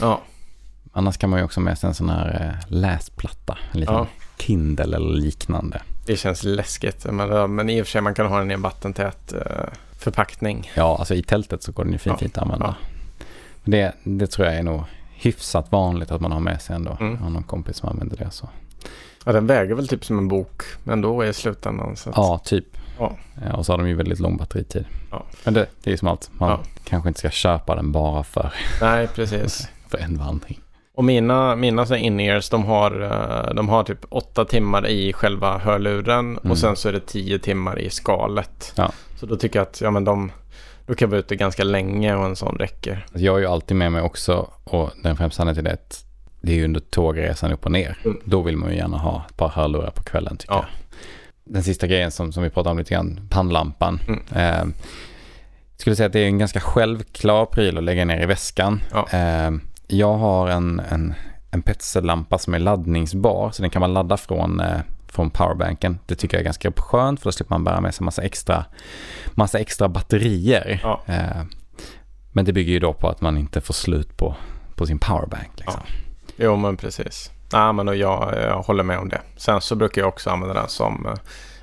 Ja, 0.00 0.20
Annars 0.92 1.16
kan 1.16 1.30
man 1.30 1.38
ju 1.38 1.44
också 1.44 1.60
med 1.60 1.78
sig 1.78 1.88
en 1.88 1.94
sån 1.94 2.10
här 2.10 2.58
eh, 2.64 2.72
läsplatta. 2.74 3.58
En 3.72 3.80
liten 3.80 3.94
Ja. 3.94 4.06
Kindle 4.38 4.84
eller 4.96 4.98
liknande. 5.00 5.82
det 6.06 6.16
känns 6.16 6.44
läskigt. 6.44 7.04
Men, 7.04 7.28
ja, 7.28 7.46
men 7.46 7.70
i 7.70 7.82
och 7.82 7.86
för 7.86 7.90
sig 7.90 8.00
man 8.00 8.14
kan 8.14 8.26
ha 8.26 8.38
den 8.38 8.50
i 8.50 8.54
en 8.54 8.62
vattentät 8.62 9.32
eh, 9.32 9.40
förpackning. 9.98 10.70
Ja, 10.74 10.96
alltså 10.98 11.14
i 11.14 11.22
tältet 11.22 11.62
så 11.62 11.72
går 11.72 11.84
den 11.84 11.92
ju 11.92 11.98
fint, 11.98 12.14
Ja. 12.14 12.18
fint 12.18 12.36
att 12.38 12.42
använda. 12.42 12.66
Ja. 12.80 12.86
Men 13.64 13.70
Det, 13.70 13.92
det 14.04 14.26
tror 14.26 14.46
jag 14.48 14.56
är 14.56 14.62
nog 14.62 14.82
hyfsat 15.14 15.72
vanligt 15.72 16.10
att 16.10 16.20
man 16.20 16.32
har 16.32 16.40
med 16.40 16.62
sig 16.62 16.76
ändå. 16.76 16.96
Mm. 17.00 17.12
Jag 17.14 17.20
har 17.20 17.30
någon 17.30 17.42
kompis 17.42 17.76
som 17.76 17.88
använder 17.88 18.16
det 18.16 18.30
så. 18.30 18.48
Ja, 19.24 19.32
den 19.32 19.46
väger 19.46 19.74
väl 19.74 19.88
typ 19.88 20.04
som 20.04 20.18
en 20.18 20.28
bok, 20.28 20.62
men 20.84 21.00
då 21.00 21.24
i 21.24 21.32
slutändan. 21.32 21.96
Så 21.96 22.10
att, 22.10 22.16
Ja, 22.16 22.40
typ. 22.44 22.64
Ja. 22.98 23.16
Ja, 23.46 23.56
och 23.56 23.66
så 23.66 23.72
har 23.72 23.78
de 23.78 23.88
ju 23.88 23.94
väldigt 23.94 24.18
lång 24.20 24.36
batteritid. 24.36 24.84
Ja. 25.10 25.24
Men 25.44 25.54
det, 25.54 25.66
det 25.82 25.90
är 25.90 25.92
ju 25.92 25.98
som 25.98 26.08
allt. 26.08 26.30
Man 26.32 26.50
Ja. 26.50 26.60
kanske 26.84 27.08
inte 27.08 27.18
ska 27.20 27.30
köpa 27.30 27.74
den 27.74 27.92
bara 27.92 28.24
för, 28.24 28.52
Nej, 28.80 29.08
precis. 29.14 29.68
för 29.88 29.98
en 29.98 30.18
vandring. 30.18 30.60
Och 30.98 31.04
mina, 31.04 31.56
mina 31.56 31.86
så 31.86 31.94
in-ears, 31.94 32.48
de 32.50 32.64
har, 32.64 33.02
eh, 33.02 33.54
de 33.54 33.68
har 33.68 33.84
typ 33.84 33.98
åtta 34.08 34.44
timmar 34.44 34.86
i 34.86 35.12
själva 35.12 35.58
hörluren 35.58 36.38
Mm. 36.38 36.50
och 36.50 36.58
sen 36.58 36.76
så 36.76 36.88
är 36.88 36.92
det 36.92 37.06
tio 37.06 37.38
timmar 37.38 37.78
i 37.78 37.90
skalet. 37.90 38.72
Ja. 38.76 38.92
Så 39.16 39.26
då 39.26 39.36
tycker 39.36 39.58
jag 39.58 39.66
att 39.66 39.80
ja, 39.80 39.90
men 39.90 40.04
de, 40.04 40.32
då 40.86 40.94
kan 40.94 41.06
jag 41.06 41.10
vara 41.10 41.18
ute 41.20 41.36
ganska 41.36 41.64
länge 41.64 42.14
och 42.14 42.24
en 42.24 42.36
sån 42.36 42.56
räcker. 42.58 43.04
Alltså, 43.08 43.18
Jag 43.18 43.32
har 43.32 43.38
ju 43.38 43.46
alltid 43.46 43.76
med 43.76 43.92
mig 43.92 44.02
också, 44.02 44.48
och 44.64 44.90
den 45.02 45.16
främsta 45.16 45.42
anledningen 45.42 45.76
till 45.76 45.98
det, 46.40 46.46
det 46.48 46.52
är 46.52 46.56
ju 46.56 46.64
under 46.64 46.80
tågresan 46.80 47.52
upp 47.52 47.64
och 47.66 47.72
ner. 47.72 47.98
Mm. 48.04 48.18
Då 48.24 48.42
vill 48.42 48.56
man 48.56 48.70
ju 48.70 48.76
gärna 48.76 48.98
ha 48.98 49.24
ett 49.30 49.36
par 49.36 49.48
hörlurar 49.48 49.90
på 49.90 50.02
kvällen 50.02 50.36
tycker 50.36 50.54
Ja. 50.54 50.64
jag. 50.68 51.54
Den 51.54 51.62
sista 51.62 51.86
grejen 51.86 52.10
som, 52.10 52.32
som 52.32 52.42
vi 52.42 52.50
pratade 52.50 52.70
om 52.70 52.78
lite 52.78 52.94
grann, 52.94 53.20
pannlampan. 53.30 54.00
Mm. 54.08 54.20
Eh, 54.34 54.66
skulle 55.76 55.96
säga 55.96 56.06
att 56.06 56.12
det 56.12 56.20
är 56.20 56.26
en 56.26 56.38
ganska 56.38 56.60
självklar 56.60 57.46
pryl 57.46 57.78
att 57.78 57.84
lägga 57.84 58.04
ner 58.04 58.22
i 58.22 58.26
väskan. 58.26 58.80
Ja. 58.92 59.08
Eh, 59.18 59.50
jag 59.88 60.14
har 60.14 60.48
en, 60.48 60.80
en, 60.80 61.14
en 61.50 61.62
petsellampa 61.62 62.38
som 62.38 62.54
är 62.54 62.58
laddningsbar, 62.58 63.50
så 63.50 63.62
den 63.62 63.70
kan 63.70 63.80
man 63.80 63.94
ladda 63.94 64.16
från, 64.16 64.60
eh, 64.60 64.80
från 65.08 65.30
powerbanken. 65.30 65.98
Det 66.06 66.14
tycker 66.14 66.36
jag 66.36 66.40
är 66.40 66.44
ganska 66.44 66.72
skönt, 66.76 67.20
för 67.20 67.24
då 67.24 67.32
slipper 67.32 67.54
man 67.54 67.64
bära 67.64 67.80
med 67.80 67.94
sig 67.94 68.04
massa 68.04 68.22
extra, 68.22 68.64
massa 69.34 69.58
extra 69.58 69.88
batterier. 69.88 70.80
Ja. 70.82 71.02
Eh, 71.06 71.42
men 72.32 72.44
det 72.44 72.52
bygger 72.52 72.72
ju 72.72 72.78
då 72.78 72.92
på 72.92 73.08
att 73.08 73.20
man 73.20 73.38
inte 73.38 73.60
får 73.60 73.74
slut 73.74 74.16
på, 74.16 74.36
på 74.74 74.86
sin 74.86 74.98
powerbank. 74.98 75.50
Liksom. 75.56 75.80
Jo, 76.36 76.56
men 76.56 76.76
precis. 76.76 77.30
Nej, 77.52 77.72
men 77.72 77.88
och 77.88 77.96
jag, 77.96 78.34
jag 78.42 78.62
håller 78.62 78.84
med 78.84 78.98
om 78.98 79.08
det. 79.08 79.20
Sen 79.36 79.60
så 79.60 79.74
brukar 79.74 80.02
jag 80.02 80.08
också 80.08 80.30
använda 80.30 80.54
den 80.54 80.68
som 80.68 81.06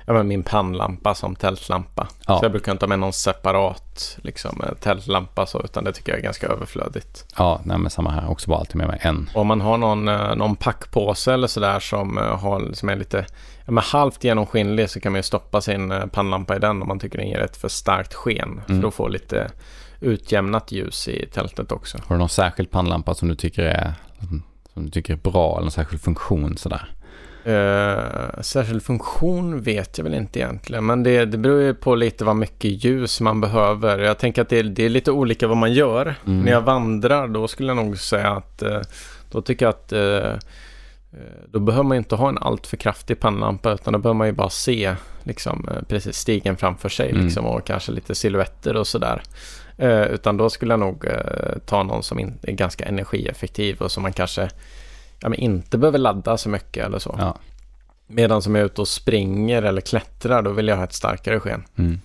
ja, 0.06 0.12
men 0.12 0.28
min 0.28 0.42
pannlampa 0.42 1.14
som 1.14 1.36
tältlampa. 1.36 2.08
Ja. 2.26 2.38
Så 2.38 2.44
jag 2.44 2.52
brukar 2.52 2.72
inte 2.72 2.84
ha 2.84 2.88
med 2.88 2.98
någon 2.98 3.12
separat 3.12 4.18
liksom, 4.22 4.62
eh, 4.62 4.74
tältlampa 4.80 5.46
så, 5.46 5.62
utan 5.62 5.84
det 5.84 5.92
tycker 5.92 6.12
jag 6.12 6.18
är 6.18 6.22
ganska 6.22 6.46
överflödigt. 6.46 7.26
Ja, 7.38 7.60
nej, 7.64 7.78
men 7.78 7.90
samma 7.90 8.10
här. 8.10 8.30
Också 8.30 8.50
bara 8.50 8.58
alltid 8.58 8.76
med 8.76 8.86
mig 8.88 8.98
en. 9.02 9.30
Om 9.34 9.46
man 9.46 9.60
har 9.60 9.78
någon, 9.78 10.08
eh, 10.08 10.34
någon 10.36 10.56
packpåse 10.56 11.32
eller 11.32 11.46
sådär 11.46 11.80
som, 11.80 12.18
eh, 12.18 12.38
har, 12.38 12.72
som 12.72 12.88
är 12.88 12.96
lite 12.96 13.26
men 13.66 13.78
halvt 13.84 14.24
genomskinlig 14.24 14.90
så 14.90 15.00
kan 15.00 15.12
man 15.12 15.18
ju 15.18 15.22
stoppa 15.22 15.60
sin 15.60 15.92
pannlampa 16.12 16.56
i 16.56 16.58
den 16.58 16.82
om 16.82 16.88
man 16.88 16.98
tycker 16.98 17.18
den 17.18 17.28
ger 17.28 17.40
ett 17.40 17.56
för 17.56 17.68
starkt 17.68 18.14
sken. 18.14 18.60
För 18.66 18.70
Mm. 18.72 18.82
då 18.82 18.90
får 18.90 19.08
lite 19.08 19.50
utjämnat 20.00 20.72
ljus 20.72 21.08
i 21.08 21.26
tältet 21.26 21.72
också. 21.72 21.98
Har 22.06 22.16
du 22.16 22.18
någon 22.18 22.28
särskild 22.28 22.70
pannlampa 22.70 23.14
som 23.14 23.28
du 23.28 23.34
tycker 23.34 23.62
är, 23.62 23.92
som 24.74 24.84
du 24.84 24.90
tycker 24.90 25.12
är 25.12 25.16
bra 25.18 25.52
eller 25.52 25.60
någon 25.60 25.70
särskild 25.70 26.02
funktion 26.02 26.56
sådär? 26.56 26.90
Uh, 27.48 28.40
särskild 28.40 28.82
funktion 28.82 29.60
vet 29.60 29.98
jag 29.98 30.04
väl 30.04 30.14
inte 30.14 30.38
egentligen. 30.38 30.86
Men 30.86 31.02
det, 31.02 31.24
det 31.24 31.38
beror 31.38 31.62
ju 31.62 31.74
på 31.74 31.94
lite 31.94 32.24
vad 32.24 32.36
mycket 32.36 32.84
ljus 32.84 33.20
man 33.20 33.40
behöver. 33.40 33.98
Jag 33.98 34.18
tänker 34.18 34.42
att 34.42 34.48
det 34.48 34.58
är, 34.58 34.64
det 34.64 34.84
är 34.84 34.88
lite 34.88 35.10
olika 35.10 35.46
vad 35.46 35.56
man 35.56 35.72
gör. 35.72 36.14
Mm. 36.26 36.40
När 36.40 36.52
jag 36.52 36.60
vandrar 36.60 37.28
då 37.28 37.48
skulle 37.48 37.68
jag 37.68 37.76
nog 37.76 37.98
säga 37.98 38.30
att 38.30 38.62
eh, 38.62 38.80
då 39.30 39.42
tycker 39.42 39.66
jag 39.66 39.70
att 39.70 39.92
eh, 39.92 40.32
då 41.48 41.60
behöver 41.60 41.88
man 41.88 41.96
inte 41.96 42.14
ha 42.14 42.28
en 42.28 42.38
alltför 42.38 42.76
kraftig 42.76 43.20
pannlampa 43.20 43.72
utan 43.72 43.92
då 43.92 43.98
behöver 43.98 44.18
man 44.18 44.26
ju 44.26 44.32
bara 44.32 44.50
se 44.50 44.94
liksom, 45.22 45.68
precis 45.88 46.16
stigen 46.16 46.56
framför 46.56 46.88
sig 46.88 47.10
Mm. 47.10 47.24
liksom, 47.24 47.46
och 47.46 47.66
kanske 47.66 47.92
lite 47.92 48.14
silhuetter 48.14 48.76
och 48.76 48.86
sådär. 48.86 49.22
Eh, 49.78 50.02
utan 50.02 50.36
då 50.36 50.50
skulle 50.50 50.72
jag 50.72 50.80
nog 50.80 51.04
eh, 51.06 51.58
ta 51.66 51.82
någon 51.82 52.02
som 52.02 52.18
är 52.18 52.52
ganska 52.52 52.84
energieffektiv 52.84 53.78
och 53.80 53.90
som 53.90 54.02
man 54.02 54.12
kanske 54.12 54.48
ja, 55.20 55.28
men 55.28 55.38
inte 55.38 55.78
behöver 55.78 55.98
ladda 55.98 56.36
så 56.36 56.48
mycket 56.48 56.86
eller 56.86 56.98
så. 56.98 57.16
Ja. 57.18 57.36
Medan 58.06 58.42
som 58.42 58.54
jag 58.54 58.62
är 58.62 58.66
ute 58.66 58.80
och 58.80 58.88
springer 58.88 59.62
eller 59.62 59.80
klättrar 59.80 60.42
då 60.42 60.50
vill 60.50 60.68
jag 60.68 60.76
ha 60.76 60.84
ett 60.84 60.92
starkare 60.92 61.40
sken. 61.40 61.64
Mm. 61.78 62.00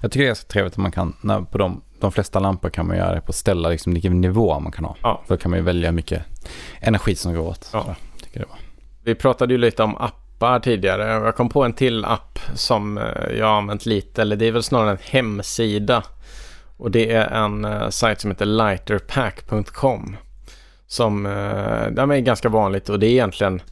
Jag 0.00 0.12
tycker 0.12 0.24
det 0.24 0.30
är 0.30 0.34
så 0.34 0.46
trevligt 0.46 0.72
att 0.72 0.78
man 0.78 0.92
kan, 0.92 1.16
när, 1.20 1.40
på 1.40 1.58
de, 1.58 1.82
de 2.00 2.12
flesta 2.12 2.40
lampor 2.40 2.70
kan 2.70 2.86
man 2.86 2.96
göra 2.96 3.14
det 3.14 3.20
på 3.20 3.32
ställa 3.32 3.68
liksom 3.68 3.92
vilken 3.92 4.20
nivå 4.20 4.60
man 4.60 4.72
kan 4.72 4.84
ha. 4.84 4.96
Ja. 5.02 5.22
Då 5.26 5.36
kan 5.36 5.50
man 5.50 5.58
ju 5.58 5.64
välja 5.64 5.88
hur 5.88 5.96
mycket 5.96 6.22
energi 6.80 7.14
som 7.14 7.34
går 7.34 7.42
åt. 7.42 7.70
Ja. 7.72 7.94
Tycker 8.22 8.40
det 8.40 8.46
var. 8.46 8.58
Vi 9.02 9.14
pratade 9.14 9.54
ju 9.54 9.58
lite 9.58 9.82
om 9.82 9.96
appar 9.96 10.60
tidigare. 10.60 11.24
Jag 11.24 11.36
kom 11.36 11.48
på 11.48 11.64
en 11.64 11.72
till 11.72 12.04
app 12.04 12.38
som 12.54 12.98
eh, 12.98 13.38
jag 13.38 13.46
har 13.46 13.54
använt 13.54 13.86
lite. 13.86 14.22
Eller 14.22 14.36
det 14.36 14.46
är 14.46 14.52
väl 14.52 14.62
snarare 14.62 14.90
en 14.90 14.98
hemsida. 15.02 16.02
Och 16.76 16.90
det 16.90 17.12
är 17.12 17.26
en 17.26 17.64
uh, 17.64 17.88
sajt 17.88 18.20
som 18.20 18.30
heter 18.30 18.46
lighterpack.com. 18.46 20.16
Som 20.90 21.22
den 21.92 22.10
är 22.10 22.18
ganska 22.18 22.48
vanligt 22.48 22.88
och 22.88 22.98
det 22.98 23.06
är 23.06 23.10
egentligen 23.10 23.62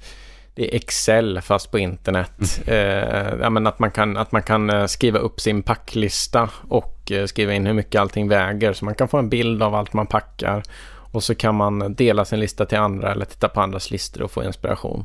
det 0.58 0.74
är 0.74 0.76
Excel 0.76 1.40
fast 1.40 1.70
på 1.70 1.78
internet. 1.78 2.62
Eh, 2.66 3.34
ja, 3.40 3.50
men 3.50 3.66
att 3.66 3.78
man 3.78 3.90
kan, 3.90 4.16
att 4.16 4.32
man 4.32 4.42
kan 4.42 4.70
eh, 4.70 4.86
skriva 4.86 5.18
upp 5.18 5.40
sin 5.40 5.62
packlista 5.62 6.50
och 6.68 7.12
eh, 7.12 7.26
skriva 7.26 7.52
in 7.54 7.66
hur 7.66 7.74
mycket 7.74 8.00
allting 8.00 8.28
väger. 8.28 8.72
Så 8.72 8.84
man 8.84 8.94
kan 8.94 9.08
få 9.08 9.18
en 9.18 9.28
bild 9.28 9.62
av 9.62 9.74
allt 9.74 9.92
man 9.92 10.06
packar. 10.06 10.62
Och 11.12 11.22
så 11.22 11.34
kan 11.34 11.54
man 11.54 11.94
dela 11.94 12.24
sin 12.24 12.40
lista 12.40 12.66
till 12.66 12.78
andra 12.78 13.12
eller 13.12 13.24
titta 13.24 13.48
på 13.48 13.60
andras 13.60 13.90
listor 13.90 14.22
och 14.22 14.30
få 14.30 14.44
inspiration. 14.44 15.04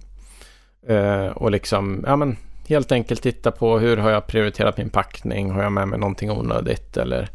Eh, 0.87 1.27
och 1.27 1.51
liksom, 1.51 2.03
ja 2.07 2.15
men 2.15 2.37
helt 2.67 2.91
enkelt 2.91 3.21
titta 3.21 3.51
på 3.51 3.79
hur 3.79 3.97
har 3.97 4.09
jag 4.09 4.27
prioriterat 4.27 4.77
min 4.77 4.89
packning? 4.89 5.51
Har 5.51 5.63
jag 5.63 5.71
med 5.71 5.87
mig 5.87 5.99
någonting 5.99 6.31
onödigt? 6.31 6.97
Eller 6.97 7.29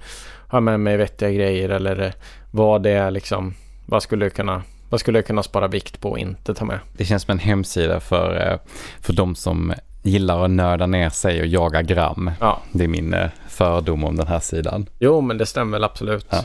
har 0.49 0.57
jag 0.57 0.63
med 0.63 0.81
mig 0.81 0.97
vettiga 0.97 1.31
grejer? 1.31 1.69
Eller 1.69 2.01
eh, 2.01 2.13
vad 2.51 2.83
det 2.83 2.91
är 2.91 3.11
liksom, 3.11 3.55
vad 3.91 4.03
skulle 4.03 4.25
jag 4.25 4.35
kunna, 4.35 4.63
vad 4.91 5.01
skulle 5.01 5.19
jag 5.19 5.27
kunna 5.27 5.43
spara 5.43 5.69
vikt 5.69 6.01
på 6.01 6.11
och 6.11 6.19
inte 6.19 6.55
ta 6.55 6.65
med? 6.65 6.79
Det 6.93 7.05
känns 7.05 7.23
som 7.23 7.33
en 7.33 7.39
hemsida 7.39 8.01
för, 8.01 8.51
eh, 8.53 8.59
för 9.01 9.13
de 9.13 9.35
som 9.35 9.73
gillar 10.03 10.45
att 10.45 10.51
nörda 10.51 10.87
ner 10.87 11.11
sig 11.11 11.41
och 11.41 11.47
jaga 11.47 11.83
gram. 11.83 12.31
Ja, 12.41 12.61
Det 12.73 12.85
är 12.85 12.89
min 12.89 13.15
eh, 13.15 13.29
fördom 13.49 14.05
om 14.05 14.17
den 14.17 14.27
här 14.27 14.41
sidan. 14.41 14.87
jo 14.99 15.21
men 15.21 15.39
det 15.39 15.47
stämmer 15.47 15.73
väl 15.73 15.85
absolut. 15.85 16.27
Ja. 16.31 16.45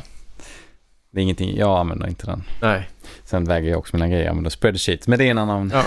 Det 1.11 1.19
är 1.19 1.23
ingenting, 1.23 1.57
jag 1.57 1.79
använder 1.79 2.07
inte 2.07 2.25
den. 2.25 2.43
Nej. 2.61 2.89
Sen 3.23 3.45
väger 3.45 3.69
jag 3.69 3.79
också 3.79 3.95
mina 3.95 4.07
grejer, 4.07 4.21
jag 4.23 4.29
använder 4.29 4.49
spreadsheet. 4.51 5.07
Men 5.07 5.19
det 5.19 5.25
är 5.25 5.31
en 5.31 5.37
annan... 5.37 5.71
Ja. 5.73 5.83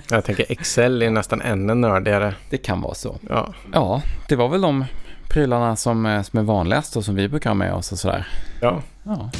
Jag 0.10 0.24
tänker 0.24 0.46
Excel 0.48 1.02
är 1.02 1.10
nästan 1.10 1.40
ännu 1.40 1.74
nördigare. 1.74 2.34
Det 2.50 2.58
kan 2.58 2.80
vara 2.80 2.94
så. 2.94 3.16
Ja. 3.28 3.54
Ja, 3.72 4.02
det 4.28 4.36
var 4.36 4.48
väl 4.48 4.60
de 4.60 4.84
prylarna 5.28 5.76
som, 5.76 6.06
är- 6.06 6.22
som 6.22 6.38
är 6.38 6.42
vanligast 6.42 6.96
och 6.96 7.04
som 7.04 7.14
vi 7.14 7.28
brukar 7.28 7.50
ha 7.50 7.54
med 7.54 7.74
oss 7.74 7.92
och 7.92 7.98
sådär. 7.98 8.26
ja. 8.60 8.82
Ja, 9.04 9.30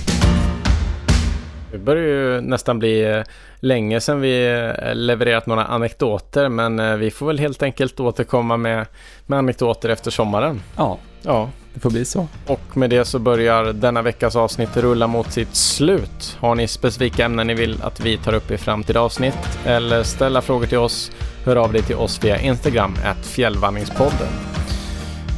Det 1.75 1.79
börjar 1.79 2.05
ju 2.05 2.41
nästan 2.41 2.79
bli 2.79 3.03
eh, 3.03 3.23
länge 3.61 4.01
sedan 4.01 4.21
vi 4.21 4.47
eh, 4.47 4.95
levererat 4.95 5.47
några 5.47 5.65
anekdoter 5.65 6.49
men 6.49 6.79
eh, 6.79 6.97
vi 6.97 7.11
får 7.11 7.27
väl 7.27 7.39
helt 7.39 7.63
enkelt 7.63 8.01
återkomma 8.01 8.57
med, 8.57 8.87
med 9.27 9.39
anekdoter 9.39 9.89
efter 9.89 10.11
sommaren. 10.11 10.63
ja 10.77 10.99
Ja, 11.23 11.51
det 11.75 11.81
får 11.81 11.91
bli 11.91 12.05
så. 12.05 12.29
och 12.47 12.77
med 12.77 12.91
det 12.91 13.05
så 13.05 13.19
börjar 13.19 13.73
denna 13.73 14.03
veckas 14.03 14.37
avsnitt 14.37 14.77
rulla 14.77 15.07
mot 15.07 15.33
sitt 15.33 15.55
slut. 15.55 16.37
Har 16.41 16.55
ni 16.55 16.69
specifika 16.69 17.25
ämnen 17.25 17.47
ni 17.47 17.55
vill 17.55 17.83
att 17.83 18.01
vi 18.01 18.17
tar 18.17 18.35
upp 18.35 18.51
i 18.51 18.59
framtida 18.59 19.01
avsnitt 19.01 19.59
eller 19.65 20.03
ställa 20.03 20.43
frågor 20.43 20.67
till 20.67 20.79
oss, 20.79 21.13
hör 21.45 21.57
av 21.57 21.73
dig 21.73 21.83
till 21.83 21.97
oss 21.97 22.25
via 22.25 22.41
Instagram, 22.41 22.95
fjällvandringspodden. 23.23 24.29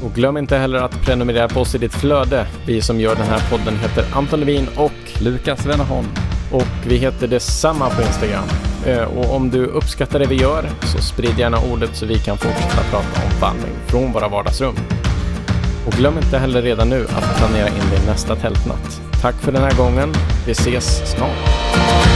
Och 0.05 0.13
glöm 0.15 0.37
inte 0.37 0.57
heller 0.57 0.79
att 0.79 1.03
prenumerera 1.05 1.49
på 1.49 1.61
oss 1.61 1.75
i 1.75 1.79
ditt 1.79 1.95
flöde. 1.95 2.47
Vi 2.67 2.83
som 2.83 3.01
gör 3.01 3.15
den 3.17 3.27
här 3.27 3.43
podden 3.51 3.77
heter 3.79 4.05
Anton 4.13 4.41
Levin 4.41 4.69
och 4.77 4.93
Lukas 5.21 5.67
Wennerholm. 5.67 6.07
och 6.53 6.67
vi 6.87 6.97
heter 6.97 7.27
detsamma 7.29 7.91
på 7.91 8.03
Instagram. 8.03 8.45
Eh, 8.87 9.03
Och 9.03 9.35
om 9.37 9.51
du 9.51 9.67
uppskattar 9.67 10.19
det 10.19 10.27
vi 10.27 10.35
gör 10.35 10.69
så 10.83 10.99
sprid 11.03 11.39
gärna 11.39 11.59
ordet 11.73 11.97
så 11.97 12.07
vi 12.07 12.19
kan 12.19 12.39
fortsätta 12.39 12.83
prata 12.91 13.23
om 13.27 13.41
vandring 13.41 13.73
från 13.87 14.13
våra 14.13 14.29
vardagsrum. 14.29 14.75
Och 15.87 15.93
glöm 15.93 16.19
inte 16.19 16.39
heller 16.39 16.63
redan 16.63 16.89
nu 16.89 17.07
att 17.17 17.37
planera 17.39 17.69
in 17.69 17.91
din 17.97 18.07
nästa 18.07 18.37
tältnatt. 18.37 19.01
Tack 19.23 19.35
för 19.35 19.53
den 19.53 19.63
här 19.63 19.77
gången. 19.77 20.15
Vi 20.47 20.53
ses 20.53 21.11
snart. 21.17 22.16